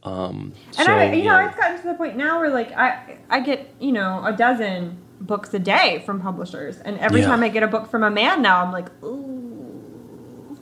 Um, 0.03 0.53
And 0.77 0.85
so, 0.85 0.93
I, 0.93 1.11
you 1.11 1.23
know, 1.25 1.37
yeah. 1.39 1.47
it's 1.49 1.57
gotten 1.57 1.81
to 1.81 1.87
the 1.87 1.93
point 1.95 2.15
now 2.15 2.39
where 2.39 2.49
like 2.49 2.71
I, 2.71 3.17
I 3.29 3.39
get 3.41 3.73
you 3.79 3.91
know 3.91 4.23
a 4.25 4.31
dozen 4.31 4.97
books 5.19 5.53
a 5.53 5.59
day 5.59 6.01
from 6.05 6.21
publishers, 6.21 6.77
and 6.79 6.97
every 6.99 7.21
Yeah. 7.21 7.27
time 7.27 7.43
I 7.43 7.49
get 7.49 7.63
a 7.63 7.67
book 7.67 7.89
from 7.89 8.03
a 8.03 8.09
man 8.11 8.41
now, 8.41 8.63
I'm 8.63 8.71
like, 8.71 8.89
ooh, 9.03 10.57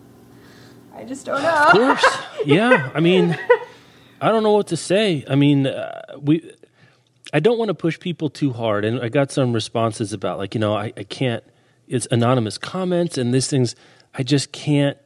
I 0.96 1.04
just 1.04 1.26
don't 1.26 1.41
know. 1.41 1.65
Of 1.68 1.72
course, 1.74 2.18
yeah. 2.46 2.89
I 2.94 3.00
mean, 3.00 3.38
I 4.22 4.30
don't 4.30 4.44
know 4.44 4.54
what 4.54 4.68
to 4.68 4.78
say. 4.78 5.26
I 5.30 5.36
mean, 5.36 5.68
uh, 5.68 6.02
we. 6.22 6.52
I 7.34 7.39
don't 7.39 7.58
want 7.58 7.68
to 7.70 7.74
push 7.74 8.00
people 8.00 8.30
too 8.30 8.54
hard, 8.54 8.86
and 8.86 9.02
I 9.02 9.10
got 9.10 9.30
some 9.32 9.52
responses 9.52 10.13
about 10.13 10.38
like 10.38 10.56
you 10.56 10.62
know 10.62 10.74
I, 10.76 10.94
I 10.96 11.04
can't. 11.04 11.44
It's 11.88 12.08
anonymous 12.12 12.58
comments 12.58 13.18
and 13.18 13.34
these 13.34 13.48
things. 13.50 13.76
I 14.13 14.24
just 14.24 14.52
can't. 14.54 14.98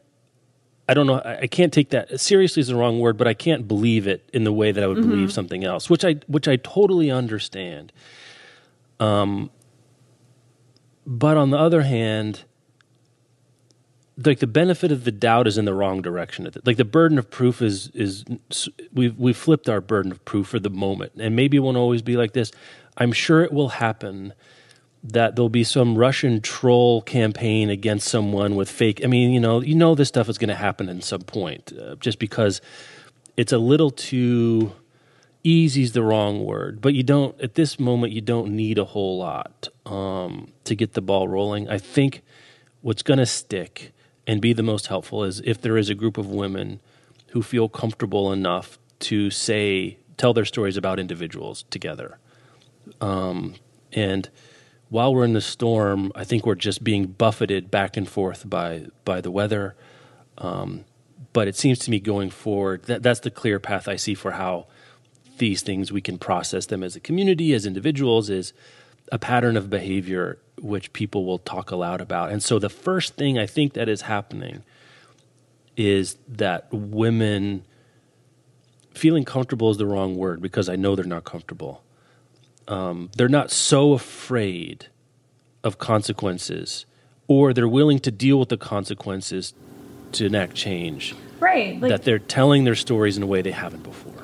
I 0.87 0.93
don't 0.93 1.07
know. 1.07 1.19
I, 1.25 1.41
I 1.41 1.47
can't 1.47 1.73
take 1.73 1.89
that 1.89 2.19
seriously. 2.19 2.61
Is 2.61 2.67
the 2.67 2.75
wrong 2.75 2.99
word, 2.99 3.17
but 3.17 3.27
I 3.27 3.33
can't 3.33 3.67
believe 3.67 4.05
it 4.07 4.29
in 4.31 4.43
the 4.43 4.53
way 4.53 4.71
that 4.71 4.83
I 4.83 4.87
would 4.87 5.01
believe 5.01 5.31
something 5.31 5.63
else, 5.63 5.89
which 5.89 6.05
I 6.05 6.15
which 6.27 6.47
I 6.47 6.57
totally 6.57 7.09
understand. 7.09 7.91
Um, 8.99 9.51
but 11.05 11.37
on 11.37 11.49
the 11.49 11.57
other 11.57 11.81
hand, 11.83 12.43
like 14.25 14.39
the 14.39 14.47
benefit 14.47 14.91
of 14.91 15.05
the 15.05 15.11
doubt 15.11 15.47
is 15.47 15.57
in 15.57 15.65
the 15.65 15.73
wrong 15.73 16.01
direction. 16.01 16.49
Like 16.65 16.77
the 16.77 16.85
burden 16.85 17.17
of 17.17 17.29
proof 17.29 17.61
is 17.61 17.89
is 17.93 18.25
we've 18.93 19.17
we've 19.17 19.37
flipped 19.37 19.69
our 19.69 19.81
burden 19.81 20.11
of 20.11 20.23
proof 20.25 20.47
for 20.47 20.59
the 20.59 20.69
moment, 20.69 21.13
and 21.17 21.35
maybe 21.35 21.57
it 21.57 21.61
won't 21.61 21.77
always 21.77 22.01
be 22.01 22.17
like 22.17 22.33
this. 22.33 22.51
I'm 22.97 23.11
sure 23.13 23.43
it 23.43 23.53
will 23.53 23.69
happen 23.69 24.33
that 25.01 25.35
there'll 25.35 25.47
be 25.47 25.63
some 25.63 25.97
Russian 25.97 26.41
troll 26.41 27.01
campaign 27.01 27.69
against 27.69 28.09
someone 28.09 28.55
with 28.55 28.69
fake. 28.69 29.01
I 29.03 29.07
mean, 29.07 29.31
you 29.31 29.39
know, 29.39 29.61
you 29.61 29.73
know 29.75 29.95
this 29.95 30.09
stuff 30.09 30.27
is 30.27 30.37
going 30.37 30.49
to 30.49 30.55
happen 30.55 30.89
at 30.89 31.03
some 31.03 31.21
point, 31.21 31.71
uh, 31.79 31.95
just 31.95 32.19
because 32.19 32.59
it's 33.37 33.53
a 33.53 33.57
little 33.57 33.91
too 33.91 34.73
easy 35.43 35.83
is 35.83 35.93
the 35.93 36.03
wrong 36.03 36.43
word, 36.45 36.81
but 36.81 36.93
you 36.93 37.03
don't 37.03 37.39
at 37.41 37.55
this 37.55 37.79
moment 37.79 38.13
you 38.13 38.21
don't 38.21 38.55
need 38.55 38.77
a 38.77 38.85
whole 38.85 39.17
lot 39.17 39.69
um, 39.85 40.51
to 40.65 40.75
get 40.75 40.93
the 40.93 41.01
ball 41.01 41.27
rolling. 41.27 41.69
I 41.69 41.77
think 41.77 42.21
what's 42.81 43.03
going 43.03 43.19
to 43.19 43.25
stick 43.25 43.93
and 44.27 44.41
be 44.41 44.53
the 44.53 44.63
most 44.63 44.87
helpful 44.87 45.23
is 45.23 45.41
if 45.45 45.61
there 45.61 45.77
is 45.77 45.89
a 45.89 45.95
group 45.95 46.17
of 46.17 46.27
women 46.27 46.79
who 47.29 47.41
feel 47.41 47.69
comfortable 47.69 48.31
enough 48.31 48.77
to 48.99 49.29
say 49.29 49.97
tell 50.17 50.33
their 50.33 50.45
stories 50.45 50.77
about 50.77 50.99
individuals 50.99 51.63
together, 51.69 52.17
um, 53.01 53.55
and 53.93 54.29
while 54.89 55.13
we're 55.13 55.25
in 55.25 55.33
the 55.33 55.41
storm, 55.41 56.11
I 56.15 56.23
think 56.23 56.45
we're 56.45 56.55
just 56.55 56.83
being 56.83 57.05
buffeted 57.05 57.69
back 57.71 57.95
and 57.95 58.07
forth 58.07 58.49
by 58.49 58.87
by 59.05 59.21
the 59.21 59.31
weather. 59.31 59.75
Um, 60.37 60.85
but 61.31 61.47
it 61.47 61.55
seems 61.55 61.79
to 61.79 61.91
me 61.91 61.99
going 61.99 62.29
forward 62.29 62.83
that 62.83 63.03
that's 63.03 63.19
the 63.19 63.29
clear 63.29 63.59
path 63.59 63.87
I 63.87 63.97
see 63.97 64.13
for 64.15 64.31
how 64.31 64.67
these 65.39 65.61
things 65.61 65.91
we 65.91 66.01
can 66.01 66.17
process 66.17 66.67
them 66.67 66.83
as 66.83 66.95
a 66.95 66.99
community, 66.99 67.53
as 67.53 67.65
individuals, 67.65 68.29
is 68.29 68.53
a 69.11 69.17
pattern 69.17 69.57
of 69.57 69.69
behavior 69.69 70.37
which 70.61 70.93
people 70.93 71.25
will 71.25 71.39
talk 71.39 71.71
aloud 71.71 72.01
about. 72.01 72.31
And 72.31 72.43
so 72.43 72.59
the 72.59 72.69
first 72.69 73.15
thing 73.15 73.39
I 73.39 73.45
think 73.45 73.73
that 73.73 73.89
is 73.89 74.01
happening 74.01 74.63
is 75.75 76.17
that 76.27 76.67
women 76.71 77.65
feeling 78.93 79.23
comfortable 79.23 79.71
is 79.71 79.77
the 79.77 79.85
wrong 79.85 80.15
word 80.15 80.41
because 80.41 80.69
I 80.69 80.75
know 80.75 80.95
they're 80.95 81.05
not 81.05 81.23
comfortable. 81.23 81.83
Um, 82.67 83.09
they're 83.15 83.29
not 83.29 83.49
so 83.49 83.93
afraid 83.93 84.87
of 85.63 85.79
consequences, 85.79 86.85
or 87.27 87.53
they're 87.53 87.67
willing 87.67 87.99
to 87.99 88.11
deal 88.11 88.39
with 88.39 88.49
the 88.49 88.57
consequences 88.57 89.53
to 90.13 90.25
enact 90.25 90.53
change. 90.55 91.15
Right. 91.39 91.79
Like, 91.79 91.89
that 91.89 92.03
they're 92.03 92.19
telling 92.19 92.65
their 92.65 92.75
stories 92.75 93.17
in 93.17 93.23
a 93.23 93.27
way 93.27 93.41
they 93.41 93.51
haven't 93.51 93.83
before. 93.83 94.18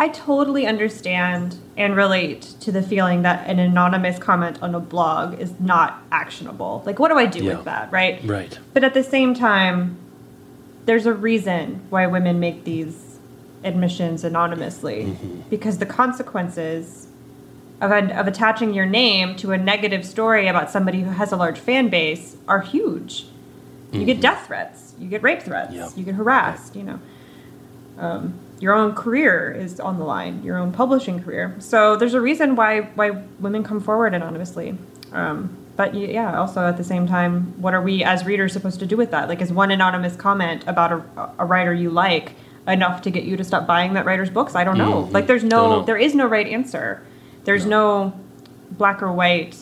I 0.00 0.08
totally 0.10 0.64
understand 0.64 1.58
and 1.76 1.96
relate 1.96 2.42
to 2.60 2.70
the 2.70 2.82
feeling 2.82 3.22
that 3.22 3.48
an 3.48 3.58
anonymous 3.58 4.16
comment 4.16 4.62
on 4.62 4.72
a 4.76 4.78
blog 4.78 5.40
is 5.40 5.52
not 5.58 6.04
actionable. 6.12 6.84
Like, 6.86 7.00
what 7.00 7.08
do 7.08 7.18
I 7.18 7.26
do 7.26 7.42
yeah. 7.42 7.56
with 7.56 7.64
that, 7.64 7.90
right? 7.90 8.20
Right. 8.22 8.56
But 8.72 8.84
at 8.84 8.94
the 8.94 9.02
same 9.02 9.34
time, 9.34 9.98
there's 10.84 11.04
a 11.04 11.12
reason 11.12 11.84
why 11.90 12.06
women 12.06 12.38
make 12.38 12.62
these 12.62 13.18
admissions 13.64 14.22
anonymously 14.22 15.06
mm-hmm. 15.06 15.40
because 15.50 15.78
the 15.78 15.86
consequences 15.86 17.08
of, 17.80 17.90
of 17.90 18.28
attaching 18.28 18.74
your 18.74 18.86
name 18.86 19.34
to 19.34 19.50
a 19.50 19.58
negative 19.58 20.06
story 20.06 20.46
about 20.46 20.70
somebody 20.70 21.00
who 21.00 21.10
has 21.10 21.32
a 21.32 21.36
large 21.36 21.58
fan 21.58 21.88
base 21.88 22.36
are 22.46 22.60
huge. 22.60 23.26
You 23.90 23.98
mm-hmm. 23.98 24.06
get 24.06 24.20
death 24.20 24.46
threats, 24.46 24.94
you 24.96 25.08
get 25.08 25.24
rape 25.24 25.42
threats, 25.42 25.96
you 25.96 26.04
get 26.04 26.14
harassed, 26.14 26.76
you 26.76 26.84
know. 26.84 27.00
Um, 27.98 28.38
your 28.60 28.74
own 28.74 28.94
career 28.94 29.50
is 29.50 29.80
on 29.80 29.98
the 29.98 30.04
line, 30.04 30.42
your 30.42 30.58
own 30.58 30.72
publishing 30.72 31.22
career. 31.22 31.54
So 31.58 31.96
there's 31.96 32.14
a 32.14 32.20
reason 32.20 32.56
why 32.56 32.82
why 32.94 33.10
women 33.38 33.62
come 33.62 33.80
forward 33.80 34.14
anonymously. 34.14 34.76
Um, 35.12 35.56
but 35.76 35.94
yeah, 35.94 36.38
also 36.38 36.66
at 36.66 36.76
the 36.76 36.82
same 36.82 37.06
time, 37.06 37.54
what 37.62 37.72
are 37.72 37.80
we 37.80 38.02
as 38.02 38.24
readers 38.24 38.52
supposed 38.52 38.80
to 38.80 38.86
do 38.86 38.96
with 38.96 39.12
that? 39.12 39.28
Like, 39.28 39.40
is 39.40 39.52
one 39.52 39.70
anonymous 39.70 40.16
comment 40.16 40.64
about 40.66 40.90
a, 40.90 41.30
a 41.38 41.44
writer 41.46 41.72
you 41.72 41.88
like 41.88 42.32
enough 42.66 43.02
to 43.02 43.12
get 43.12 43.22
you 43.22 43.36
to 43.36 43.44
stop 43.44 43.64
buying 43.64 43.92
that 43.92 44.04
writer's 44.04 44.28
books? 44.28 44.56
I 44.56 44.64
don't 44.64 44.76
know. 44.76 45.04
Mm-hmm. 45.04 45.12
Like, 45.12 45.28
there's 45.28 45.44
no, 45.44 45.84
there 45.84 45.96
is 45.96 46.16
no 46.16 46.26
right 46.26 46.48
answer. 46.48 47.00
There's 47.44 47.64
no, 47.64 48.08
no 48.08 48.20
black 48.72 49.00
or 49.02 49.12
white, 49.12 49.56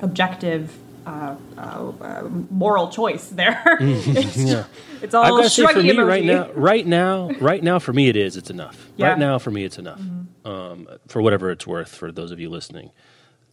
objective 0.00 0.78
uh, 1.06 1.36
uh, 1.56 2.28
moral 2.50 2.88
choice 2.88 3.28
there. 3.28 3.62
it's, 3.80 4.36
yeah. 4.36 4.64
it's 5.00 5.14
all 5.14 5.40
I've 5.40 5.50
say 5.50 5.66
for 5.66 5.80
me 5.80 5.98
right 5.98 6.24
now, 6.24 6.50
right 6.52 6.86
now, 6.86 7.30
right 7.40 7.62
now 7.62 7.78
for 7.78 7.92
me 7.92 8.08
it 8.08 8.16
is. 8.16 8.36
It's 8.36 8.50
enough. 8.50 8.88
Yeah. 8.96 9.10
Right 9.10 9.18
now 9.18 9.38
for 9.38 9.50
me 9.50 9.64
it's 9.64 9.78
enough. 9.78 10.00
Mm-hmm. 10.00 10.48
Um, 10.48 10.88
for 11.08 11.22
whatever 11.22 11.50
it's 11.50 11.66
worth 11.66 11.94
for 11.94 12.12
those 12.12 12.32
of 12.32 12.40
you 12.40 12.50
listening, 12.50 12.90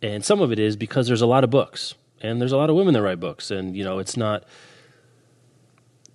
and 0.01 0.25
some 0.25 0.41
of 0.41 0.51
it 0.51 0.59
is 0.59 0.75
because 0.75 1.07
there's 1.07 1.21
a 1.21 1.27
lot 1.27 1.43
of 1.43 1.49
books 1.49 1.95
and 2.23 2.39
there's 2.39 2.53
a 2.53 2.57
lot 2.57 2.69
of 2.69 2.75
women 2.75 2.93
that 2.93 3.01
write 3.01 3.19
books, 3.19 3.51
and 3.51 3.75
you 3.75 3.83
know 3.83 3.99
it's 3.99 4.17
not. 4.17 4.45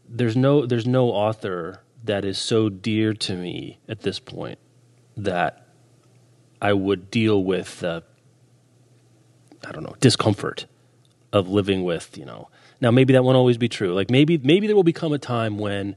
There's 0.08 0.36
no 0.36 0.66
there's 0.66 0.86
no 0.86 1.10
author 1.10 1.82
that 2.02 2.24
is 2.24 2.38
so 2.38 2.68
dear 2.68 3.12
to 3.12 3.34
me 3.34 3.78
at 3.88 4.00
this 4.00 4.18
point 4.18 4.58
that 5.16 5.66
I 6.60 6.72
would 6.72 7.10
deal 7.10 7.44
with. 7.44 7.84
Uh, 7.84 8.00
I 9.64 9.72
don't 9.72 9.82
know 9.82 9.94
discomfort 10.00 10.66
of 11.32 11.48
living 11.48 11.84
with, 11.84 12.16
you 12.16 12.24
know. 12.24 12.48
Now 12.80 12.90
maybe 12.90 13.12
that 13.12 13.24
won't 13.24 13.36
always 13.36 13.58
be 13.58 13.68
true. 13.68 13.94
Like 13.94 14.10
maybe 14.10 14.38
maybe 14.38 14.66
there 14.66 14.76
will 14.76 14.82
become 14.84 15.12
a 15.12 15.18
time 15.18 15.58
when 15.58 15.96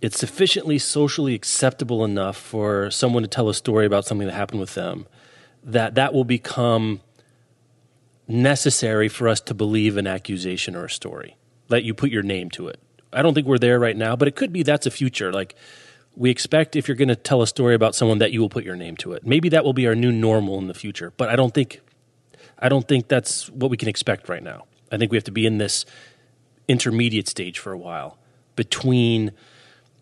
it's 0.00 0.18
sufficiently 0.18 0.78
socially 0.78 1.34
acceptable 1.34 2.04
enough 2.04 2.36
for 2.36 2.90
someone 2.90 3.22
to 3.22 3.28
tell 3.28 3.48
a 3.48 3.54
story 3.54 3.86
about 3.86 4.04
something 4.06 4.26
that 4.26 4.34
happened 4.34 4.60
with 4.60 4.74
them 4.74 5.06
that 5.62 5.94
that 5.94 6.14
will 6.14 6.24
become 6.24 7.00
necessary 8.26 9.08
for 9.08 9.28
us 9.28 9.40
to 9.40 9.52
believe 9.54 9.96
an 9.96 10.06
accusation 10.06 10.74
or 10.76 10.84
a 10.86 10.90
story. 10.90 11.36
that 11.70 11.84
you 11.84 11.94
put 11.94 12.10
your 12.10 12.22
name 12.22 12.50
to 12.50 12.68
it. 12.68 12.78
I 13.12 13.22
don't 13.22 13.34
think 13.34 13.46
we're 13.46 13.58
there 13.58 13.78
right 13.78 13.96
now, 13.96 14.14
but 14.16 14.28
it 14.28 14.36
could 14.36 14.52
be 14.52 14.62
that's 14.62 14.86
a 14.86 14.90
future. 14.90 15.32
Like 15.32 15.54
we 16.14 16.30
expect 16.30 16.76
if 16.76 16.86
you're 16.88 16.96
going 16.96 17.08
to 17.08 17.16
tell 17.16 17.42
a 17.42 17.46
story 17.46 17.74
about 17.74 17.94
someone 17.94 18.18
that 18.18 18.32
you 18.32 18.40
will 18.40 18.48
put 18.48 18.64
your 18.64 18.76
name 18.76 18.96
to 18.98 19.12
it. 19.12 19.26
Maybe 19.26 19.48
that 19.50 19.64
will 19.64 19.72
be 19.72 19.86
our 19.86 19.94
new 19.94 20.12
normal 20.12 20.58
in 20.58 20.66
the 20.66 20.74
future, 20.74 21.12
but 21.16 21.28
I 21.28 21.36
don't 21.36 21.54
think 21.54 21.80
I 22.60 22.68
don't 22.68 22.86
think 22.86 23.08
that's 23.08 23.48
what 23.50 23.70
we 23.70 23.76
can 23.76 23.88
expect 23.88 24.28
right 24.28 24.42
now. 24.42 24.66
I 24.92 24.98
think 24.98 25.10
we 25.10 25.16
have 25.16 25.24
to 25.24 25.32
be 25.32 25.46
in 25.46 25.58
this 25.58 25.86
intermediate 26.68 27.28
stage 27.28 27.58
for 27.58 27.72
a 27.72 27.78
while 27.78 28.18
between 28.56 29.32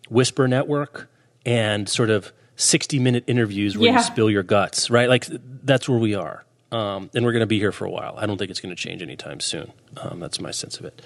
Whisper 0.09 0.47
Network 0.47 1.09
and 1.45 1.87
sort 1.87 2.09
of 2.09 2.33
60 2.57 2.99
minute 2.99 3.23
interviews 3.27 3.77
where 3.77 3.91
yeah. 3.91 3.97
you 3.97 4.03
spill 4.03 4.29
your 4.29 4.43
guts, 4.43 4.89
right? 4.89 5.07
Like 5.07 5.25
that's 5.29 5.87
where 5.87 5.99
we 5.99 6.15
are. 6.15 6.43
Um, 6.71 7.09
and 7.15 7.25
we're 7.25 7.31
going 7.31 7.39
to 7.39 7.47
be 7.47 7.57
here 7.57 7.71
for 7.71 7.85
a 7.85 7.89
while. 7.89 8.15
I 8.17 8.25
don't 8.25 8.37
think 8.37 8.51
it's 8.51 8.59
going 8.59 8.75
to 8.75 8.81
change 8.81 9.01
anytime 9.01 9.39
soon. 9.39 9.71
Um, 9.97 10.19
that's 10.19 10.39
my 10.39 10.51
sense 10.51 10.77
of 10.77 10.85
it. 10.85 11.01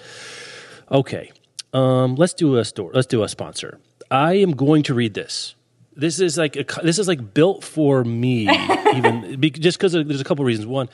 Okay. 0.90 1.32
Um, 1.72 2.16
let's 2.16 2.34
do 2.34 2.56
a 2.56 2.64
store. 2.64 2.90
Let's 2.92 3.06
do 3.06 3.22
a 3.22 3.28
sponsor. 3.28 3.80
I 4.10 4.34
am 4.34 4.52
going 4.52 4.82
to 4.84 4.94
read 4.94 5.14
this. 5.14 5.54
This 5.96 6.20
is 6.20 6.36
like 6.36 6.56
a, 6.56 6.64
this 6.82 6.98
is 6.98 7.08
like 7.08 7.34
built 7.34 7.62
for 7.64 8.04
me, 8.04 8.48
even 8.94 9.40
just 9.52 9.78
because 9.78 9.92
there's 9.92 10.20
a 10.20 10.24
couple 10.24 10.44
reasons. 10.44 10.66
One, 10.66 10.88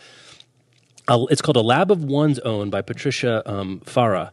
it's 1.11 1.43
called 1.43 1.57
A 1.57 1.63
Lab 1.63 1.91
of 1.91 2.05
One's 2.05 2.39
Own 2.41 2.71
by 2.71 2.83
Patricia 2.83 3.43
um, 3.51 3.81
Fara. 3.81 4.33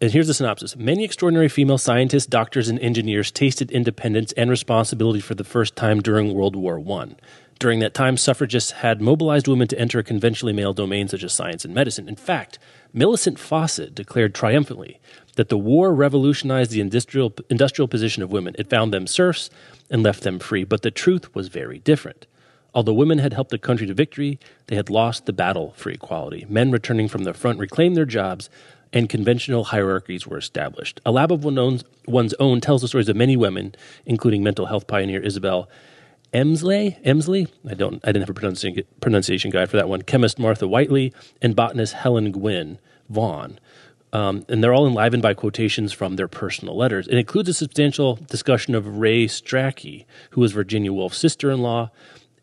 And 0.00 0.10
here's 0.10 0.26
the 0.26 0.34
synopsis 0.34 0.76
Many 0.76 1.04
extraordinary 1.04 1.48
female 1.48 1.78
scientists, 1.78 2.26
doctors, 2.26 2.68
and 2.68 2.78
engineers 2.80 3.30
tasted 3.30 3.70
independence 3.70 4.32
and 4.32 4.48
responsibility 4.48 5.20
for 5.20 5.34
the 5.34 5.44
first 5.44 5.76
time 5.76 6.00
during 6.00 6.32
World 6.32 6.56
War 6.56 6.82
I. 7.00 7.16
During 7.58 7.80
that 7.80 7.94
time, 7.94 8.16
suffragists 8.16 8.72
had 8.72 9.00
mobilized 9.00 9.46
women 9.46 9.68
to 9.68 9.78
enter 9.78 10.02
conventionally 10.02 10.52
male 10.52 10.72
domain 10.72 11.06
such 11.08 11.22
as 11.22 11.32
science 11.32 11.64
and 11.64 11.74
medicine. 11.74 12.08
In 12.08 12.16
fact, 12.16 12.58
Millicent 12.92 13.38
Fawcett 13.38 13.94
declared 13.94 14.34
triumphantly 14.34 15.00
that 15.36 15.50
the 15.50 15.58
war 15.58 15.94
revolutionized 15.94 16.70
the 16.70 16.80
industrial, 16.80 17.34
industrial 17.48 17.88
position 17.88 18.22
of 18.22 18.32
women. 18.32 18.56
It 18.58 18.70
found 18.70 18.92
them 18.92 19.06
serfs 19.06 19.50
and 19.90 20.02
left 20.02 20.22
them 20.22 20.38
free. 20.38 20.64
But 20.64 20.82
the 20.82 20.90
truth 20.90 21.34
was 21.34 21.48
very 21.48 21.78
different. 21.78 22.26
Although 22.74 22.94
women 22.94 23.18
had 23.18 23.32
helped 23.32 23.50
the 23.50 23.58
country 23.58 23.86
to 23.86 23.94
victory, 23.94 24.38
they 24.66 24.76
had 24.76 24.90
lost 24.90 25.26
the 25.26 25.32
battle 25.32 25.72
for 25.76 25.90
equality. 25.90 26.44
Men 26.48 26.70
returning 26.70 27.08
from 27.08 27.24
the 27.24 27.32
front 27.32 27.58
reclaimed 27.58 27.96
their 27.96 28.04
jobs, 28.04 28.50
and 28.92 29.08
conventional 29.08 29.64
hierarchies 29.64 30.26
were 30.26 30.38
established. 30.38 31.00
A 31.06 31.12
lab 31.12 31.32
of 31.32 31.44
one's 31.44 32.34
own 32.34 32.60
tells 32.60 32.82
the 32.82 32.88
stories 32.88 33.08
of 33.08 33.16
many 33.16 33.36
women, 33.36 33.74
including 34.06 34.42
mental 34.42 34.66
health 34.66 34.86
pioneer 34.86 35.20
Isabel 35.20 35.68
Emslie. 36.32 36.98
Emslie, 37.04 37.48
I 37.68 37.74
don't, 37.74 38.00
I 38.04 38.08
didn't 38.08 38.28
have 38.28 38.36
a 38.36 38.84
pronunciation 39.00 39.50
guide 39.50 39.70
for 39.70 39.76
that 39.76 39.88
one. 39.88 40.02
Chemist 40.02 40.38
Martha 40.38 40.66
Whiteley 40.66 41.12
and 41.40 41.54
botanist 41.54 41.94
Helen 41.94 42.32
Gwynne 42.32 42.78
Vaughan. 43.08 43.58
Um, 44.12 44.44
and 44.48 44.62
they're 44.62 44.72
all 44.72 44.86
enlivened 44.86 45.22
by 45.22 45.34
quotations 45.34 45.92
from 45.92 46.14
their 46.14 46.28
personal 46.28 46.76
letters. 46.76 47.08
It 47.08 47.18
includes 47.18 47.48
a 47.48 47.54
substantial 47.54 48.14
discussion 48.14 48.76
of 48.76 48.98
Ray 48.98 49.26
Strachey, 49.26 50.04
who 50.30 50.40
was 50.40 50.52
Virginia 50.52 50.92
Woolf's 50.92 51.18
sister-in-law, 51.18 51.90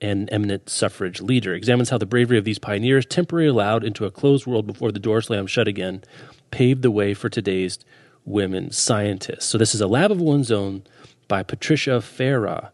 an 0.01 0.27
eminent 0.29 0.69
suffrage 0.69 1.21
leader, 1.21 1.53
examines 1.53 1.89
how 1.89 1.97
the 1.97 2.05
bravery 2.05 2.37
of 2.37 2.43
these 2.43 2.59
pioneers, 2.59 3.05
temporarily 3.05 3.49
allowed 3.49 3.83
into 3.83 4.05
a 4.05 4.11
closed 4.11 4.47
world 4.47 4.65
before 4.65 4.91
the 4.91 4.99
door 4.99 5.21
slammed 5.21 5.49
shut 5.49 5.67
again, 5.67 6.03
paved 6.49 6.81
the 6.81 6.91
way 6.91 7.13
for 7.13 7.29
today's 7.29 7.79
women 8.25 8.71
scientists. 8.71 9.45
So 9.45 9.57
this 9.57 9.75
is 9.75 9.81
a 9.81 9.87
lab 9.87 10.11
of 10.11 10.19
one's 10.19 10.51
own 10.51 10.83
by 11.27 11.43
Patricia 11.43 12.01
Fara 12.01 12.71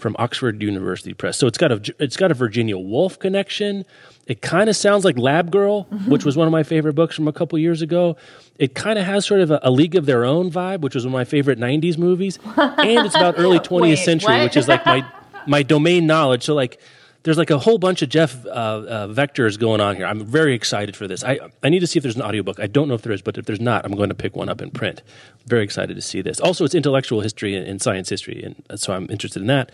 from 0.00 0.16
Oxford 0.18 0.62
University 0.62 1.12
Press. 1.12 1.36
So 1.36 1.46
it's 1.46 1.58
got 1.58 1.70
a 1.70 1.94
it's 1.98 2.16
got 2.16 2.30
a 2.30 2.34
Virginia 2.34 2.78
Woolf 2.78 3.18
connection. 3.18 3.84
It 4.26 4.40
kind 4.42 4.70
of 4.70 4.76
sounds 4.76 5.04
like 5.04 5.18
Lab 5.18 5.50
Girl, 5.50 5.84
mm-hmm. 5.84 6.10
which 6.10 6.24
was 6.24 6.36
one 6.36 6.46
of 6.46 6.52
my 6.52 6.62
favorite 6.62 6.94
books 6.94 7.14
from 7.14 7.28
a 7.28 7.32
couple 7.32 7.58
years 7.58 7.82
ago. 7.82 8.16
It 8.58 8.74
kind 8.74 8.98
of 8.98 9.04
has 9.04 9.26
sort 9.26 9.40
of 9.40 9.50
a, 9.50 9.60
a, 9.62 9.70
League 9.70 9.96
of 9.96 10.06
Their 10.06 10.24
Own 10.24 10.50
vibe, 10.50 10.80
which 10.80 10.94
was 10.94 11.04
one 11.04 11.12
of 11.12 11.18
my 11.18 11.24
favorite 11.24 11.58
'90s 11.58 11.98
movies, 11.98 12.38
and 12.56 13.06
it's 13.06 13.14
about 13.14 13.34
early 13.38 13.58
20th 13.58 13.80
Wait, 13.82 13.96
century, 13.96 14.34
what? 14.34 14.44
which 14.44 14.56
is 14.56 14.68
like 14.68 14.84
my 14.86 15.04
my 15.50 15.64
domain 15.64 16.06
knowledge. 16.06 16.44
So 16.44 16.54
like 16.54 16.80
there's 17.24 17.36
like 17.36 17.50
a 17.50 17.58
whole 17.58 17.76
bunch 17.76 18.00
of 18.00 18.08
Jeff 18.08 18.46
uh, 18.46 18.48
uh, 18.48 19.08
vectors 19.08 19.58
going 19.58 19.80
on 19.80 19.96
here. 19.96 20.06
I'm 20.06 20.24
very 20.24 20.54
excited 20.54 20.96
for 20.96 21.06
this. 21.06 21.22
I, 21.22 21.38
I 21.62 21.68
need 21.68 21.80
to 21.80 21.86
see 21.86 21.98
if 21.98 22.02
there's 22.02 22.16
an 22.16 22.22
audiobook. 22.22 22.58
I 22.58 22.66
don't 22.66 22.88
know 22.88 22.94
if 22.94 23.02
there 23.02 23.12
is, 23.12 23.20
but 23.20 23.36
if 23.36 23.44
there's 23.44 23.60
not, 23.60 23.84
I'm 23.84 23.92
going 23.92 24.08
to 24.08 24.14
pick 24.14 24.36
one 24.36 24.48
up 24.48 24.62
in 24.62 24.70
print. 24.70 25.02
Very 25.46 25.62
excited 25.62 25.96
to 25.96 26.00
see 26.00 26.22
this. 26.22 26.40
Also, 26.40 26.64
it's 26.64 26.74
intellectual 26.74 27.20
history 27.20 27.54
and, 27.54 27.82
science 27.82 28.08
history, 28.08 28.42
and 28.42 28.80
so 28.80 28.94
I'm 28.94 29.06
interested 29.10 29.42
in 29.42 29.48
that. 29.48 29.70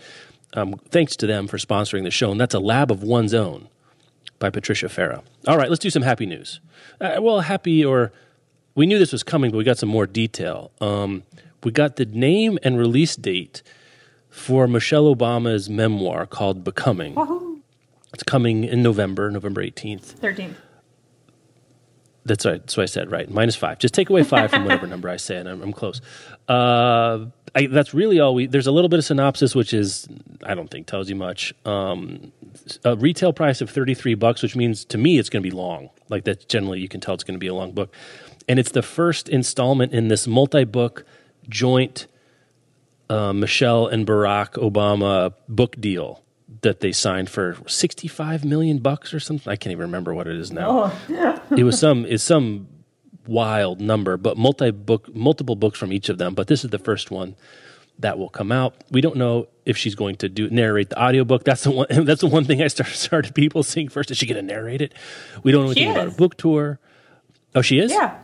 Um, 0.53 0.79
thanks 0.89 1.15
to 1.17 1.27
them 1.27 1.47
for 1.47 1.57
sponsoring 1.57 2.03
the 2.03 2.11
show. 2.11 2.31
And 2.31 2.41
that's 2.41 2.53
A 2.53 2.59
Lab 2.59 2.91
of 2.91 3.03
One's 3.03 3.33
Own 3.33 3.69
by 4.39 4.49
Patricia 4.49 4.89
Fara. 4.89 5.23
All 5.47 5.57
right, 5.57 5.69
let's 5.69 5.79
do 5.79 5.89
some 5.89 6.03
happy 6.03 6.25
news. 6.25 6.59
Uh, 6.99 7.17
well, 7.21 7.41
happy 7.41 7.85
or 7.85 8.11
we 8.75 8.85
knew 8.85 8.97
this 8.99 9.11
was 9.11 9.23
coming, 9.23 9.51
but 9.51 9.57
we 9.57 9.63
got 9.63 9.77
some 9.77 9.89
more 9.89 10.07
detail. 10.07 10.71
Um, 10.81 11.23
we 11.63 11.71
got 11.71 11.95
the 11.95 12.05
name 12.05 12.59
and 12.63 12.77
release 12.77 13.15
date 13.15 13.61
for 14.37 14.67
Michelle 14.67 15.13
Obama's 15.13 15.69
memoir 15.69 16.25
called 16.25 16.63
Becoming. 16.63 17.61
It's 18.13 18.23
coming 18.23 18.63
in 18.63 18.83
November, 18.83 19.31
November 19.31 19.63
18th. 19.63 20.15
13th. 20.19 20.53
That's 22.23 22.45
right. 22.45 22.59
That's 22.61 22.77
what 22.77 22.83
I 22.83 22.87
said. 22.87 23.09
Right. 23.09 23.29
Minus 23.29 23.55
five. 23.55 23.79
Just 23.79 23.93
take 23.93 24.09
away 24.09 24.23
five 24.23 24.51
from 24.51 24.63
whatever 24.63 24.85
number 24.93 25.09
I 25.09 25.15
say, 25.17 25.37
and 25.37 25.47
I'm, 25.47 25.61
I'm 25.61 25.73
close. 25.73 26.01
Uh, 26.47 27.25
I, 27.55 27.67
that's 27.67 27.93
really 27.93 28.19
all 28.19 28.35
we. 28.35 28.45
There's 28.47 28.67
a 28.67 28.71
little 28.71 28.89
bit 28.89 28.99
of 28.99 29.05
synopsis, 29.05 29.55
which 29.55 29.73
is 29.73 30.07
I 30.43 30.53
don't 30.53 30.69
think 30.69 30.87
tells 30.87 31.09
you 31.09 31.15
much. 31.15 31.53
Um, 31.65 32.33
a 32.83 32.97
retail 32.97 33.31
price 33.31 33.61
of 33.61 33.69
33 33.69 34.15
bucks, 34.15 34.43
which 34.43 34.55
means 34.57 34.83
to 34.85 34.97
me 34.97 35.17
it's 35.17 35.29
going 35.29 35.41
to 35.41 35.49
be 35.49 35.55
long. 35.55 35.89
Like 36.09 36.25
that. 36.25 36.49
Generally, 36.49 36.81
you 36.81 36.89
can 36.89 36.99
tell 36.99 37.13
it's 37.15 37.23
going 37.23 37.35
to 37.35 37.39
be 37.39 37.47
a 37.47 37.55
long 37.55 37.71
book, 37.71 37.93
and 38.47 38.59
it's 38.59 38.71
the 38.71 38.83
first 38.83 39.29
installment 39.29 39.93
in 39.93 40.09
this 40.09 40.27
multi-book 40.27 41.05
joint 41.47 42.07
uh, 43.09 43.33
Michelle 43.33 43.87
and 43.87 44.05
Barack 44.05 44.53
Obama 44.53 45.33
book 45.47 45.79
deal 45.79 46.23
that 46.61 46.79
they 46.79 46.91
signed 46.91 47.29
for 47.29 47.57
65 47.67 48.43
million 48.45 48.79
bucks 48.79 49.13
or 49.13 49.19
something. 49.19 49.51
I 49.51 49.55
can't 49.55 49.71
even 49.71 49.83
remember 49.83 50.13
what 50.13 50.27
it 50.27 50.35
is 50.35 50.51
now. 50.51 50.91
Oh. 51.09 51.41
it 51.55 51.63
was 51.63 51.79
some 51.79 52.05
it's 52.05 52.23
some 52.23 52.67
wild 53.27 53.81
number, 53.81 54.17
but 54.17 54.37
multi 54.37 54.71
book 54.71 55.13
multiple 55.13 55.55
books 55.55 55.77
from 55.77 55.91
each 55.93 56.09
of 56.09 56.17
them, 56.17 56.33
but 56.33 56.47
this 56.47 56.63
is 56.63 56.71
the 56.71 56.79
first 56.79 57.11
one 57.11 57.35
that 57.99 58.17
will 58.17 58.29
come 58.29 58.51
out. 58.51 58.75
We 58.91 59.01
don't 59.01 59.15
know 59.15 59.47
if 59.65 59.77
she's 59.77 59.95
going 59.95 60.15
to 60.17 60.29
do 60.29 60.49
narrate 60.49 60.89
the 60.89 61.01
audiobook. 61.01 61.43
That's 61.43 61.63
the 61.63 61.71
one 61.71 61.87
that's 62.05 62.21
the 62.21 62.27
one 62.27 62.45
thing 62.45 62.61
I 62.61 62.67
started 62.67 62.95
started 62.95 63.35
people 63.35 63.63
saying 63.63 63.89
first 63.89 64.11
is 64.11 64.17
she 64.17 64.25
going 64.25 64.45
to 64.45 64.53
narrate 64.53 64.81
it? 64.81 64.93
We 65.43 65.51
don't 65.51 65.65
know 65.65 65.71
anything 65.71 65.91
about 65.91 66.07
a 66.07 66.11
book 66.11 66.37
tour. 66.37 66.79
Oh, 67.55 67.61
she 67.61 67.79
is? 67.79 67.91
Yeah. 67.91 68.19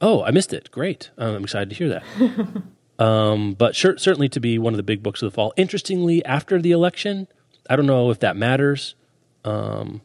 Oh, 0.00 0.22
I 0.24 0.32
missed 0.32 0.52
it. 0.52 0.70
Great. 0.72 1.10
Um, 1.16 1.36
I'm 1.36 1.44
excited 1.44 1.70
to 1.70 1.76
hear 1.76 1.88
that. 1.88 2.02
um, 3.02 3.54
but 3.54 3.74
sure, 3.74 3.96
certainly 3.98 4.28
to 4.30 4.40
be 4.40 4.58
one 4.58 4.72
of 4.72 4.76
the 4.76 4.82
big 4.82 5.02
books 5.02 5.22
of 5.22 5.30
the 5.30 5.34
fall. 5.34 5.52
Interestingly, 5.56 6.24
after 6.24 6.60
the 6.60 6.72
election, 6.72 7.26
I 7.68 7.76
don't 7.76 7.86
know 7.86 8.10
if 8.10 8.20
that 8.20 8.36
matters. 8.36 8.94
Um, 9.44 10.02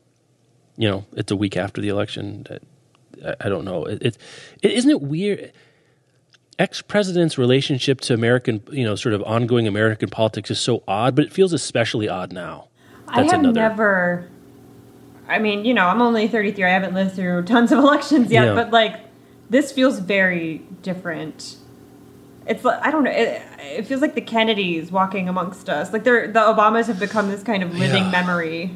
you 0.77 0.89
know, 0.89 1.05
it's 1.13 1.31
a 1.31 1.35
week 1.35 1.57
after 1.57 1.81
the 1.81 1.89
election. 1.89 2.45
I, 3.25 3.35
I 3.41 3.49
don't 3.49 3.65
know. 3.65 3.85
It, 3.85 4.01
it, 4.01 4.17
it 4.61 4.71
isn't 4.71 4.89
it 4.89 5.01
weird. 5.01 5.51
Ex 6.59 6.81
president's 6.81 7.37
relationship 7.37 8.01
to 8.01 8.15
American, 8.15 8.63
you 8.71 8.83
know, 8.83 8.95
sort 8.95 9.13
of 9.13 9.21
ongoing 9.23 9.67
American 9.67 10.09
politics 10.09 10.49
is 10.49 10.59
so 10.59 10.81
odd, 10.87 11.15
but 11.15 11.23
it 11.25 11.31
feels 11.31 11.53
especially 11.53 12.09
odd 12.09 12.33
now. 12.33 12.67
I 13.07 13.21
have 13.23 13.33
another- 13.33 13.53
never. 13.59 14.29
I 15.27 15.37
mean, 15.39 15.65
you 15.65 15.73
know, 15.75 15.85
I'm 15.85 16.01
only 16.01 16.27
33. 16.27 16.63
I 16.63 16.69
haven't 16.69 16.93
lived 16.95 17.13
through 17.15 17.43
tons 17.43 17.71
of 17.71 17.77
elections 17.83 18.31
yet, 18.31 18.45
Yeah. 18.45 18.53
but 18.55 18.71
like, 18.71 18.95
this 19.51 19.71
feels 19.71 19.99
very 19.99 20.59
different. 20.81 21.56
It's 22.47 22.63
like 22.63 22.79
I 22.85 22.91
don't 22.91 23.03
know. 23.03 23.11
It, 23.11 23.41
it 23.59 23.87
feels 23.87 24.01
like 24.01 24.15
the 24.15 24.21
Kennedys 24.21 24.91
walking 24.91 25.27
amongst 25.29 25.69
us. 25.69 25.91
Like 25.93 26.03
they're 26.03 26.27
the 26.27 26.39
Obamas 26.39 26.87
have 26.87 26.99
become 26.99 27.29
this 27.29 27.43
kind 27.43 27.63
of 27.63 27.73
living 27.77 28.03
Yeah. 28.05 28.11
memory. 28.11 28.75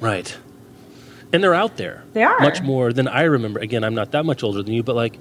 Right. 0.00 0.36
And 1.32 1.42
they're 1.44 1.54
out 1.54 1.76
there. 1.76 2.02
They 2.12 2.22
are. 2.24 2.40
Much 2.40 2.60
more 2.62 2.92
than 2.92 3.06
I 3.06 3.22
remember. 3.22 3.60
Again, 3.60 3.84
I'm 3.84 3.94
not 3.94 4.12
that 4.12 4.24
much 4.24 4.42
older 4.42 4.62
than 4.62 4.72
you, 4.72 4.82
but 4.82 4.96
like, 4.96 5.16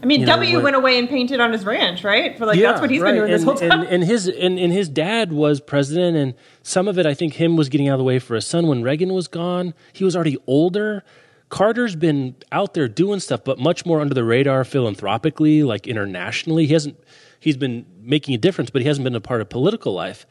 I 0.00 0.06
mean, 0.06 0.20
know, 0.20 0.26
W 0.26 0.54
when- 0.56 0.64
went 0.64 0.76
away 0.76 0.98
and 0.98 1.08
painted 1.08 1.40
on 1.40 1.52
his 1.52 1.64
ranch, 1.64 2.04
right? 2.04 2.38
For 2.38 2.46
like 2.46 2.60
that's 2.60 2.80
what 2.80 2.88
he's 2.90 3.02
been 3.02 3.16
doing 3.16 3.30
this 3.30 3.42
whole 3.42 3.54
time. 3.54 3.72
And, 3.80 3.88
and 3.88 4.04
his 4.04 4.28
and, 4.28 4.58
and 4.58 4.72
his 4.72 4.88
dad 4.88 5.32
was 5.32 5.60
president, 5.60 6.16
and 6.16 6.34
some 6.62 6.86
of 6.86 6.98
it 6.98 7.06
I 7.06 7.14
think 7.14 7.34
him 7.34 7.56
was 7.56 7.68
getting 7.68 7.88
out 7.88 7.94
of 7.94 7.98
the 7.98 8.04
way 8.04 8.18
for 8.20 8.36
his 8.36 8.46
son 8.46 8.68
when 8.68 8.82
Reagan 8.82 9.12
was 9.12 9.26
gone. 9.26 9.74
He 9.92 10.04
was 10.04 10.14
already 10.14 10.36
older. 10.46 11.02
Carter's 11.48 11.96
been 11.96 12.36
out 12.52 12.74
there 12.74 12.88
doing 12.88 13.20
stuff, 13.20 13.42
but 13.44 13.58
much 13.58 13.86
more 13.86 14.00
under 14.00 14.14
the 14.14 14.24
radar 14.24 14.64
philanthropically, 14.64 15.62
like 15.62 15.86
internationally. 15.86 16.66
He 16.66 16.72
hasn't. 16.72 16.98
He's 17.40 17.56
been 17.56 17.86
making 18.00 18.34
a 18.34 18.38
difference, 18.38 18.70
but 18.70 18.82
he 18.82 18.88
hasn't 18.88 19.04
been 19.04 19.14
a 19.14 19.20
part 19.20 19.40
of 19.40 19.48
political 19.48 19.94
life. 19.94 20.26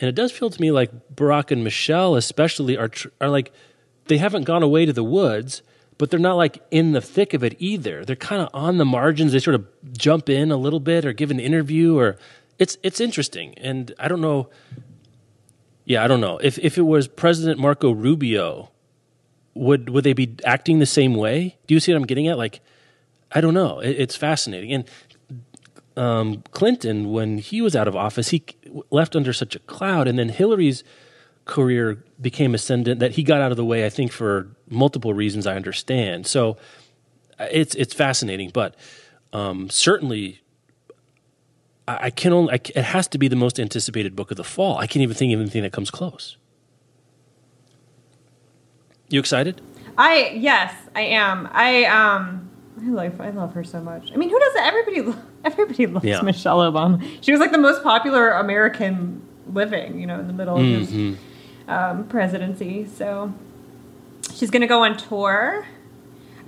And 0.00 0.08
it 0.08 0.14
does 0.14 0.32
feel 0.32 0.50
to 0.50 0.60
me 0.60 0.70
like 0.70 0.90
Barack 1.14 1.50
and 1.50 1.62
Michelle, 1.62 2.16
especially, 2.16 2.76
are 2.76 2.90
are 3.20 3.28
like 3.28 3.52
they 4.06 4.18
haven't 4.18 4.44
gone 4.44 4.62
away 4.62 4.86
to 4.86 4.92
the 4.92 5.04
woods, 5.04 5.62
but 5.98 6.10
they're 6.10 6.20
not 6.20 6.34
like 6.34 6.62
in 6.70 6.92
the 6.92 7.00
thick 7.00 7.34
of 7.34 7.44
it 7.44 7.56
either. 7.58 8.04
They're 8.04 8.16
kind 8.16 8.42
of 8.42 8.48
on 8.52 8.78
the 8.78 8.84
margins. 8.84 9.32
They 9.32 9.38
sort 9.38 9.54
of 9.54 9.66
jump 9.92 10.28
in 10.28 10.50
a 10.50 10.56
little 10.56 10.80
bit 10.80 11.04
or 11.04 11.12
give 11.12 11.30
an 11.30 11.40
interview, 11.40 11.98
or 11.98 12.16
it's 12.58 12.78
it's 12.82 13.00
interesting. 13.00 13.54
And 13.58 13.94
I 13.98 14.08
don't 14.08 14.20
know. 14.20 14.48
Yeah, 15.84 16.02
I 16.02 16.08
don't 16.08 16.20
know 16.20 16.38
if 16.38 16.58
if 16.58 16.78
it 16.78 16.82
was 16.82 17.06
President 17.06 17.60
Marco 17.60 17.90
Rubio, 17.92 18.70
would 19.54 19.90
would 19.90 20.04
they 20.04 20.12
be 20.12 20.34
acting 20.44 20.78
the 20.78 20.86
same 20.86 21.14
way? 21.14 21.56
Do 21.66 21.74
you 21.74 21.80
see 21.80 21.92
what 21.92 21.98
I'm 21.98 22.06
getting 22.06 22.28
at? 22.28 22.38
Like, 22.38 22.60
I 23.32 23.40
don't 23.40 23.54
know. 23.54 23.80
It, 23.80 23.90
it's 23.98 24.16
fascinating. 24.16 24.72
And 24.72 24.84
um, 25.96 26.42
Clinton, 26.50 27.12
when 27.12 27.38
he 27.38 27.60
was 27.60 27.76
out 27.76 27.86
of 27.86 27.94
office, 27.94 28.30
he 28.30 28.44
left 28.90 29.14
under 29.14 29.32
such 29.32 29.54
a 29.54 29.60
cloud, 29.60 30.08
and 30.08 30.18
then 30.18 30.28
Hillary's 30.28 30.82
career 31.44 32.02
became 32.20 32.54
ascendant 32.54 33.00
that 33.00 33.12
he 33.12 33.22
got 33.22 33.40
out 33.40 33.50
of 33.50 33.56
the 33.56 33.64
way. 33.64 33.86
I 33.86 33.90
think 33.90 34.10
for 34.12 34.48
multiple 34.68 35.14
reasons 35.14 35.46
I 35.46 35.54
understand. 35.54 36.26
So 36.26 36.56
it's 37.38 37.74
it's 37.74 37.94
fascinating, 37.94 38.50
but 38.52 38.74
um, 39.32 39.70
certainly. 39.70 40.40
I 41.86 42.06
I 42.06 42.10
can 42.10 42.32
only. 42.32 42.54
I, 42.54 42.60
it 42.74 42.84
has 42.84 43.06
to 43.08 43.18
be 43.18 43.28
the 43.28 43.36
most 43.36 43.60
anticipated 43.60 44.16
book 44.16 44.30
of 44.30 44.36
the 44.36 44.44
fall. 44.44 44.78
I 44.78 44.86
can't 44.86 45.02
even 45.02 45.14
think 45.14 45.34
of 45.34 45.40
anything 45.40 45.62
that 45.62 45.72
comes 45.72 45.90
close. 45.90 46.38
You 49.14 49.20
excited? 49.20 49.60
I 49.96 50.30
yes, 50.34 50.74
I 50.96 51.02
am. 51.02 51.48
I 51.52 51.84
um 51.84 52.50
I 52.84 52.88
love 52.90 53.20
I 53.20 53.30
love 53.30 53.52
her 53.54 53.62
so 53.62 53.80
much. 53.80 54.10
I 54.12 54.16
mean, 54.16 54.28
who 54.28 54.36
doesn't? 54.40 54.60
Everybody 54.60 55.18
everybody 55.44 55.86
loves 55.86 56.04
Yeah. 56.04 56.20
Michelle 56.22 56.58
Obama. 56.58 57.00
She 57.20 57.30
was 57.30 57.40
like 57.40 57.52
the 57.52 57.58
most 57.58 57.84
popular 57.84 58.30
American 58.32 59.22
living, 59.52 60.00
you 60.00 60.08
know, 60.08 60.18
in 60.18 60.26
the 60.26 60.32
middle 60.32 60.56
of 60.56 60.64
his 60.66 60.90
Mm-hmm. 60.90 61.70
um, 61.70 62.08
presidency. 62.08 62.88
So 62.88 63.32
she's 64.34 64.50
gonna 64.50 64.66
go 64.66 64.82
on 64.82 64.96
tour. 64.96 65.64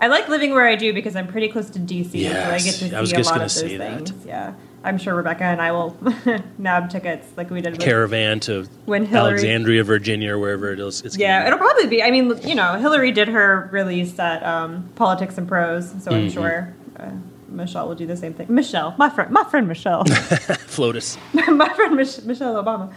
I 0.01 0.09
like 0.09 0.29
living 0.29 0.51
where 0.51 0.67
I 0.67 0.75
do 0.75 0.93
because 0.93 1.15
I'm 1.15 1.29
pretty 1.29 1.49
close 1.49 1.71
to 1.71 1.79
DC, 1.79 2.11
so 2.11 2.51
I 2.51 2.59
get 2.59 2.63
to 2.65 2.89
see 2.89 2.95
I 2.97 3.01
was 3.01 3.13
a 3.13 3.17
just 3.17 3.29
lot 3.29 3.35
gonna 3.35 3.45
of 3.47 3.55
those 3.55 3.61
say 3.61 3.77
that. 3.77 3.97
things. 4.09 4.27
Yeah, 4.27 4.55
I'm 4.87 4.99
sure 4.99 5.15
Rebecca 5.15 5.45
and 5.45 5.61
I 5.61 5.73
will 5.73 5.97
nab 6.59 6.89
tickets 6.91 7.27
like 7.37 7.51
we 7.51 7.61
did 7.61 7.73
with 7.73 7.81
Caravan 7.81 8.41
to 8.41 8.67
When 8.87 9.05
Hillary- 9.05 9.33
Alexandria, 9.33 9.85
Virginia, 9.85 10.35
or 10.35 10.39
wherever 10.39 10.73
it 10.73 10.81
is. 10.81 11.03
It's 11.03 11.17
Yeah, 11.19 11.47
it'll 11.47 11.59
probably 11.59 11.87
be. 11.89 12.03
I 12.03 12.11
mean, 12.11 12.39
you 12.47 12.55
know, 12.55 12.75
Hillary 12.79 13.13
did 13.13 13.29
her 13.29 13.69
release 13.73 14.19
at 14.19 14.43
um, 14.45 14.89
Politics 14.95 15.37
and 15.39 15.47
Prose, 15.49 15.91
so 16.03 16.11
I'm 16.13 16.29
Mm-hmm. 16.29 16.29
sure 16.31 16.75
uh, 16.99 17.11
Michelle 17.49 17.89
will 17.89 17.95
do 17.95 18.07
the 18.07 18.17
same 18.17 18.33
thing. 18.35 18.47
Michelle, 18.49 18.95
my 18.99 19.11
friend, 19.11 19.31
my 19.31 19.45
friend 19.45 19.67
Michelle, 19.69 20.05
FLOTUS. 20.69 21.19
my 21.49 21.69
friend 21.75 21.97
Mich- 21.97 22.23
Michelle 22.25 22.55
Obama. 22.63 22.93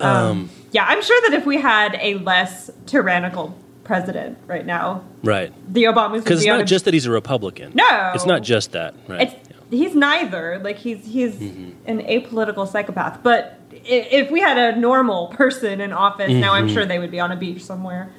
Um, 0.00 0.50
yeah, 0.70 0.84
I'm 0.86 1.02
sure 1.02 1.20
that 1.30 1.34
if 1.38 1.46
we 1.46 1.60
had 1.60 1.96
a 2.00 2.14
less 2.14 2.70
tyrannical 2.86 3.56
president 3.84 4.38
right 4.46 4.64
now, 4.66 5.02
Right. 5.24 5.52
the 5.72 5.84
Obamas 5.84 6.22
Because 6.22 6.40
it's 6.40 6.46
not 6.46 6.60
a- 6.60 6.64
just 6.64 6.84
that 6.84 6.94
he's 6.94 7.06
a 7.06 7.10
Republican. 7.10 7.72
No. 7.74 8.12
It's 8.14 8.26
not 8.26 8.42
just 8.42 8.72
that. 8.72 8.94
Right. 9.08 9.22
It's 9.32 9.47
he's 9.70 9.94
neither. 9.94 10.58
Like 10.62 10.76
he's 10.78 11.04
he's 11.06 11.34
Mm-hmm. 11.36 11.70
an 11.86 12.00
apolitical 12.02 12.66
psychopath. 12.66 13.22
But 13.22 13.58
if 13.72 14.30
we 14.30 14.40
had 14.40 14.58
a 14.58 14.78
normal 14.78 15.28
person 15.28 15.80
in 15.80 15.92
office, 15.92 16.30
now 16.32 16.52
Mm-hmm. 16.52 16.64
I'm 16.64 16.68
sure 16.68 16.84
they 16.86 16.98
would 16.98 17.10
be 17.10 17.20
on 17.20 17.30
a 17.32 17.36
beach 17.36 17.62
somewhere. 17.64 18.12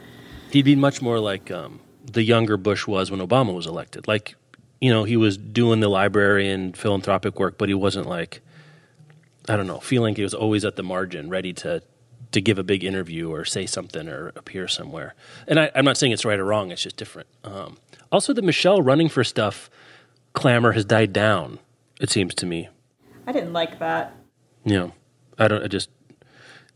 He'd 0.52 0.64
be 0.66 0.76
much 0.76 1.02
more 1.02 1.20
like 1.20 1.52
um, 1.52 1.80
the 2.12 2.24
younger 2.24 2.58
Bush 2.58 2.88
was 2.88 3.12
when 3.12 3.20
Obama 3.20 3.54
was 3.54 3.68
elected. 3.68 4.08
Like, 4.08 4.36
you 4.82 4.90
know, 4.92 5.04
he 5.04 5.16
was 5.18 5.38
doing 5.38 5.80
the 5.80 5.90
library 5.90 6.50
and 6.50 6.76
philanthropic 6.76 7.40
work, 7.40 7.58
but 7.58 7.68
he 7.70 7.76
wasn't 7.76 8.08
like, 8.08 8.42
I 9.48 9.56
don't 9.58 9.68
know, 9.68 9.80
feeling 9.80 10.16
he 10.16 10.24
was 10.24 10.34
always 10.34 10.66
at 10.66 10.76
the 10.76 10.84
margin, 10.84 11.30
ready 11.30 11.54
to 11.54 11.82
to 12.32 12.42
give 12.42 12.60
a 12.60 12.64
big 12.64 12.84
interview 12.84 13.32
or 13.32 13.44
say 13.44 13.66
something 13.66 14.08
or 14.08 14.28
appear 14.36 14.68
somewhere. 14.68 15.16
And 15.48 15.60
I, 15.60 15.72
I'm 15.74 15.84
not 15.84 15.98
saying 15.98 16.12
it's 16.14 16.26
right 16.26 16.38
or 16.40 16.46
wrong; 16.46 16.72
it's 16.72 16.84
just 16.84 16.96
different. 16.96 17.28
Um, 17.44 17.78
also, 18.12 18.34
the 18.34 18.44
Michelle 18.44 18.82
running 18.84 19.10
for 19.10 19.24
stuff 19.24 19.70
clamor 20.40 20.72
has 20.72 20.86
died 20.86 21.14
down. 21.14 21.60
It 22.00 22.10
seems 22.10 22.34
to 22.36 22.46
me. 22.46 22.70
I 23.28 23.32
didn't 23.32 23.54
like 23.54 23.80
that. 23.80 24.16
You 24.64 24.74
know, 24.74 24.94
I 25.38 25.48
don't. 25.48 25.64
I 25.64 25.68
just, 25.68 25.90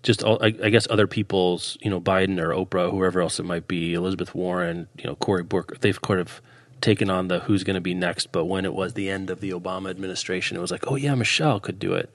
just 0.04 0.24
all, 0.24 0.38
I, 0.42 0.48
I 0.48 0.70
guess 0.70 0.88
other 0.90 1.08
people's, 1.08 1.78
you 1.82 1.90
know, 1.90 2.00
Biden 2.02 2.40
or 2.40 2.50
Oprah, 2.50 2.92
whoever 2.92 3.22
else 3.22 3.40
it 3.40 3.46
might 3.46 3.68
be, 3.68 3.94
Elizabeth 3.94 4.36
Warren, 4.36 4.88
you 4.98 5.06
know, 5.06 5.16
Cory 5.16 5.44
Booker, 5.44 5.76
they've 5.80 6.02
kind 6.02 6.20
of 6.20 6.42
taken 6.82 7.10
on 7.10 7.30
the 7.30 7.40
who's 7.40 7.64
going 7.64 7.76
to 7.76 7.82
be 7.82 7.94
next. 7.94 8.32
But 8.32 8.46
when 8.46 8.66
it 8.66 8.74
was 8.74 8.94
the 8.94 9.10
end 9.10 9.30
of 9.30 9.40
the 9.40 9.52
Obama 9.52 9.90
administration, 9.90 10.58
it 10.58 10.60
was 10.60 10.72
like, 10.72 10.86
oh 10.88 10.96
yeah, 10.96 11.16
Michelle 11.16 11.60
could 11.60 11.80
do 11.80 11.94
it. 11.94 12.12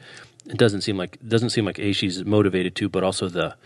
It 0.46 0.56
doesn't 0.56 0.82
seem 0.82 0.96
like 0.96 1.14
it 1.14 1.28
doesn't 1.28 1.50
seem 1.50 1.64
like 1.64 1.78
a 1.78 1.92
she's 1.92 2.24
motivated 2.24 2.74
to, 2.76 2.88
but 2.88 3.02
also 3.02 3.28
the 3.28 3.56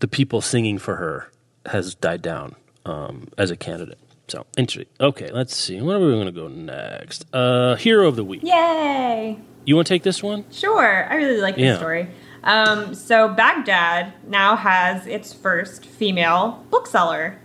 the 0.00 0.08
people 0.08 0.40
singing 0.40 0.78
for 0.78 0.96
her 0.96 1.30
has 1.66 1.94
died 1.94 2.22
down 2.22 2.54
um, 2.84 3.28
as 3.38 3.50
a 3.50 3.56
candidate. 3.56 3.98
So 4.28 4.46
interesting. 4.56 4.86
Okay, 5.00 5.30
let's 5.30 5.54
see. 5.54 5.80
Where 5.80 5.96
are 5.96 6.00
we 6.00 6.12
going 6.12 6.26
to 6.26 6.32
go 6.32 6.48
next? 6.48 7.26
Uh, 7.32 7.76
Hero 7.76 8.08
of 8.08 8.16
the 8.16 8.24
week. 8.24 8.42
Yay! 8.42 9.38
You 9.64 9.76
want 9.76 9.86
to 9.86 9.94
take 9.94 10.02
this 10.02 10.22
one? 10.22 10.44
Sure, 10.50 11.10
I 11.10 11.14
really 11.16 11.40
like 11.40 11.56
this 11.56 11.78
story. 11.78 12.08
Um, 12.42 12.94
so 12.94 13.28
Baghdad 13.28 14.12
now 14.28 14.56
has 14.56 15.06
its 15.06 15.32
first 15.32 15.86
female 15.86 16.64
bookseller, 16.70 17.40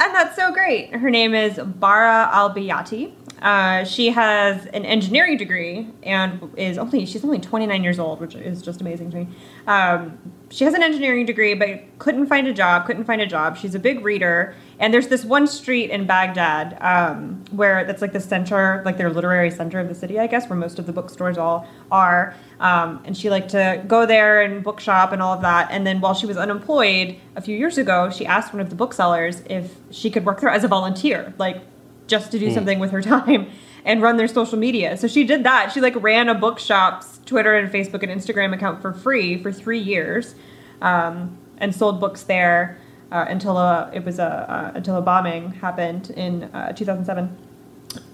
and 0.00 0.14
that's 0.14 0.34
so 0.36 0.50
great. 0.52 0.94
Her 0.94 1.10
name 1.10 1.34
is 1.34 1.58
Bara 1.62 2.30
Al 2.32 2.54
Bayati. 2.54 3.14
Uh, 3.42 3.84
she 3.84 4.10
has 4.10 4.66
an 4.66 4.84
engineering 4.84 5.36
degree 5.36 5.88
and 6.04 6.50
is 6.56 6.78
only 6.78 7.04
she's 7.04 7.24
only 7.24 7.40
29 7.40 7.82
years 7.82 7.98
old, 7.98 8.20
which 8.20 8.34
is 8.34 8.62
just 8.62 8.80
amazing 8.80 9.10
to 9.10 9.16
me. 9.18 9.28
Um, 9.66 10.18
she 10.52 10.64
has 10.64 10.74
an 10.74 10.82
engineering 10.82 11.24
degree, 11.24 11.54
but 11.54 11.80
couldn't 11.98 12.26
find 12.26 12.46
a 12.46 12.52
job. 12.52 12.84
Couldn't 12.84 13.04
find 13.04 13.22
a 13.22 13.26
job. 13.26 13.56
She's 13.56 13.74
a 13.74 13.78
big 13.78 14.04
reader, 14.04 14.54
and 14.78 14.92
there's 14.92 15.08
this 15.08 15.24
one 15.24 15.46
street 15.46 15.90
in 15.90 16.06
Baghdad 16.06 16.76
um, 16.82 17.42
where 17.52 17.84
that's 17.86 18.02
like 18.02 18.12
the 18.12 18.20
center, 18.20 18.82
like 18.84 18.98
their 18.98 19.08
literary 19.08 19.50
center 19.50 19.80
of 19.80 19.88
the 19.88 19.94
city, 19.94 20.20
I 20.20 20.26
guess, 20.26 20.50
where 20.50 20.58
most 20.58 20.78
of 20.78 20.84
the 20.84 20.92
bookstores 20.92 21.38
all 21.38 21.66
are. 21.90 22.34
Um, 22.60 23.00
and 23.06 23.16
she 23.16 23.30
liked 23.30 23.48
to 23.50 23.82
go 23.88 24.04
there 24.04 24.42
and 24.42 24.62
bookshop 24.62 25.12
and 25.12 25.22
all 25.22 25.32
of 25.32 25.40
that. 25.40 25.68
And 25.70 25.86
then 25.86 26.02
while 26.02 26.14
she 26.14 26.26
was 26.26 26.36
unemployed 26.36 27.16
a 27.34 27.40
few 27.40 27.56
years 27.56 27.78
ago, 27.78 28.10
she 28.10 28.26
asked 28.26 28.52
one 28.52 28.60
of 28.60 28.68
the 28.68 28.76
booksellers 28.76 29.42
if 29.48 29.74
she 29.90 30.10
could 30.10 30.26
work 30.26 30.40
there 30.40 30.50
as 30.50 30.64
a 30.64 30.68
volunteer, 30.68 31.32
like 31.38 31.62
just 32.08 32.30
to 32.32 32.38
do 32.38 32.50
mm. 32.50 32.54
something 32.54 32.78
with 32.78 32.90
her 32.90 33.00
time 33.14 33.50
and 33.84 34.02
run 34.02 34.16
their 34.16 34.28
social 34.28 34.58
media. 34.58 34.96
So 34.96 35.08
she 35.08 35.24
did 35.24 35.44
that. 35.44 35.72
She 35.72 35.80
like 35.80 36.00
ran 36.02 36.28
a 36.28 36.34
bookshop's 36.34 37.18
Twitter 37.26 37.54
and 37.54 37.70
Facebook 37.72 38.02
and 38.02 38.12
Instagram 38.12 38.54
account 38.54 38.80
for 38.80 38.92
free 38.92 39.42
for 39.42 39.52
three 39.52 39.78
years, 39.78 40.34
um, 40.80 41.36
and 41.58 41.74
sold 41.74 42.00
books 42.00 42.22
there 42.22 42.78
uh, 43.10 43.26
until 43.28 43.56
a, 43.56 43.90
it 43.92 44.04
was 44.04 44.18
a 44.18 44.24
uh, 44.24 44.72
until 44.74 44.96
a 44.96 45.02
bombing 45.02 45.52
happened 45.52 46.10
in 46.10 46.44
uh, 46.44 46.72
2007. 46.72 47.36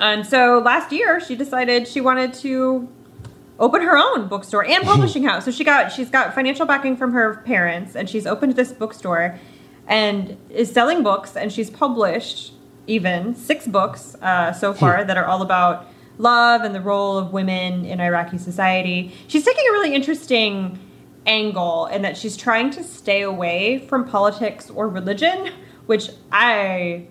And 0.00 0.26
so 0.26 0.60
last 0.64 0.92
year 0.92 1.20
she 1.20 1.36
decided 1.36 1.86
she 1.86 2.00
wanted 2.00 2.34
to 2.34 2.88
open 3.58 3.82
her 3.82 3.96
own 3.96 4.28
bookstore 4.28 4.64
and 4.64 4.84
publishing 4.84 5.24
house. 5.24 5.44
So 5.44 5.50
she 5.50 5.64
got 5.64 5.92
she's 5.92 6.10
got 6.10 6.34
financial 6.34 6.66
backing 6.66 6.96
from 6.96 7.12
her 7.12 7.36
parents, 7.44 7.94
and 7.94 8.08
she's 8.08 8.26
opened 8.26 8.56
this 8.56 8.72
bookstore 8.72 9.38
and 9.86 10.36
is 10.50 10.70
selling 10.70 11.02
books, 11.02 11.36
and 11.36 11.50
she's 11.52 11.70
published 11.70 12.52
even 12.88 13.34
six 13.34 13.66
books 13.66 14.16
uh, 14.22 14.52
so 14.52 14.74
far 14.74 15.04
that 15.04 15.16
are 15.16 15.26
all 15.26 15.42
about 15.42 15.86
love 16.18 16.62
and 16.62 16.74
the 16.74 16.80
role 16.80 17.16
of 17.16 17.32
women 17.32 17.84
in 17.84 18.00
Iraqi 18.00 18.38
society. 18.38 19.14
She's 19.28 19.44
taking 19.44 19.64
a 19.68 19.72
really 19.72 19.94
interesting 19.94 20.78
angle 21.26 21.86
in 21.86 22.02
that 22.02 22.16
she's 22.16 22.36
trying 22.36 22.70
to 22.70 22.82
stay 22.82 23.22
away 23.22 23.86
from 23.86 24.08
politics 24.08 24.70
or 24.70 24.88
religion, 24.88 25.52
which 25.86 26.10
I 26.32 27.06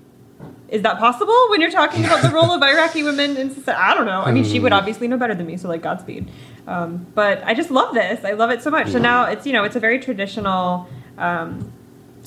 is 0.70 0.82
that 0.82 1.00
possible 1.00 1.34
when 1.50 1.62
you're 1.62 1.72
talking 1.72 2.04
about 2.04 2.22
the 2.22 2.30
role 2.30 2.52
of 2.52 2.62
Iraqi 2.64 3.02
women 3.02 3.38
in 3.38 3.50
society? 3.50 3.82
I 3.82 3.94
don't 3.94 4.06
know. 4.06 4.22
I 4.22 4.32
mean, 4.32 4.44
she 4.44 4.60
would 4.60 4.74
hmm. 4.74 4.78
obviously 4.78 5.08
know 5.08 5.18
better 5.18 5.34
than 5.34 5.48
me, 5.48 5.58
so 5.58 5.70
like 5.70 5.82
Godspeed. 5.82 6.30
Um, 6.68 7.08
but 7.16 7.42
I 7.46 7.54
just 7.54 7.72
love 7.72 7.94
this. 7.94 8.24
I 8.26 8.32
love 8.32 8.52
it 8.52 8.62
so 8.62 8.70
much. 8.70 8.90
So 8.90 9.00
now 9.00 9.26
it's 9.26 9.46
you 9.46 9.54
know 9.54 9.64
it's 9.64 9.76
a 9.76 9.80
very 9.80 10.00
traditional 10.00 10.88
um, 11.18 11.72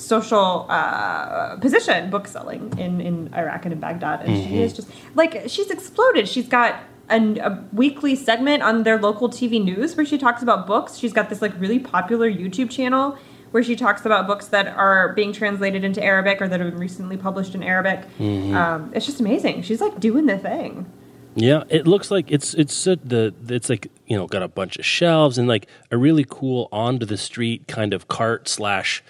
social 0.01 0.65
uh, 0.69 1.57
position 1.57 2.09
book 2.09 2.27
selling 2.27 2.77
in, 2.77 2.99
in 3.01 3.33
Iraq 3.33 3.65
and 3.65 3.73
in 3.73 3.79
Baghdad. 3.79 4.21
And 4.21 4.35
mm-hmm. 4.35 4.49
she 4.49 4.61
is 4.61 4.73
just 4.73 4.89
like, 5.15 5.43
she's 5.47 5.69
exploded. 5.69 6.27
She's 6.27 6.47
got 6.47 6.81
an, 7.09 7.39
a 7.39 7.63
weekly 7.73 8.15
segment 8.15 8.63
on 8.63 8.83
their 8.83 8.99
local 8.99 9.29
TV 9.29 9.63
news 9.63 9.95
where 9.95 10.05
she 10.05 10.17
talks 10.17 10.41
about 10.41 10.65
books. 10.65 10.97
She's 10.97 11.13
got 11.13 11.29
this 11.29 11.41
like 11.41 11.59
really 11.59 11.79
popular 11.79 12.31
YouTube 12.31 12.69
channel 12.69 13.17
where 13.51 13.61
she 13.61 13.75
talks 13.75 14.05
about 14.05 14.27
books 14.27 14.47
that 14.47 14.67
are 14.67 15.13
being 15.13 15.33
translated 15.33 15.83
into 15.83 16.01
Arabic 16.01 16.41
or 16.41 16.47
that 16.47 16.59
have 16.59 16.71
been 16.71 16.79
recently 16.79 17.17
published 17.17 17.53
in 17.53 17.61
Arabic. 17.61 17.99
Mm-hmm. 18.17 18.55
Um, 18.55 18.91
it's 18.95 19.05
just 19.05 19.19
amazing. 19.19 19.61
She's 19.63 19.81
like 19.81 19.99
doing 19.99 20.25
the 20.25 20.37
thing. 20.37 20.89
Yeah, 21.35 21.63
it 21.69 21.87
looks 21.87 22.11
like 22.11 22.29
it's 22.29 22.53
it's 22.55 22.83
the 22.83 23.33
it's 23.47 23.69
like 23.69 23.89
you 24.05 24.17
know 24.17 24.27
got 24.27 24.43
a 24.43 24.49
bunch 24.49 24.77
of 24.77 24.85
shelves 24.85 25.37
and 25.37 25.47
like 25.47 25.67
a 25.89 25.97
really 25.97 26.25
cool 26.27 26.67
onto 26.73 27.05
the 27.05 27.17
street 27.17 27.67
kind 27.67 27.93
of 27.93 28.09
cart 28.09 28.49
slash 28.49 29.01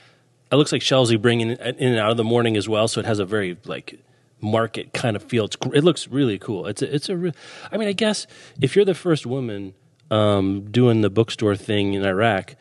it 0.52 0.56
looks 0.56 0.72
like 0.72 0.82
shells 0.82 1.12
you 1.12 1.18
bring 1.18 1.42
in, 1.42 1.52
in 1.52 1.76
and 1.94 2.00
out 2.00 2.12
of 2.12 2.18
the 2.18 2.24
morning 2.24 2.58
as 2.58 2.68
well, 2.68 2.88
so 2.88 3.00
it 3.00 3.06
has 3.06 3.20
a 3.20 3.26
very 3.26 3.58
like 3.66 4.00
market 4.42 4.94
kind 4.94 5.16
of 5.16 5.24
feel. 5.24 5.46
It's, 5.46 5.58
it 5.74 5.84
looks 5.84 6.08
really 6.08 6.38
cool. 6.38 6.68
It's 6.68 6.82
a, 6.82 6.94
it's 6.94 7.10
a. 7.10 7.16
Re- 7.16 7.34
I 7.72 7.78
mean, 7.78 7.88
I 7.88 7.94
guess 7.94 8.28
if 8.60 8.76
you're 8.76 8.86
the 8.86 8.94
first 8.94 9.26
woman 9.26 9.74
um, 10.10 10.70
doing 10.72 11.02
the 11.02 11.10
bookstore 11.10 11.56
thing 11.56 11.94
in 11.94 12.04
Iraq, 12.04 12.56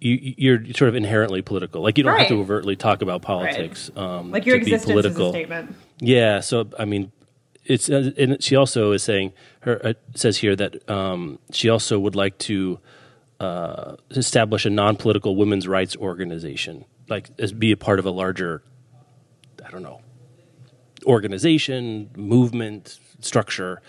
you, 0.00 0.34
you're 0.36 0.64
sort 0.72 0.88
of 0.88 0.94
inherently 0.94 1.42
political. 1.42 1.82
Like 1.82 1.98
you 1.98 2.04
don't 2.04 2.12
right. 2.12 2.20
have 2.20 2.28
to 2.28 2.38
overtly 2.38 2.76
talk 2.76 3.02
about 3.02 3.22
politics. 3.22 3.90
Right. 3.96 4.02
Um, 4.02 4.30
like 4.30 4.46
your 4.46 4.56
existence 4.56 4.84
political. 4.90 5.26
is 5.26 5.28
a 5.28 5.32
statement. 5.32 5.76
Yeah. 5.98 6.40
So 6.40 6.68
I 6.78 6.84
mean, 6.84 7.10
it's 7.64 7.90
uh, 7.90 8.12
and 8.16 8.42
she 8.42 8.54
also 8.54 8.92
is 8.92 9.02
saying 9.02 9.32
her 9.60 9.84
uh, 9.84 9.92
says 10.14 10.38
here 10.38 10.54
that 10.54 10.88
um, 10.88 11.40
she 11.50 11.68
also 11.68 11.98
would 11.98 12.14
like 12.14 12.38
to 12.38 12.78
uh, 13.40 13.96
establish 14.10 14.64
a 14.64 14.70
non-political 14.70 15.34
women's 15.34 15.66
rights 15.66 15.96
organization 15.96 16.84
like 17.08 17.30
as 17.38 17.52
be 17.52 17.72
a 17.72 17.76
part 17.76 17.98
of 17.98 18.06
a 18.06 18.10
larger 18.10 18.62
i 19.64 19.70
don't 19.70 19.82
know 19.82 20.00
organization 21.06 22.10
movement 22.16 22.98
structure 23.20 23.80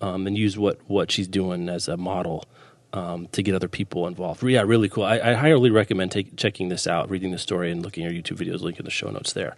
um, 0.00 0.26
and 0.26 0.36
use 0.36 0.56
what 0.58 0.80
what 0.86 1.10
she's 1.10 1.28
doing 1.28 1.68
as 1.68 1.88
a 1.88 1.96
model 1.96 2.44
um, 2.92 3.28
to 3.28 3.42
get 3.42 3.54
other 3.54 3.68
people 3.68 4.06
involved. 4.06 4.42
Yeah, 4.42 4.62
really 4.62 4.88
cool. 4.88 5.04
I, 5.04 5.18
I 5.18 5.34
highly 5.34 5.70
recommend 5.70 6.10
take, 6.12 6.36
checking 6.36 6.68
this 6.68 6.86
out, 6.86 7.10
reading 7.10 7.30
the 7.30 7.38
story, 7.38 7.70
and 7.70 7.82
looking 7.82 8.04
at 8.04 8.12
your 8.12 8.22
YouTube 8.22 8.38
videos. 8.38 8.60
Link 8.62 8.78
in 8.78 8.84
the 8.84 8.90
show 8.90 9.10
notes 9.10 9.32
there. 9.32 9.56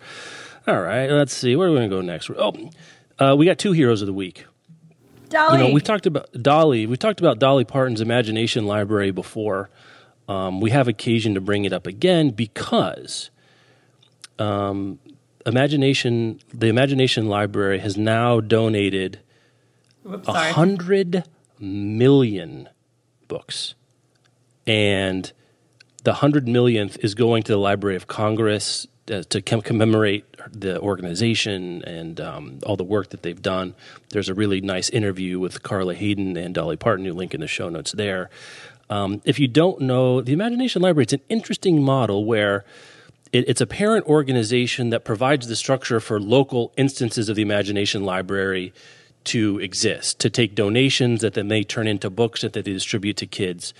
All 0.66 0.80
right, 0.80 1.10
let's 1.10 1.34
see 1.34 1.56
where 1.56 1.68
are 1.68 1.70
we 1.70 1.78
going 1.78 1.90
to 1.90 1.96
go 1.96 2.02
next. 2.02 2.30
Oh, 2.30 2.70
uh, 3.18 3.34
we 3.36 3.46
got 3.46 3.58
two 3.58 3.72
heroes 3.72 4.02
of 4.02 4.06
the 4.06 4.12
week. 4.12 4.44
Dolly. 5.28 5.58
You 5.58 5.64
know, 5.64 5.72
we've 5.72 5.82
talked 5.82 6.06
about 6.06 6.30
Dolly. 6.40 6.86
We've 6.86 6.98
talked 6.98 7.20
about 7.20 7.38
Dolly 7.38 7.64
Parton's 7.64 8.00
Imagination 8.00 8.66
Library 8.66 9.10
before. 9.12 9.70
Um, 10.28 10.60
we 10.60 10.70
have 10.70 10.88
occasion 10.88 11.34
to 11.34 11.40
bring 11.40 11.64
it 11.64 11.72
up 11.72 11.86
again 11.86 12.30
because 12.30 13.30
um, 14.38 14.98
Imagination, 15.44 16.40
the 16.52 16.68
Imagination 16.68 17.26
Library 17.26 17.80
has 17.80 17.96
now 17.96 18.40
donated 18.40 19.20
a 20.04 20.52
hundred 20.52 21.24
million 21.58 22.68
books, 23.28 23.74
and 24.66 25.32
the 26.04 26.14
hundred 26.14 26.46
millionth 26.48 26.96
is 27.04 27.14
going 27.14 27.42
to 27.44 27.52
the 27.52 27.58
Library 27.58 27.96
of 27.96 28.06
Congress 28.06 28.86
uh, 29.10 29.22
to 29.30 29.42
com- 29.42 29.62
commemorate 29.62 30.24
the 30.50 30.80
organization 30.80 31.82
and 31.82 32.20
um, 32.20 32.58
all 32.64 32.76
the 32.76 32.84
work 32.84 33.10
that 33.10 33.22
they've 33.22 33.42
done. 33.42 33.74
There's 34.10 34.28
a 34.28 34.34
really 34.34 34.60
nice 34.60 34.88
interview 34.90 35.40
with 35.40 35.62
Carla 35.62 35.94
Hayden 35.94 36.36
and 36.36 36.54
Dolly 36.54 36.76
Parton, 36.76 37.04
you 37.04 37.12
link 37.12 37.34
in 37.34 37.40
the 37.40 37.48
show 37.48 37.68
notes 37.68 37.92
there. 37.92 38.30
Um, 38.90 39.22
if 39.24 39.38
you 39.38 39.48
don't 39.48 39.80
know, 39.80 40.20
the 40.20 40.32
Imagination 40.32 40.82
Library, 40.82 41.04
it's 41.04 41.12
an 41.12 41.22
interesting 41.28 41.82
model 41.82 42.24
where 42.24 42.64
it, 43.32 43.48
it's 43.48 43.60
a 43.60 43.66
parent 43.66 44.06
organization 44.06 44.90
that 44.90 45.04
provides 45.04 45.46
the 45.48 45.56
structure 45.56 46.00
for 46.00 46.20
local 46.20 46.72
instances 46.76 47.28
of 47.28 47.36
the 47.36 47.42
Imagination 47.42 48.04
Library 48.04 48.72
to 49.24 49.58
exist, 49.60 50.18
to 50.20 50.30
take 50.30 50.54
donations 50.54 51.20
that 51.20 51.34
then 51.34 51.48
they 51.48 51.62
turn 51.62 51.86
into 51.86 52.10
books 52.10 52.42
that 52.42 52.52
they 52.52 52.62
distribute 52.62 53.16
to 53.18 53.26
kids. 53.26 53.72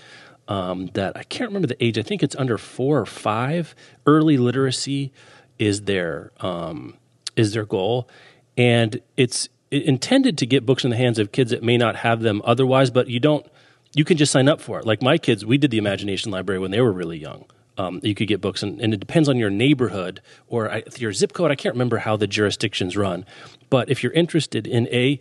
Um, 0.47 0.87
that 0.93 1.15
I 1.15 1.23
can't 1.23 1.49
remember 1.49 1.67
the 1.67 1.83
age. 1.83 1.97
I 1.97 2.01
think 2.01 2.21
it's 2.21 2.35
under 2.35 2.57
four 2.57 2.99
or 2.99 3.05
five. 3.05 3.73
Early 4.05 4.37
literacy 4.37 5.13
is 5.57 5.83
their 5.83 6.31
um, 6.41 6.97
is 7.37 7.53
their 7.53 7.65
goal, 7.65 8.09
and 8.57 8.99
it's 9.15 9.47
intended 9.71 10.37
to 10.39 10.45
get 10.45 10.65
books 10.65 10.83
in 10.83 10.89
the 10.89 10.97
hands 10.97 11.17
of 11.17 11.31
kids 11.31 11.51
that 11.51 11.63
may 11.63 11.77
not 11.77 11.95
have 11.95 12.19
them 12.21 12.41
otherwise. 12.43 12.91
But 12.91 13.07
you 13.07 13.21
don't 13.21 13.45
you 13.93 14.03
can 14.03 14.17
just 14.17 14.31
sign 14.31 14.47
up 14.47 14.61
for 14.61 14.79
it. 14.79 14.85
Like 14.85 15.01
my 15.01 15.17
kids, 15.17 15.45
we 15.45 15.57
did 15.57 15.71
the 15.71 15.77
Imagination 15.77 16.31
Library 16.31 16.59
when 16.59 16.71
they 16.71 16.81
were 16.81 16.91
really 16.91 17.17
young. 17.17 17.45
Um, 17.77 17.99
you 18.03 18.13
could 18.13 18.27
get 18.27 18.39
books, 18.39 18.61
and, 18.61 18.79
and, 18.79 18.93
it 18.93 18.99
depends 18.99 19.27
on 19.27 19.37
your 19.37 19.49
neighborhood 19.49 20.21
or 20.47 20.71
I, 20.71 20.83
your 20.97 21.11
zip 21.11 21.33
code. 21.33 21.49
I 21.49 21.55
can't 21.55 21.73
remember 21.73 21.97
how 21.97 22.15
the 22.15 22.27
jurisdictions 22.27 22.95
run, 22.95 23.25
but 23.71 23.89
if 23.89 24.03
you're 24.03 24.11
interested 24.11 24.67
in 24.67 24.87
a 24.89 25.19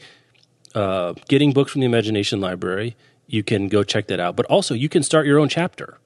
uh, 0.75 1.14
getting 1.29 1.53
books 1.53 1.73
from 1.73 1.81
the 1.81 1.87
Imagination 1.87 2.43
Library, 2.43 2.95
you 3.27 3.43
can 3.43 3.68
go 3.68 3.83
check 3.83 4.07
that 4.09 4.20
out. 4.20 4.37
But 4.37 4.45
also, 4.47 4.75
you 4.75 4.91
can 4.91 5.03
start 5.03 5.27
your 5.27 5.39
own 5.39 5.49
chapter. 5.49 5.99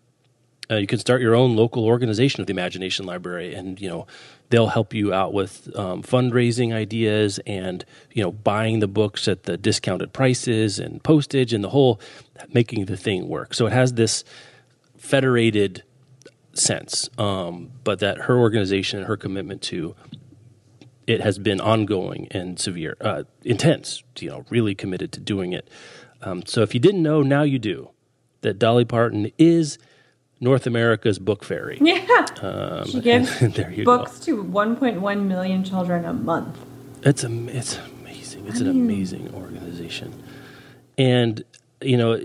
Uh, 0.71 0.77
you 0.77 0.87
can 0.87 0.99
start 0.99 1.21
your 1.21 1.35
own 1.35 1.55
local 1.55 1.85
organization 1.85 2.41
of 2.41 2.47
the 2.47 2.53
Imagination 2.53 3.07
Library, 3.07 3.55
and 3.55 3.81
you 3.81 3.89
know 3.89 4.07
they'll 4.51 4.69
help 4.69 4.93
you 4.93 5.12
out 5.12 5.33
with 5.33 5.75
um, 5.77 6.03
fundraising 6.03 6.73
ideas 6.73 7.39
and 7.47 7.85
you 8.12 8.23
know 8.23 8.33
buying 8.33 8.81
the 8.81 8.89
books 8.89 9.29
at 9.29 9.45
the 9.45 9.57
discounted 9.57 10.12
prices 10.12 10.79
and 10.79 11.03
postage 11.03 11.53
and 11.53 11.62
the 11.62 11.71
whole 11.71 12.01
making 12.53 12.87
the 12.87 12.97
thing 12.97 13.29
work. 13.29 13.55
So 13.55 13.67
it 13.67 13.73
has 13.73 13.93
this 13.93 14.25
federated 14.97 15.85
sense, 16.53 17.09
um, 17.19 17.71
but 17.85 18.01
that 18.01 18.23
her 18.23 18.37
organization 18.37 18.99
and 18.99 19.09
her 19.09 19.17
commitment 19.17 19.62
to 19.62 19.95
it 21.07 21.21
has 21.21 21.39
been 21.39 21.61
ongoing 21.61 22.27
and 22.33 22.59
severe, 22.59 22.97
uh, 23.01 23.23
intense. 23.45 24.03
You 24.19 24.31
know, 24.31 24.45
really 24.51 24.75
committed 24.75 25.12
to 25.12 25.21
doing 25.21 25.53
it. 25.53 25.69
Um, 26.23 26.45
so 26.47 26.62
if 26.62 26.75
you 26.75 26.81
didn't 26.81 27.03
know, 27.03 27.23
now 27.23 27.43
you 27.43 27.59
do. 27.59 27.91
That 28.41 28.59
Dolly 28.59 28.85
Parton 28.85 29.31
is 29.39 29.79
North 30.41 30.66
America's 30.66 31.18
book 31.18 31.45
fairy. 31.45 31.78
Yeah. 31.87 32.26
Um, 32.43 32.87
she 32.87 33.01
gives 33.01 33.39
books 33.84 34.18
go. 34.18 34.24
to 34.37 34.45
1.1 34.45 35.22
million 35.26 35.64
children 35.64 36.05
a 36.05 36.12
month. 36.12 36.59
It's 37.03 37.24
a, 37.24 37.30
it's 37.49 37.78
amazing. 37.78 38.47
It's 38.47 38.61
I 38.61 38.64
an 38.66 38.72
mean, 38.74 38.84
amazing 38.84 39.34
organization. 39.34 40.22
And 40.99 41.45
you 41.80 41.97
know, 41.97 42.20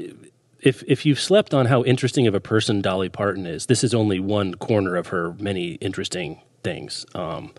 if 0.62 0.84
if 0.88 1.06
you've 1.06 1.20
slept 1.20 1.54
on 1.54 1.66
how 1.68 1.84
interesting 1.84 2.28
of 2.28 2.34
a 2.36 2.40
person 2.40 2.82
Dolly 2.82 3.10
Parton 3.10 3.46
is, 3.46 3.66
this 3.68 3.84
is 3.84 3.94
only 3.94 4.20
one 4.20 4.56
corner 4.56 4.96
of 4.96 5.08
her 5.08 5.34
many 5.40 5.74
interesting 5.76 6.42
things. 6.64 7.06
Um, 7.16 7.54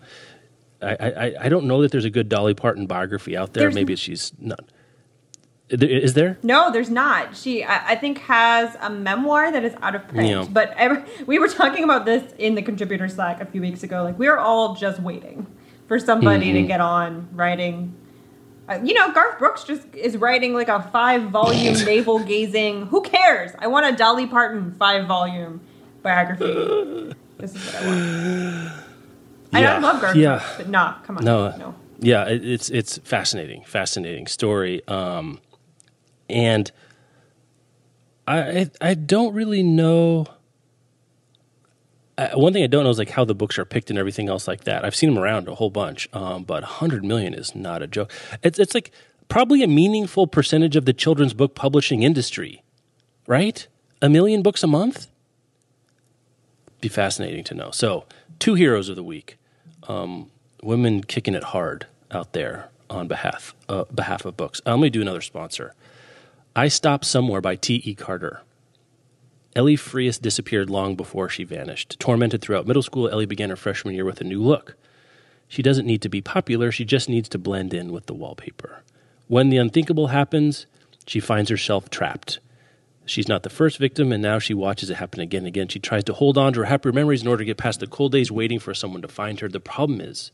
I, 0.81 0.95
I, 0.99 1.35
I 1.41 1.49
don't 1.49 1.65
know 1.65 1.81
that 1.81 1.91
there's 1.91 2.05
a 2.05 2.09
good 2.09 2.27
Dolly 2.29 2.53
Parton 2.53 2.87
biography 2.87 3.37
out 3.37 3.53
there. 3.53 3.63
There's 3.63 3.75
Maybe 3.75 3.95
she's 3.95 4.33
not. 4.39 4.65
Is 5.69 6.13
there? 6.13 6.37
No, 6.43 6.71
there's 6.71 6.89
not. 6.89 7.35
She, 7.35 7.63
I, 7.63 7.91
I 7.91 7.95
think, 7.95 8.19
has 8.19 8.75
a 8.81 8.89
memoir 8.89 9.51
that 9.51 9.63
is 9.63 9.73
out 9.81 9.95
of 9.95 10.07
print. 10.07 10.29
Yeah. 10.29 10.45
But 10.49 10.73
every, 10.77 11.03
we 11.25 11.39
were 11.39 11.47
talking 11.47 11.83
about 11.83 12.05
this 12.05 12.31
in 12.37 12.55
the 12.55 12.61
contributor 12.61 13.07
Slack 13.07 13.41
a 13.41 13.45
few 13.45 13.61
weeks 13.61 13.81
ago. 13.81 14.03
Like 14.03 14.19
we 14.19 14.27
are 14.27 14.37
all 14.37 14.75
just 14.75 14.99
waiting 14.99 15.47
for 15.87 15.97
somebody 15.99 16.47
Mm-hmm. 16.47 16.55
to 16.55 16.63
get 16.63 16.81
on 16.81 17.27
writing. 17.33 17.95
Uh, 18.69 18.79
you 18.83 18.93
know, 18.93 19.11
Garth 19.13 19.39
Brooks 19.39 19.63
just 19.63 19.83
is 19.95 20.15
writing 20.17 20.53
like 20.53 20.67
a 20.69 20.81
five 20.91 21.23
volume 21.31 21.73
navel 21.85 22.19
gazing. 22.19 22.87
Who 22.87 23.01
cares? 23.01 23.51
I 23.59 23.67
want 23.67 23.85
a 23.85 23.97
Dolly 23.97 24.27
Parton 24.27 24.73
five 24.77 25.07
volume 25.07 25.59
biography. 26.01 27.13
this 27.37 27.55
is 27.55 27.65
what 27.65 27.75
I 27.75 27.87
want. 27.87 27.99
And 27.99 28.71
I 29.53 29.59
Yeah. 29.61 29.77
love 29.79 30.01
Garth 30.01 30.15
Yeah. 30.15 30.37
Brooks, 30.37 30.53
but 30.57 30.69
nah, 30.69 30.93
come 31.03 31.17
on, 31.17 31.23
No. 31.25 31.55
no. 31.57 31.75
Yeah, 31.99 32.25
it, 32.27 32.43
it's 32.45 32.69
it's 32.69 32.97
fascinating, 32.99 33.63
fascinating 33.65 34.27
story. 34.27 34.85
Um, 34.87 35.39
and 36.29 36.71
I 38.27 38.69
I, 38.81 38.93
don't 38.93 39.33
really 39.33 39.63
know. 39.63 40.27
Uh, 42.17 42.29
one 42.35 42.53
thing 42.53 42.63
I 42.63 42.67
don't 42.67 42.83
know 42.83 42.89
is 42.89 42.97
like 42.97 43.09
how 43.09 43.25
the 43.25 43.35
books 43.35 43.57
are 43.57 43.65
picked 43.65 43.89
and 43.89 43.99
everything 43.99 44.29
else 44.29 44.47
like 44.47 44.65
that. 44.65 44.85
I've 44.85 44.95
seen 44.95 45.13
them 45.13 45.21
around 45.21 45.47
a 45.47 45.55
whole 45.55 45.69
bunch, 45.69 46.07
um, 46.13 46.43
but 46.43 46.63
100 46.63 47.03
million 47.03 47.33
is 47.33 47.55
not 47.55 47.81
a 47.81 47.87
joke. 47.87 48.11
It's 48.43 48.59
it's 48.59 48.73
like 48.73 48.91
probably 49.29 49.63
a 49.63 49.67
meaningful 49.67 50.27
percentage 50.27 50.75
of 50.75 50.85
the 50.85 50.93
children's 50.93 51.33
book 51.33 51.55
publishing 51.55 52.03
industry, 52.03 52.63
right? 53.27 53.67
A 54.01 54.09
million 54.09 54.41
books 54.41 54.63
a 54.63 54.67
month. 54.67 55.07
Be 56.81 56.89
fascinating 56.89 57.43
to 57.45 57.55
know. 57.55 57.71
So, 57.71 58.05
two 58.39 58.55
heroes 58.55 58.89
of 58.89 58.95
the 58.95 59.03
week 59.03 59.37
women 60.63 61.03
kicking 61.03 61.35
it 61.35 61.43
hard 61.45 61.87
out 62.11 62.33
there 62.33 62.69
on 62.89 63.07
behalf 63.07 63.55
uh, 63.69 63.85
behalf 63.85 64.25
of 64.25 64.37
books. 64.37 64.61
Let 64.65 64.79
me 64.79 64.89
do 64.89 65.01
another 65.01 65.21
sponsor. 65.21 65.73
I 66.55 66.67
Stop 66.67 67.03
Somewhere 67.03 67.41
by 67.41 67.55
T. 67.55 67.81
E. 67.83 67.95
Carter. 67.95 68.41
Ellie 69.55 69.75
Frias 69.75 70.19
disappeared 70.19 70.69
long 70.69 70.95
before 70.95 71.27
she 71.27 71.43
vanished. 71.43 71.99
Tormented 71.99 72.43
throughout 72.43 72.67
middle 72.67 72.83
school, 72.83 73.09
Ellie 73.09 73.25
began 73.25 73.49
her 73.49 73.55
freshman 73.55 73.95
year 73.95 74.05
with 74.05 74.21
a 74.21 74.23
new 74.23 74.39
look. 74.39 74.75
She 75.47 75.63
doesn't 75.63 75.87
need 75.87 76.03
to 76.03 76.09
be 76.09 76.21
popular, 76.21 76.71
she 76.71 76.85
just 76.85 77.09
needs 77.09 77.27
to 77.29 77.39
blend 77.39 77.73
in 77.73 77.91
with 77.91 78.05
the 78.05 78.13
wallpaper. 78.13 78.83
When 79.27 79.49
the 79.49 79.57
unthinkable 79.57 80.07
happens, 80.07 80.67
she 81.07 81.19
finds 81.19 81.49
herself 81.49 81.89
trapped. 81.89 82.37
She's 83.03 83.27
not 83.27 83.41
the 83.41 83.49
first 83.49 83.79
victim, 83.79 84.11
and 84.11 84.21
now 84.21 84.37
she 84.37 84.53
watches 84.53 84.91
it 84.91 84.97
happen 84.97 85.21
again 85.21 85.39
and 85.39 85.47
again. 85.47 85.69
She 85.69 85.79
tries 85.79 86.03
to 86.03 86.13
hold 86.13 86.37
on 86.37 86.53
to 86.53 86.59
her 86.59 86.65
happier 86.65 86.91
memories 86.91 87.23
in 87.23 87.29
order 87.29 87.41
to 87.41 87.45
get 87.45 87.57
past 87.57 87.79
the 87.79 87.87
cold 87.87 88.11
days 88.11 88.31
waiting 88.31 88.59
for 88.59 88.75
someone 88.75 89.01
to 89.01 89.07
find 89.07 89.39
her. 89.39 89.49
The 89.49 89.59
problem 89.59 89.99
is, 89.99 90.31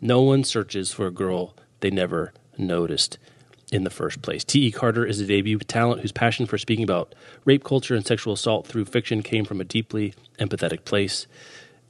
no 0.00 0.22
one 0.22 0.42
searches 0.42 0.92
for 0.92 1.06
a 1.06 1.12
girl 1.12 1.54
they 1.78 1.90
never 1.90 2.32
noticed 2.58 3.16
in 3.72 3.84
the 3.84 3.90
first 3.90 4.20
place. 4.20 4.44
T.E. 4.44 4.70
Carter 4.70 5.04
is 5.04 5.18
a 5.18 5.26
debut 5.26 5.58
talent 5.58 6.02
whose 6.02 6.12
passion 6.12 6.44
for 6.44 6.58
speaking 6.58 6.84
about 6.84 7.14
rape 7.46 7.64
culture 7.64 7.94
and 7.94 8.06
sexual 8.06 8.34
assault 8.34 8.66
through 8.66 8.84
fiction 8.84 9.22
came 9.22 9.46
from 9.46 9.60
a 9.60 9.64
deeply 9.64 10.14
empathetic 10.38 10.84
place. 10.84 11.26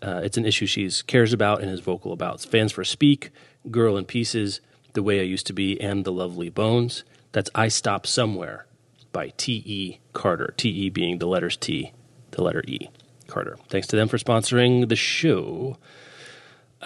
Uh, 0.00 0.20
it's 0.22 0.36
an 0.36 0.46
issue 0.46 0.64
she 0.64 0.88
cares 1.08 1.32
about 1.32 1.60
and 1.60 1.70
is 1.70 1.80
vocal 1.80 2.12
about. 2.12 2.40
Fans 2.40 2.72
for 2.72 2.84
Speak, 2.84 3.30
Girl 3.70 3.96
in 3.96 4.04
Pieces, 4.04 4.60
The 4.92 5.02
Way 5.02 5.20
I 5.20 5.24
Used 5.24 5.46
to 5.48 5.52
Be, 5.52 5.78
and 5.80 6.04
The 6.04 6.12
Lovely 6.12 6.48
Bones. 6.48 7.02
That's 7.32 7.50
I 7.54 7.66
Stop 7.66 8.06
Somewhere 8.06 8.66
by 9.10 9.32
T.E. 9.36 9.98
Carter. 10.12 10.54
T.E. 10.56 10.88
being 10.90 11.18
the 11.18 11.26
letters 11.26 11.56
T, 11.56 11.92
the 12.30 12.42
letter 12.42 12.62
E. 12.66 12.88
Carter. 13.26 13.58
Thanks 13.68 13.88
to 13.88 13.96
them 13.96 14.08
for 14.08 14.18
sponsoring 14.18 14.88
the 14.88 14.96
show. 14.96 15.78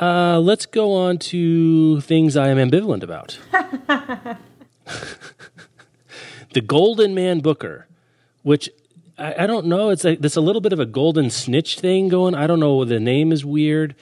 Uh, 0.00 0.38
let's 0.40 0.66
go 0.66 0.94
on 0.94 1.18
to 1.18 2.00
things 2.00 2.36
I 2.36 2.48
am 2.48 2.56
ambivalent 2.56 3.02
about. 3.02 3.38
the 6.52 6.60
Golden 6.60 7.14
Man 7.14 7.40
Booker, 7.40 7.86
which 8.42 8.70
I, 9.18 9.44
I 9.44 9.46
don't 9.46 9.66
know. 9.66 9.90
It's 9.90 10.04
like 10.04 10.20
there's 10.20 10.36
a 10.36 10.40
little 10.40 10.60
bit 10.60 10.72
of 10.72 10.80
a 10.80 10.86
golden 10.86 11.30
snitch 11.30 11.80
thing 11.80 12.08
going. 12.08 12.34
I 12.34 12.46
don't 12.46 12.60
know. 12.60 12.84
The 12.84 13.00
name 13.00 13.32
is 13.32 13.44
weird. 13.44 13.94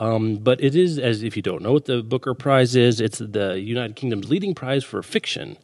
Um, 0.00 0.36
but 0.36 0.62
it 0.62 0.76
is, 0.76 0.98
as 0.98 1.22
if 1.22 1.36
you 1.36 1.42
don't 1.42 1.62
know 1.62 1.72
what 1.72 1.86
the 1.86 2.02
Booker 2.02 2.32
Prize 2.32 2.76
is, 2.76 3.00
it's 3.00 3.18
the 3.18 3.58
United 3.58 3.96
Kingdom's 3.96 4.30
leading 4.30 4.54
prize 4.54 4.84
for 4.84 5.02
fiction. 5.02 5.56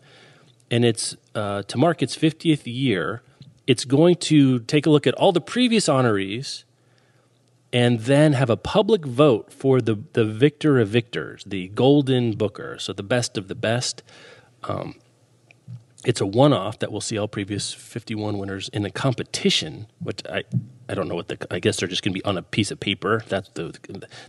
And 0.70 0.84
it's 0.84 1.16
uh, 1.34 1.62
to 1.62 1.78
mark 1.78 2.02
its 2.02 2.16
50th 2.16 2.62
year. 2.64 3.22
It's 3.66 3.84
going 3.84 4.16
to 4.16 4.60
take 4.60 4.86
a 4.86 4.90
look 4.90 5.06
at 5.06 5.14
all 5.14 5.30
the 5.30 5.40
previous 5.40 5.86
honorees 5.86 6.64
and 7.72 8.00
then 8.00 8.32
have 8.34 8.50
a 8.50 8.56
public 8.56 9.04
vote 9.04 9.52
for 9.52 9.80
the, 9.80 9.98
the 10.12 10.24
victor 10.24 10.80
of 10.80 10.88
victors, 10.88 11.44
the 11.44 11.68
Golden 11.68 12.36
Booker. 12.36 12.78
So 12.78 12.92
the 12.92 13.02
best 13.02 13.38
of 13.38 13.48
the 13.48 13.54
best. 13.54 14.02
Um, 14.68 14.96
it's 16.04 16.20
a 16.20 16.26
one-off 16.26 16.80
that 16.80 16.92
will 16.92 17.00
see 17.00 17.16
all 17.16 17.28
previous 17.28 17.72
51 17.72 18.38
winners 18.38 18.68
in 18.70 18.84
a 18.84 18.90
competition, 18.90 19.86
which 20.00 20.20
I, 20.28 20.44
I 20.88 20.94
don't 20.94 21.08
know 21.08 21.14
what 21.14 21.28
the 21.28 21.46
I 21.50 21.58
guess 21.60 21.78
they're 21.78 21.88
just 21.88 22.02
going 22.02 22.12
to 22.12 22.20
be 22.20 22.24
on 22.24 22.36
a 22.36 22.42
piece 22.42 22.70
of 22.70 22.78
paper. 22.78 23.22
That's 23.28 23.48
the 23.50 23.74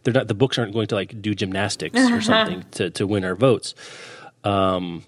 they're 0.03 0.13
not 0.13 0.27
the 0.27 0.33
books 0.33 0.57
aren't 0.57 0.73
going 0.73 0.87
to 0.87 0.95
like 0.95 1.21
do 1.21 1.35
gymnastics 1.35 1.99
or 1.99 2.21
something 2.21 2.63
to 2.71 2.89
to 2.91 3.05
win 3.05 3.25
our 3.25 3.35
votes. 3.35 3.75
Um, 4.43 5.03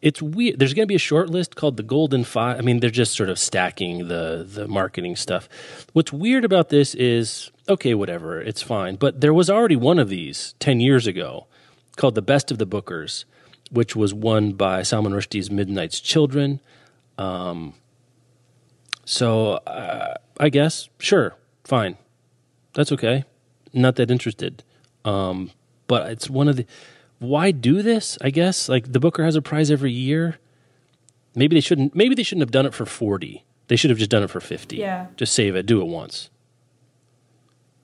it's 0.00 0.22
weird. 0.22 0.58
There's 0.58 0.74
going 0.74 0.84
to 0.84 0.88
be 0.88 0.94
a 0.94 1.00
short 1.00 1.28
list 1.28 1.56
called 1.56 1.76
the 1.76 1.82
Golden 1.82 2.24
Five. 2.24 2.58
I 2.58 2.62
mean, 2.62 2.80
they're 2.80 2.90
just 2.90 3.14
sort 3.14 3.28
of 3.28 3.38
stacking 3.38 4.08
the 4.08 4.46
the 4.48 4.68
marketing 4.68 5.16
stuff. 5.16 5.48
What's 5.92 6.12
weird 6.12 6.44
about 6.44 6.68
this 6.68 6.94
is 6.94 7.50
okay, 7.68 7.94
whatever, 7.94 8.40
it's 8.40 8.62
fine. 8.62 8.96
But 8.96 9.20
there 9.20 9.34
was 9.34 9.50
already 9.50 9.76
one 9.76 9.98
of 9.98 10.08
these 10.08 10.54
ten 10.60 10.80
years 10.80 11.06
ago 11.06 11.46
called 11.96 12.14
the 12.14 12.22
Best 12.22 12.50
of 12.50 12.58
the 12.58 12.66
Bookers, 12.66 13.24
which 13.70 13.96
was 13.96 14.12
won 14.14 14.52
by 14.52 14.82
Salman 14.82 15.12
Rushdie's 15.12 15.50
Midnight's 15.50 16.00
Children. 16.00 16.60
Um, 17.16 17.74
so 19.04 19.52
uh, 19.66 20.14
I 20.38 20.48
guess 20.48 20.88
sure, 20.98 21.34
fine, 21.64 21.96
that's 22.74 22.92
okay. 22.92 23.24
Not 23.72 23.96
that 23.96 24.10
interested. 24.10 24.64
Um, 25.04 25.50
but 25.86 26.10
it's 26.10 26.28
one 26.30 26.48
of 26.48 26.56
the 26.56 26.66
why 27.18 27.50
do 27.50 27.82
this? 27.82 28.16
I 28.20 28.30
guess 28.30 28.68
like 28.68 28.92
the 28.92 29.00
Booker 29.00 29.24
has 29.24 29.36
a 29.36 29.42
prize 29.42 29.70
every 29.70 29.92
year. 29.92 30.38
Maybe 31.34 31.56
they 31.56 31.60
shouldn't. 31.60 31.94
Maybe 31.94 32.14
they 32.14 32.22
shouldn't 32.22 32.42
have 32.42 32.50
done 32.50 32.66
it 32.66 32.74
for 32.74 32.86
forty. 32.86 33.44
They 33.68 33.76
should 33.76 33.90
have 33.90 33.98
just 33.98 34.10
done 34.10 34.22
it 34.22 34.30
for 34.30 34.40
fifty. 34.40 34.76
Yeah. 34.76 35.08
Just 35.16 35.34
save 35.34 35.56
it. 35.56 35.66
Do 35.66 35.80
it 35.80 35.86
once. 35.86 36.30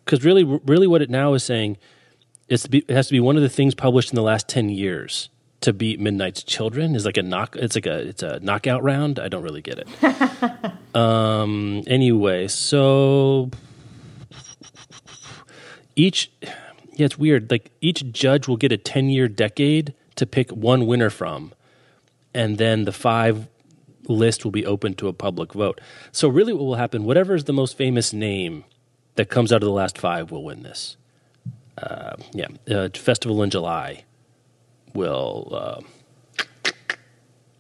Because 0.04 0.24
really, 0.24 0.44
really, 0.44 0.86
what 0.86 1.02
it 1.02 1.10
now 1.10 1.34
is 1.34 1.42
saying 1.42 1.78
is 2.48 2.62
to 2.64 2.70
be, 2.70 2.78
it 2.86 2.90
has 2.90 3.06
to 3.08 3.12
be 3.12 3.20
one 3.20 3.36
of 3.36 3.42
the 3.42 3.48
things 3.48 3.74
published 3.74 4.10
in 4.10 4.16
the 4.16 4.22
last 4.22 4.48
ten 4.48 4.68
years 4.68 5.30
to 5.64 5.72
beat 5.72 5.98
Midnight's 5.98 6.42
Children. 6.42 6.94
Is 6.94 7.06
like 7.06 7.16
a 7.16 7.22
knock. 7.22 7.56
It's 7.56 7.74
like 7.74 7.86
a 7.86 8.08
it's 8.08 8.22
a 8.22 8.38
knockout 8.40 8.82
round. 8.82 9.18
I 9.18 9.28
don't 9.28 9.42
really 9.42 9.62
get 9.62 9.78
it. 9.78 10.94
um. 10.94 11.82
Anyway, 11.86 12.48
so 12.48 13.50
each 15.96 16.30
yeah, 16.42 17.06
it's 17.06 17.18
weird. 17.18 17.50
Like 17.50 17.70
each 17.80 18.12
judge 18.12 18.46
will 18.46 18.58
get 18.58 18.72
a 18.72 18.76
10 18.76 19.08
year 19.08 19.26
decade 19.26 19.94
to 20.16 20.26
pick 20.26 20.50
one 20.50 20.86
winner 20.86 21.10
from. 21.10 21.52
And 22.34 22.58
then 22.58 22.84
the 22.84 22.92
five 22.92 23.48
list 24.06 24.44
will 24.44 24.52
be 24.52 24.66
open 24.66 24.94
to 24.94 25.08
a 25.08 25.12
public 25.12 25.54
vote. 25.54 25.80
So, 26.12 26.28
really, 26.28 26.52
what 26.52 26.64
will 26.64 26.74
happen, 26.74 27.04
whatever 27.04 27.34
is 27.34 27.44
the 27.44 27.52
most 27.52 27.76
famous 27.76 28.12
name 28.12 28.64
that 29.14 29.30
comes 29.30 29.52
out 29.52 29.62
of 29.62 29.66
the 29.66 29.72
last 29.72 29.96
five 29.96 30.30
will 30.30 30.44
win 30.44 30.62
this. 30.62 30.96
Uh, 31.78 32.16
yeah, 32.32 32.48
uh, 32.68 32.88
Festival 32.92 33.42
in 33.42 33.50
July 33.50 34.04
will 34.94 35.48
uh, 35.52 36.70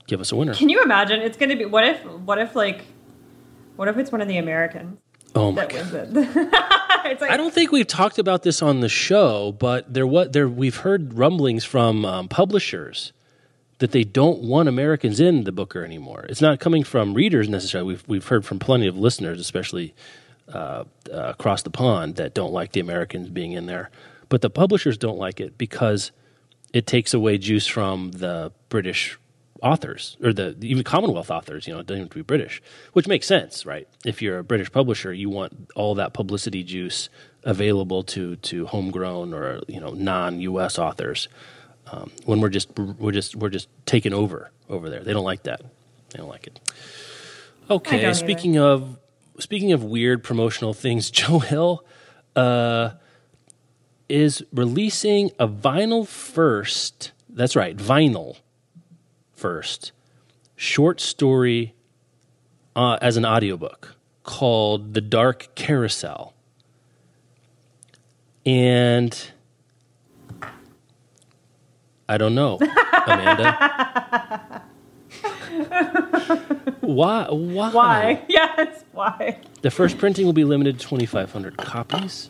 give 0.06 0.20
us 0.20 0.32
a 0.32 0.36
winner. 0.36 0.54
Can 0.54 0.68
you 0.68 0.82
imagine? 0.82 1.20
It's 1.20 1.36
going 1.36 1.50
to 1.50 1.56
be. 1.56 1.64
What 1.64 1.84
if? 1.86 2.04
What 2.04 2.38
if 2.38 2.54
like? 2.54 2.82
What 3.76 3.88
if 3.88 3.96
it's 3.98 4.12
one 4.12 4.20
of 4.20 4.28
the 4.28 4.38
Americans 4.38 4.98
Oh 5.34 5.50
my 5.50 5.66
God. 5.66 5.92
it? 5.94 6.08
it's 7.06 7.20
like 7.20 7.30
I 7.30 7.36
don't 7.36 7.52
think 7.52 7.72
we've 7.72 7.86
talked 7.86 8.18
about 8.18 8.42
this 8.42 8.62
on 8.62 8.80
the 8.80 8.88
show, 8.88 9.52
but 9.52 9.92
there 9.92 10.06
what 10.06 10.32
there 10.32 10.48
we've 10.48 10.76
heard 10.76 11.14
rumblings 11.14 11.64
from 11.64 12.04
um, 12.04 12.28
publishers 12.28 13.12
that 13.78 13.90
they 13.90 14.04
don't 14.04 14.42
want 14.42 14.68
Americans 14.68 15.18
in 15.18 15.44
the 15.44 15.52
Booker 15.52 15.84
anymore. 15.84 16.24
It's 16.28 16.40
not 16.40 16.60
coming 16.60 16.84
from 16.84 17.14
readers 17.14 17.48
necessarily. 17.48 17.88
We've 17.88 18.04
we've 18.06 18.28
heard 18.28 18.44
from 18.44 18.60
plenty 18.60 18.86
of 18.86 18.96
listeners, 18.96 19.40
especially 19.40 19.94
uh, 20.52 20.84
uh, 21.12 21.16
across 21.30 21.62
the 21.62 21.70
pond, 21.70 22.14
that 22.16 22.32
don't 22.32 22.52
like 22.52 22.72
the 22.72 22.80
Americans 22.80 23.28
being 23.28 23.52
in 23.52 23.66
there. 23.66 23.90
But 24.28 24.40
the 24.40 24.50
publishers 24.50 24.96
don't 24.96 25.18
like 25.18 25.40
it 25.40 25.58
because 25.58 26.12
it 26.74 26.88
takes 26.88 27.14
away 27.14 27.38
juice 27.38 27.68
from 27.68 28.10
the 28.10 28.52
British 28.68 29.16
authors 29.62 30.16
or 30.22 30.32
the 30.32 30.56
even 30.60 30.82
Commonwealth 30.82 31.30
authors. 31.30 31.68
You 31.68 31.72
know, 31.72 31.78
it 31.78 31.86
doesn't 31.86 32.02
have 32.02 32.10
to 32.10 32.16
be 32.16 32.22
British, 32.22 32.60
which 32.92 33.06
makes 33.06 33.28
sense, 33.28 33.64
right? 33.64 33.88
If 34.04 34.20
you're 34.20 34.38
a 34.40 34.44
British 34.44 34.70
publisher, 34.72 35.12
you 35.12 35.30
want 35.30 35.70
all 35.76 35.94
that 35.94 36.12
publicity 36.12 36.64
juice 36.64 37.08
available 37.44 38.02
to 38.02 38.36
to 38.36 38.66
homegrown 38.66 39.32
or 39.32 39.60
you 39.68 39.80
know 39.80 39.90
non-U.S. 39.90 40.78
authors. 40.78 41.28
Um, 41.92 42.10
when 42.24 42.40
we're 42.40 42.48
just 42.48 42.76
we're 42.76 43.12
just 43.12 43.36
we're 43.36 43.50
just 43.50 43.68
taking 43.86 44.12
over 44.12 44.50
over 44.68 44.90
there, 44.90 45.04
they 45.04 45.12
don't 45.12 45.24
like 45.24 45.44
that. 45.44 45.62
They 46.10 46.18
don't 46.18 46.28
like 46.28 46.48
it. 46.48 46.58
Okay, 47.70 48.04
either. 48.04 48.14
speaking 48.14 48.58
of 48.58 48.98
speaking 49.38 49.72
of 49.72 49.84
weird 49.84 50.24
promotional 50.24 50.74
things, 50.74 51.08
Joe 51.22 51.38
Hill 51.38 51.84
uh, 52.34 52.90
is 54.08 54.44
releasing 54.52 55.30
a 55.38 55.48
vinyl 55.48 56.06
first. 56.06 57.12
That's 57.28 57.56
right, 57.56 57.76
vinyl 57.76 58.36
first 59.32 59.92
short 60.56 61.00
story 61.00 61.74
uh, 62.76 62.98
as 63.00 63.16
an 63.16 63.24
audiobook 63.24 63.96
called 64.22 64.94
The 64.94 65.00
Dark 65.00 65.48
Carousel. 65.54 66.32
And 68.46 69.30
I 72.08 72.18
don't 72.18 72.34
know, 72.34 72.58
Amanda. 73.06 74.62
why? 76.80 77.26
Why? 77.30 77.70
Why? 77.70 78.22
Yes, 78.28 78.84
why? 78.92 79.38
The 79.62 79.70
first 79.70 79.98
printing 79.98 80.26
will 80.26 80.34
be 80.34 80.44
limited 80.44 80.78
to 80.78 80.86
2,500 80.86 81.56
copies. 81.56 82.28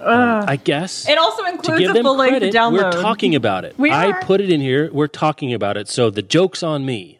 Um, 0.00 0.44
I 0.48 0.56
guess. 0.56 1.08
It 1.08 1.18
also 1.18 1.42
to 1.42 1.48
includes 1.48 1.80
give 1.80 1.96
a 1.96 2.02
full 2.02 2.16
length 2.16 2.42
download. 2.54 2.94
we're 2.94 3.02
talking 3.02 3.34
about 3.34 3.64
it. 3.64 3.78
We 3.78 3.90
I 3.90 4.10
are. 4.10 4.22
put 4.22 4.40
it 4.40 4.50
in 4.50 4.60
here. 4.60 4.90
We're 4.92 5.06
talking 5.08 5.52
about 5.52 5.76
it. 5.76 5.88
So 5.88 6.10
the 6.10 6.22
joke's 6.22 6.62
on 6.62 6.86
me. 6.86 7.18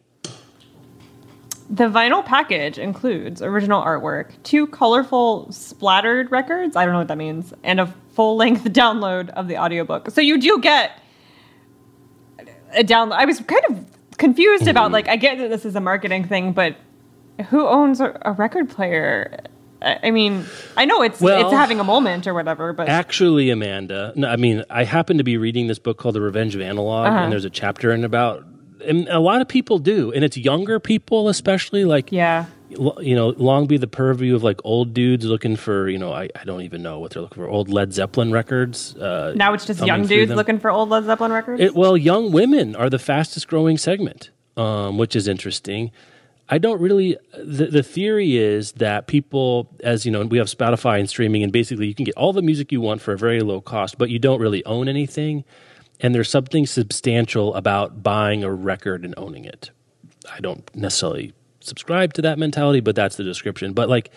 The 1.71 1.85
vinyl 1.85 2.25
package 2.25 2.79
includes 2.79 3.43
original 3.43 3.83
artwork, 3.83 4.31
two 4.43 4.67
colorful 4.69 5.53
splattered 5.53 6.31
records, 6.31 6.77
I 6.77 6.85
don't 6.85 6.93
know 6.95 7.01
what 7.01 7.09
that 7.09 7.19
means, 7.19 7.53
and 7.63 7.79
a 7.79 7.93
full 8.15 8.37
length 8.37 8.65
download 8.73 9.29
of 9.31 9.49
the 9.49 9.59
audiobook. 9.59 10.11
So 10.11 10.23
you 10.23 10.41
do 10.41 10.61
get 10.61 10.99
a 12.75 12.83
download. 12.85 13.13
I 13.17 13.25
was 13.27 13.41
kind 13.41 13.63
of 13.69 13.85
confused 14.17 14.63
Mm-hmm. 14.63 14.71
about, 14.71 14.93
like, 14.93 15.09
I 15.09 15.17
get 15.17 15.37
that 15.39 15.51
this 15.51 15.65
is 15.67 15.77
a 15.77 15.81
marketing 15.81 16.27
thing, 16.27 16.53
but 16.53 16.77
who 17.51 17.67
owns 17.67 18.01
a, 18.01 18.19
a 18.23 18.33
record 18.33 18.71
player? 18.71 19.39
I 19.83 19.99
I 20.05 20.11
mean, 20.11 20.45
I 20.77 20.85
know 20.85 21.03
it's 21.03 21.21
Well- 21.21 21.41
it's 21.49 21.53
having 21.57 21.81
a 21.81 21.85
moment 21.85 22.27
or 22.27 22.35
whatever, 22.35 22.73
but 22.73 22.89
Actually, 22.89 23.51
Amanda, 23.51 24.13
no, 24.17 24.29
I 24.29 24.37
mean, 24.37 24.65
I 24.71 24.85
happen 24.85 25.19
to 25.19 25.25
be 25.25 25.37
reading 25.37 25.67
this 25.67 25.79
book 25.79 25.99
called 25.99 26.15
The 26.15 26.21
Revenge 26.21 26.55
of 26.55 26.61
Analog, 26.61 27.07
Uh-huh. 27.09 27.19
and 27.19 27.33
there's 27.33 27.45
a 27.45 27.51
chapter 27.51 27.93
in 27.93 28.05
about, 28.05 28.45
and 28.87 29.09
a 29.09 29.21
lot 29.21 29.41
of 29.41 29.49
people 29.49 29.79
do, 29.79 30.13
and 30.13 30.25
it's 30.25 30.37
younger 30.37 30.79
people, 30.81 31.29
especially 31.29 31.85
like, 31.85 32.11
yeah. 32.13 32.47
you 32.71 33.15
know, 33.15 33.29
long 33.39 33.67
be 33.67 33.77
the 33.79 33.87
purview 33.87 34.35
of 34.35 34.43
like 34.43 34.61
old 34.65 34.93
dudes 34.93 35.25
looking 35.25 35.57
for, 35.57 35.89
you 35.89 35.99
know, 35.99 36.13
I, 36.13 36.29
I 36.39 36.45
don't 36.45 36.63
even 36.63 36.83
know 36.83 36.99
what 36.99 37.13
they're 37.13 37.23
looking 37.23 37.43
for, 37.43 37.49
old 37.49 37.71
Led 37.71 37.93
Zeppelin 37.95 38.31
records. 38.31 38.95
Uh, 38.97 39.33
Now 39.37 39.55
it's 39.55 39.65
just 39.65 39.85
young 39.87 40.07
dudes 40.07 40.33
looking 40.33 40.59
for 40.59 40.71
old 40.71 40.91
Led 40.91 41.05
Zeppelin 41.05 41.33
records. 41.33 41.61
It, 41.63 41.75
well, 41.75 41.97
young 41.97 42.31
women 42.31 42.77
are 42.77 42.91
the 42.91 42.99
fastest 42.99 43.49
growing 43.49 43.79
segment, 43.79 44.31
um, 44.57 44.99
which 44.99 45.17
is 45.17 45.29
interesting. 45.29 45.91
I 46.49 46.59
don't 46.59 46.81
really. 46.81 47.17
The, 47.37 47.67
the 47.67 47.83
theory 47.83 48.37
is 48.37 48.73
that 48.73 49.07
people, 49.07 49.69
as 49.81 50.07
you 50.07 50.13
know, 50.13 50.25
we 50.25 50.39
have 50.39 50.47
Spotify 50.47 50.99
and 50.99 51.09
streaming, 51.09 51.43
and 51.43 51.53
basically 51.53 51.87
you 51.87 51.95
can 51.95 52.05
get 52.05 52.15
all 52.17 52.33
the 52.33 52.43
music 52.43 52.73
you 52.73 52.81
want 52.81 53.03
for 53.03 53.13
a 53.13 53.19
very 53.19 53.41
low 53.41 53.61
cost, 53.61 53.99
but 53.99 54.09
you 54.09 54.19
don't 54.19 54.41
really 54.41 54.65
own 54.65 54.89
anything. 54.89 55.45
And 56.01 56.15
there's 56.15 56.31
something 56.31 56.65
substantial 56.65 57.55
about 57.55 58.03
buying 58.03 58.45
a 58.45 58.53
record 58.53 59.05
and 59.05 59.15
owning 59.17 59.45
it. 59.45 59.71
I 60.33 60.41
don't 60.41 60.75
necessarily 60.75 61.35
subscribe 61.61 62.15
to 62.15 62.23
that 62.23 62.39
mentality, 62.39 62.81
but 62.81 62.95
that's 62.95 63.17
the 63.17 63.25
description. 63.25 63.73
But 63.73 63.89
like 63.89 64.11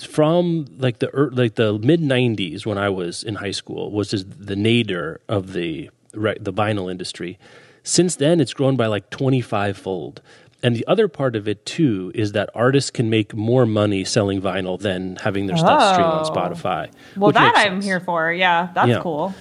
from 0.00 0.66
like 0.78 0.98
the 0.98 1.10
like 1.32 1.56
the 1.56 1.78
mid 1.78 2.00
'90s 2.00 2.64
when 2.64 2.78
I 2.78 2.88
was 2.88 3.22
in 3.22 3.36
high 3.36 3.50
school 3.50 3.90
was 3.90 4.10
just 4.10 4.46
the 4.46 4.56
nadir 4.56 5.20
of 5.28 5.52
the 5.52 5.90
the 6.12 6.52
vinyl 6.52 6.90
industry. 6.90 7.38
Since 7.82 8.16
then, 8.16 8.40
it's 8.40 8.54
grown 8.54 8.76
by 8.76 8.86
like 8.86 9.10
25 9.10 9.76
fold. 9.76 10.22
And 10.62 10.74
the 10.74 10.86
other 10.86 11.08
part 11.08 11.36
of 11.36 11.46
it 11.46 11.66
too 11.66 12.10
is 12.14 12.32
that 12.32 12.48
artists 12.54 12.90
can 12.90 13.10
make 13.10 13.34
more 13.34 13.66
money 13.66 14.04
selling 14.04 14.40
vinyl 14.40 14.78
than 14.80 15.16
having 15.16 15.46
their 15.46 15.56
stuff 15.58 15.92
stream 15.94 16.06
on 16.06 16.24
Oh. 16.26 16.30
Spotify. 16.30 16.90
well, 17.16 17.32
that 17.32 17.54
I'm 17.56 17.82
here 17.82 18.00
for. 18.00 18.32
Yeah, 18.32 18.68
that's 18.74 18.88
Yeah. 18.88 19.00
cool. 19.00 19.34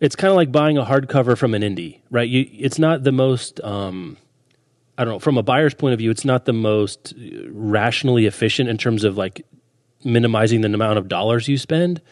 It's 0.00 0.14
kind 0.14 0.30
of 0.30 0.36
like 0.36 0.52
buying 0.52 0.76
a 0.76 0.84
hardcover 0.84 1.38
from 1.38 1.54
an 1.54 1.62
indie, 1.62 2.00
right? 2.10 2.28
You, 2.28 2.46
it's 2.52 2.78
not 2.78 3.04
the 3.04 3.12
most, 3.12 3.58
um, 3.64 4.18
I 4.98 5.04
don't 5.04 5.14
know, 5.14 5.18
from 5.18 5.38
a 5.38 5.42
buyer's 5.42 5.72
point 5.72 5.94
of 5.94 5.98
view, 5.98 6.10
it's 6.10 6.24
not 6.26 6.44
the 6.44 6.52
most 6.52 7.14
uh, 7.18 7.48
rationally 7.50 8.26
efficient 8.26 8.68
in 8.68 8.76
terms 8.76 9.04
of 9.04 9.16
like 9.16 9.46
minimizing 10.04 10.60
the 10.60 10.68
amount 10.72 10.98
of 10.98 11.08
dollars 11.08 11.48
you 11.48 11.56
spend, 11.56 12.02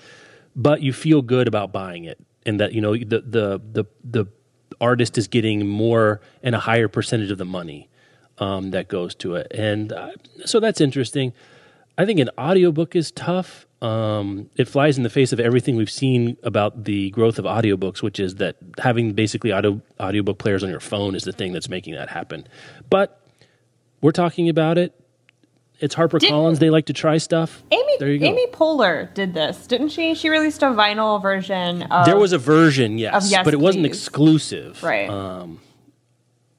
but 0.56 0.80
you 0.80 0.94
feel 0.94 1.20
good 1.20 1.46
about 1.46 1.72
buying 1.72 2.04
it, 2.04 2.18
and 2.46 2.58
that 2.60 2.72
you 2.72 2.80
know 2.80 2.92
the 2.96 3.20
the 3.20 3.60
the 3.72 3.84
the 4.02 4.26
artist 4.80 5.18
is 5.18 5.28
getting 5.28 5.66
more 5.68 6.20
and 6.42 6.54
a 6.54 6.58
higher 6.58 6.88
percentage 6.88 7.30
of 7.30 7.36
the 7.38 7.44
money 7.44 7.88
um, 8.38 8.70
that 8.72 8.88
goes 8.88 9.14
to 9.16 9.36
it, 9.36 9.48
and 9.54 9.92
uh, 9.92 10.10
so 10.44 10.60
that's 10.60 10.80
interesting. 10.80 11.32
I 11.96 12.04
think 12.06 12.18
an 12.18 12.30
audiobook 12.38 12.96
is 12.96 13.10
tough. 13.12 13.66
Um, 13.80 14.50
it 14.56 14.66
flies 14.66 14.96
in 14.96 15.02
the 15.04 15.10
face 15.10 15.32
of 15.32 15.38
everything 15.38 15.76
we've 15.76 15.90
seen 15.90 16.36
about 16.42 16.84
the 16.84 17.10
growth 17.10 17.38
of 17.38 17.44
audiobooks, 17.44 18.02
which 18.02 18.18
is 18.18 18.36
that 18.36 18.56
having 18.78 19.12
basically 19.12 19.52
audio 19.52 19.80
audiobook 20.00 20.38
players 20.38 20.64
on 20.64 20.70
your 20.70 20.80
phone 20.80 21.14
is 21.14 21.22
the 21.24 21.32
thing 21.32 21.52
that's 21.52 21.68
making 21.68 21.94
that 21.94 22.08
happen. 22.08 22.46
But 22.90 23.20
we're 24.00 24.10
talking 24.12 24.48
about 24.48 24.78
it. 24.78 24.92
It's 25.80 25.94
HarperCollins. 25.94 26.60
They 26.60 26.70
like 26.70 26.86
to 26.86 26.92
try 26.92 27.18
stuff. 27.18 27.62
Amy 27.70 27.96
there 27.98 28.08
you 28.08 28.18
go. 28.18 28.26
Amy 28.26 28.46
Poehler 28.48 29.12
did 29.12 29.34
this, 29.34 29.66
didn't 29.66 29.90
she? 29.90 30.14
She 30.14 30.30
released 30.30 30.62
a 30.62 30.66
vinyl 30.66 31.20
version 31.20 31.82
of 31.82 32.06
there 32.06 32.16
was 32.16 32.32
a 32.32 32.38
version, 32.38 32.96
yes, 32.96 33.30
Yes, 33.30 33.44
but 33.44 33.54
it 33.54 33.60
wasn't 33.60 33.84
exclusive. 33.86 34.82
right. 34.82 35.08
Um, 35.10 35.60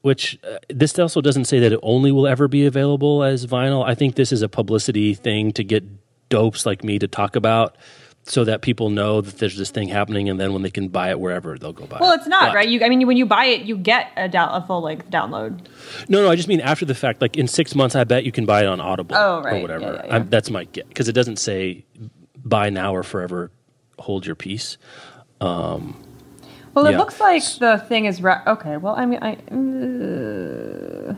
which 0.06 0.38
uh, 0.44 0.58
this 0.68 0.96
also 1.00 1.20
doesn't 1.20 1.46
say 1.46 1.58
that 1.58 1.72
it 1.72 1.80
only 1.82 2.12
will 2.12 2.28
ever 2.28 2.46
be 2.46 2.64
available 2.64 3.24
as 3.24 3.44
vinyl. 3.44 3.84
I 3.84 3.96
think 3.96 4.14
this 4.14 4.30
is 4.30 4.40
a 4.40 4.48
publicity 4.48 5.14
thing 5.14 5.50
to 5.54 5.64
get 5.64 5.82
dopes 6.28 6.64
like 6.64 6.84
me 6.84 6.96
to 7.00 7.08
talk 7.08 7.34
about 7.34 7.74
so 8.22 8.44
that 8.44 8.62
people 8.62 8.88
know 8.88 9.20
that 9.20 9.38
there's 9.38 9.56
this 9.56 9.72
thing 9.72 9.88
happening 9.88 10.28
and 10.28 10.38
then 10.38 10.52
when 10.52 10.62
they 10.62 10.70
can 10.70 10.86
buy 10.86 11.10
it 11.10 11.18
wherever 11.18 11.58
they'll 11.58 11.72
go 11.72 11.86
buy 11.86 11.98
well, 12.00 12.10
it. 12.10 12.12
Well, 12.12 12.18
it's 12.20 12.28
not 12.28 12.50
But- 12.50 12.54
right. 12.54 12.68
You, 12.68 12.84
I 12.84 12.88
mean, 12.88 13.04
when 13.04 13.16
you 13.16 13.26
buy 13.26 13.46
it, 13.46 13.62
you 13.62 13.76
get 13.76 14.12
a, 14.16 14.28
down, 14.28 14.50
a 14.50 14.64
full 14.64 14.80
length 14.80 15.10
download. 15.10 15.66
No, 16.08 16.22
no, 16.22 16.30
I 16.30 16.36
just 16.36 16.46
mean 16.46 16.60
after 16.60 16.84
the 16.84 16.94
fact. 16.94 17.20
Like 17.20 17.36
in 17.36 17.48
six 17.48 17.74
months, 17.74 17.96
I 17.96 18.04
bet 18.04 18.24
you 18.24 18.30
can 18.30 18.46
buy 18.46 18.60
it 18.62 18.66
on 18.66 18.80
Audible 18.80 19.16
Oh, 19.16 19.42
or 19.44 19.60
whatever. 19.60 19.86
Yeah, 19.86 19.92
yeah, 19.92 20.06
yeah. 20.06 20.14
I'm, 20.14 20.30
that's 20.30 20.50
my 20.50 20.66
get 20.66 20.86
because 20.86 21.08
it 21.08 21.14
doesn't 21.14 21.40
say 21.40 21.84
buy 22.44 22.70
now 22.70 22.94
or 22.94 23.02
forever 23.02 23.50
hold 23.98 24.24
your 24.24 24.36
peace. 24.36 24.78
Well, 26.76 26.84
it 26.86 26.90
Yeah. 26.92 26.98
looks 26.98 27.18
like 27.18 27.42
the 27.58 27.78
thing 27.88 28.04
is 28.04 28.22
re- 28.22 28.42
okay. 28.46 28.76
Well, 28.76 28.94
I 28.96 29.06
mean, 29.06 29.18
I 29.22 29.32
uh, 29.50 31.14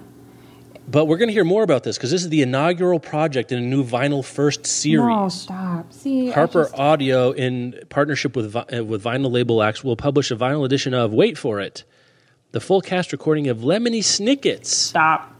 But 0.90 1.06
we're 1.06 1.16
going 1.18 1.28
to 1.28 1.32
hear 1.34 1.44
more 1.44 1.64
about 1.64 1.82
this 1.82 1.98
because 1.98 2.12
this 2.12 2.22
is 2.22 2.28
the 2.28 2.42
inaugural 2.42 3.00
project 3.00 3.50
in 3.50 3.59
a 3.59 3.62
new 3.62 3.82
vinyl 3.84 4.24
first 4.24 4.64
series. 4.66 5.04
no 5.04 5.28
stop. 5.28 5.92
See, 5.92 6.30
Harper 6.30 6.62
just- 6.64 6.78
Audio, 6.78 7.32
in 7.32 7.74
partnership 7.88 8.36
with 8.36 8.52
Vi- 8.52 8.66
uh, 8.78 8.84
with 8.84 9.02
Vinyl 9.02 9.30
Label 9.32 9.61
Acts, 9.62 9.82
will 9.82 9.96
publish 9.96 10.30
a 10.30 10.36
vinyl 10.36 10.64
edition 10.64 10.94
of 10.94 11.12
Wait 11.12 11.36
for 11.36 11.59
It, 11.61 11.82
the 12.52 12.61
full 12.61 12.80
cast 12.80 13.11
recording 13.12 13.48
of 13.48 13.59
Lemony 13.59 13.98
Snicket's 14.02 14.74
stop. 14.74 15.34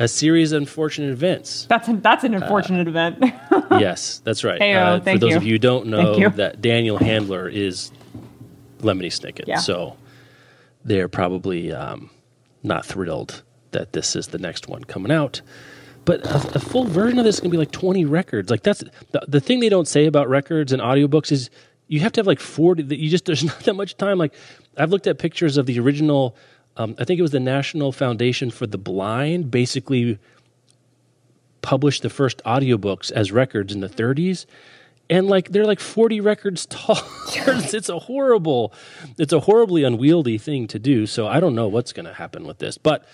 a 0.00 0.08
series 0.08 0.50
of 0.52 0.62
unfortunate 0.62 1.10
events. 1.12 1.66
That's 1.68 1.86
an, 1.86 2.00
that's 2.00 2.24
Uh, 2.24 2.26
an 2.26 2.34
unfortunate 2.34 2.88
event. 2.88 3.18
yes, 3.70 4.20
that's 4.24 4.42
right. 4.42 4.60
Heyo, 4.60 4.98
for 4.98 5.04
thank 5.04 5.20
those 5.20 5.30
you. 5.30 5.36
of 5.36 5.44
you 5.44 5.52
who 5.54 5.58
don't 5.58 5.86
know, 5.86 6.28
that 6.30 6.60
Daniel 6.60 6.98
Handler 6.98 7.48
is 7.48 7.92
Lemony 8.80 9.06
Snicket. 9.06 9.46
Yeah. 9.46 9.58
So 9.58 9.96
they're 10.84 11.08
probably 11.08 11.72
um, 11.72 12.10
not 12.62 12.84
thrilled 12.84 13.42
that 13.72 13.92
this 13.92 14.16
is 14.16 14.28
the 14.28 14.38
next 14.38 14.68
one 14.68 14.84
coming 14.84 15.12
out. 15.12 15.40
But 16.04 16.24
a, 16.26 16.56
a 16.56 16.60
full 16.60 16.84
version 16.84 17.18
of 17.18 17.24
this 17.24 17.36
is 17.36 17.40
going 17.40 17.50
to 17.50 17.54
be 17.54 17.58
like 17.58 17.70
20 17.70 18.04
records. 18.04 18.50
Like 18.50 18.62
that's 18.62 18.82
the, 19.12 19.24
the 19.28 19.40
thing 19.40 19.60
they 19.60 19.68
don't 19.68 19.88
say 19.88 20.06
about 20.06 20.28
records 20.28 20.72
and 20.72 20.80
audiobooks 20.80 21.30
is 21.30 21.50
you 21.88 22.00
have 22.00 22.12
to 22.12 22.20
have 22.20 22.26
like 22.26 22.40
40 22.40 22.94
you 22.96 23.10
just 23.10 23.24
there's 23.26 23.44
not 23.44 23.60
that 23.60 23.74
much 23.74 23.96
time 23.96 24.16
like 24.16 24.32
I've 24.76 24.90
looked 24.90 25.06
at 25.06 25.18
pictures 25.18 25.56
of 25.56 25.66
the 25.66 25.78
original 25.78 26.36
um, 26.76 26.94
I 26.98 27.04
think 27.04 27.18
it 27.18 27.22
was 27.22 27.32
the 27.32 27.40
National 27.40 27.92
Foundation 27.92 28.50
for 28.50 28.66
the 28.66 28.78
Blind 28.78 29.50
basically 29.50 30.18
published 31.62 32.02
the 32.02 32.08
first 32.08 32.42
audiobooks 32.44 33.12
as 33.12 33.32
records 33.32 33.74
in 33.74 33.80
the 33.80 33.88
30s 33.88 34.46
and 35.10 35.26
like 35.28 35.50
they're 35.50 35.66
like 35.66 35.80
40 35.80 36.20
records 36.20 36.64
tall 36.66 36.98
it's, 37.34 37.74
it's 37.74 37.88
a 37.90 37.98
horrible 37.98 38.72
it's 39.18 39.32
a 39.32 39.40
horribly 39.40 39.82
unwieldy 39.84 40.38
thing 40.38 40.66
to 40.68 40.78
do 40.78 41.06
so 41.06 41.26
i 41.26 41.40
don't 41.40 41.54
know 41.54 41.68
what's 41.68 41.92
going 41.92 42.06
to 42.06 42.14
happen 42.14 42.46
with 42.46 42.58
this 42.58 42.78
but 42.78 43.04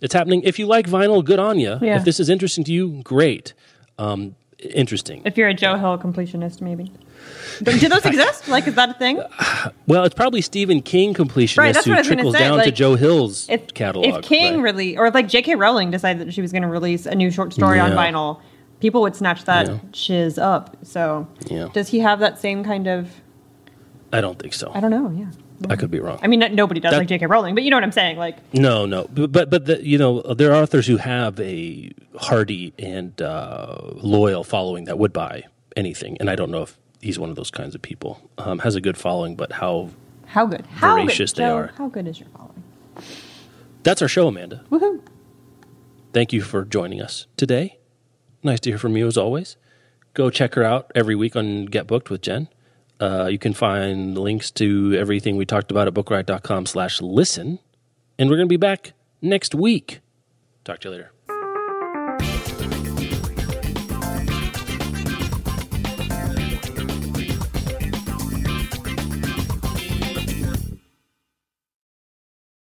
it's 0.00 0.14
happening 0.14 0.40
if 0.44 0.58
you 0.58 0.66
like 0.66 0.86
vinyl 0.86 1.22
good 1.22 1.38
on 1.40 1.58
you 1.58 1.76
Yeah. 1.82 1.96
if 1.98 2.04
this 2.04 2.18
is 2.20 2.30
interesting 2.30 2.64
to 2.64 2.72
you 2.72 3.02
great 3.02 3.52
um, 3.98 4.36
interesting 4.60 5.20
if 5.26 5.36
you're 5.36 5.48
a 5.48 5.54
Joe 5.54 5.76
Hill 5.76 5.98
completionist, 5.98 6.60
maybe. 6.62 6.90
Do 7.62 7.78
do 7.78 7.88
those 7.88 8.04
exist? 8.06 8.48
Like, 8.48 8.66
is 8.66 8.74
that 8.76 8.88
a 8.88 8.94
thing? 8.94 9.22
well 9.86 10.04
it's 10.04 10.14
probably 10.14 10.40
stephen 10.40 10.80
king 10.80 11.12
completionist 11.12 11.58
Right, 11.58 11.74
that's 11.74 11.84
who 11.84 11.90
what 11.92 11.98
I 11.98 12.00
was 12.00 12.06
trickles 12.06 12.34
down 12.34 12.58
to 12.64 12.70
joe 12.70 12.94
hill's 12.94 13.48
If 13.50 13.74
catalog 13.74 14.06
if 14.06 14.22
King 14.24 14.54
right? 14.56 14.62
really, 14.62 14.96
or 14.96 15.06
if 15.06 15.14
like 15.14 15.28
J.K. 15.28 15.56
Rowling 15.56 15.90
decided 15.90 16.26
that 16.26 16.32
she 16.32 16.40
was 16.40 16.52
going 16.52 16.62
to 16.62 16.68
release 16.68 17.04
a 17.06 17.14
new 17.14 17.30
short 17.30 17.52
story 17.52 17.78
on 17.78 17.90
vinyl, 17.92 18.40
people 18.80 19.00
would 19.02 19.14
snatch 19.16 19.44
that 19.44 19.66
Yeah. 19.68 19.78
shiz 19.92 20.38
up. 20.38 20.76
So, 20.82 21.26
Yeah. 21.48 21.68
does 21.72 21.88
he 21.88 22.00
have 22.00 22.18
that 22.20 22.38
same 22.38 22.64
kind 22.64 22.86
of? 22.86 23.20
i 24.12 24.20
don't 24.20 24.40
think 24.40 24.52
so 24.54 24.72
I 24.74 24.80
don't 24.80 24.90
know. 24.90 25.08
Yeah. 25.16 25.70
i 25.72 25.76
could 25.76 25.90
be 25.90 26.00
wrong 26.00 26.18
I 26.20 26.26
mean, 26.26 26.40
nobody 26.54 26.80
does 26.80 26.90
That- 26.90 26.98
like 26.98 27.06
J.K. 27.08 27.26
Rowling, 27.26 27.54
but 27.54 27.62
you 27.62 27.70
know 27.70 27.76
what 27.76 27.84
I'm 27.84 27.92
saying. 27.92 28.16
Like, 28.16 28.36
No, 28.52 28.86
no, 28.86 29.06
but 29.12 29.30
but, 29.30 29.50
but 29.50 29.66
the, 29.66 29.86
you 29.86 29.98
know 29.98 30.20
there 30.22 30.50
are 30.52 30.62
authors 30.62 30.86
who 30.88 30.96
have 30.96 31.38
a 31.38 31.92
hardy 32.18 32.72
and 32.78 33.20
uh, 33.22 33.76
loyal 34.02 34.42
following 34.42 34.86
that 34.86 34.98
would 34.98 35.12
buy 35.12 35.44
anything, 35.76 36.16
and 36.18 36.28
I 36.28 36.34
don't 36.34 36.50
know 36.50 36.62
if 36.62 36.76
he's 37.00 37.18
one 37.20 37.30
of 37.30 37.36
those 37.36 37.50
kinds 37.52 37.74
of 37.76 37.82
people. 37.82 38.20
Um, 38.38 38.58
has 38.60 38.74
a 38.74 38.80
good 38.80 38.96
following, 38.96 39.36
but 39.36 39.52
how 39.52 39.90
how 40.26 40.46
good? 40.46 40.64
How 40.66 40.96
Voracious 40.96 41.32
good, 41.32 41.42
they 41.44 41.48
Joe, 41.48 41.56
are. 41.56 41.70
How 41.76 41.88
good 41.88 42.08
is 42.08 42.18
your 42.18 42.28
following? 42.30 42.62
That's 43.84 44.02
our 44.02 44.08
show, 44.08 44.26
Amanda. 44.28 44.64
Woohoo! 44.70 45.00
Thank 46.12 46.32
you 46.32 46.42
for 46.42 46.64
joining 46.64 47.00
us 47.00 47.26
today. 47.36 47.78
Nice 48.42 48.60
to 48.60 48.70
hear 48.70 48.78
from 48.78 48.96
you 48.96 49.06
as 49.06 49.16
always. 49.16 49.56
Go 50.14 50.30
check 50.30 50.54
her 50.54 50.64
out 50.64 50.90
every 50.94 51.14
week 51.14 51.36
on 51.36 51.66
Get 51.66 51.86
Booked 51.86 52.10
with 52.10 52.22
Jenn. 52.22 52.48
Uh, 53.00 53.26
you 53.26 53.38
can 53.38 53.54
find 53.54 54.16
links 54.18 54.50
to 54.52 54.94
everything 54.94 55.36
we 55.36 55.46
talked 55.46 55.70
about 55.70 55.88
at 55.88 55.94
bookriot.com 55.94 56.66
slash 56.66 57.00
listen. 57.00 57.58
And 58.18 58.28
we're 58.28 58.36
going 58.36 58.48
to 58.48 58.52
be 58.52 58.56
back 58.58 58.92
next 59.22 59.54
week. 59.54 60.00
Talk 60.64 60.80
to 60.80 60.88
you 60.88 60.92
later. 60.92 61.12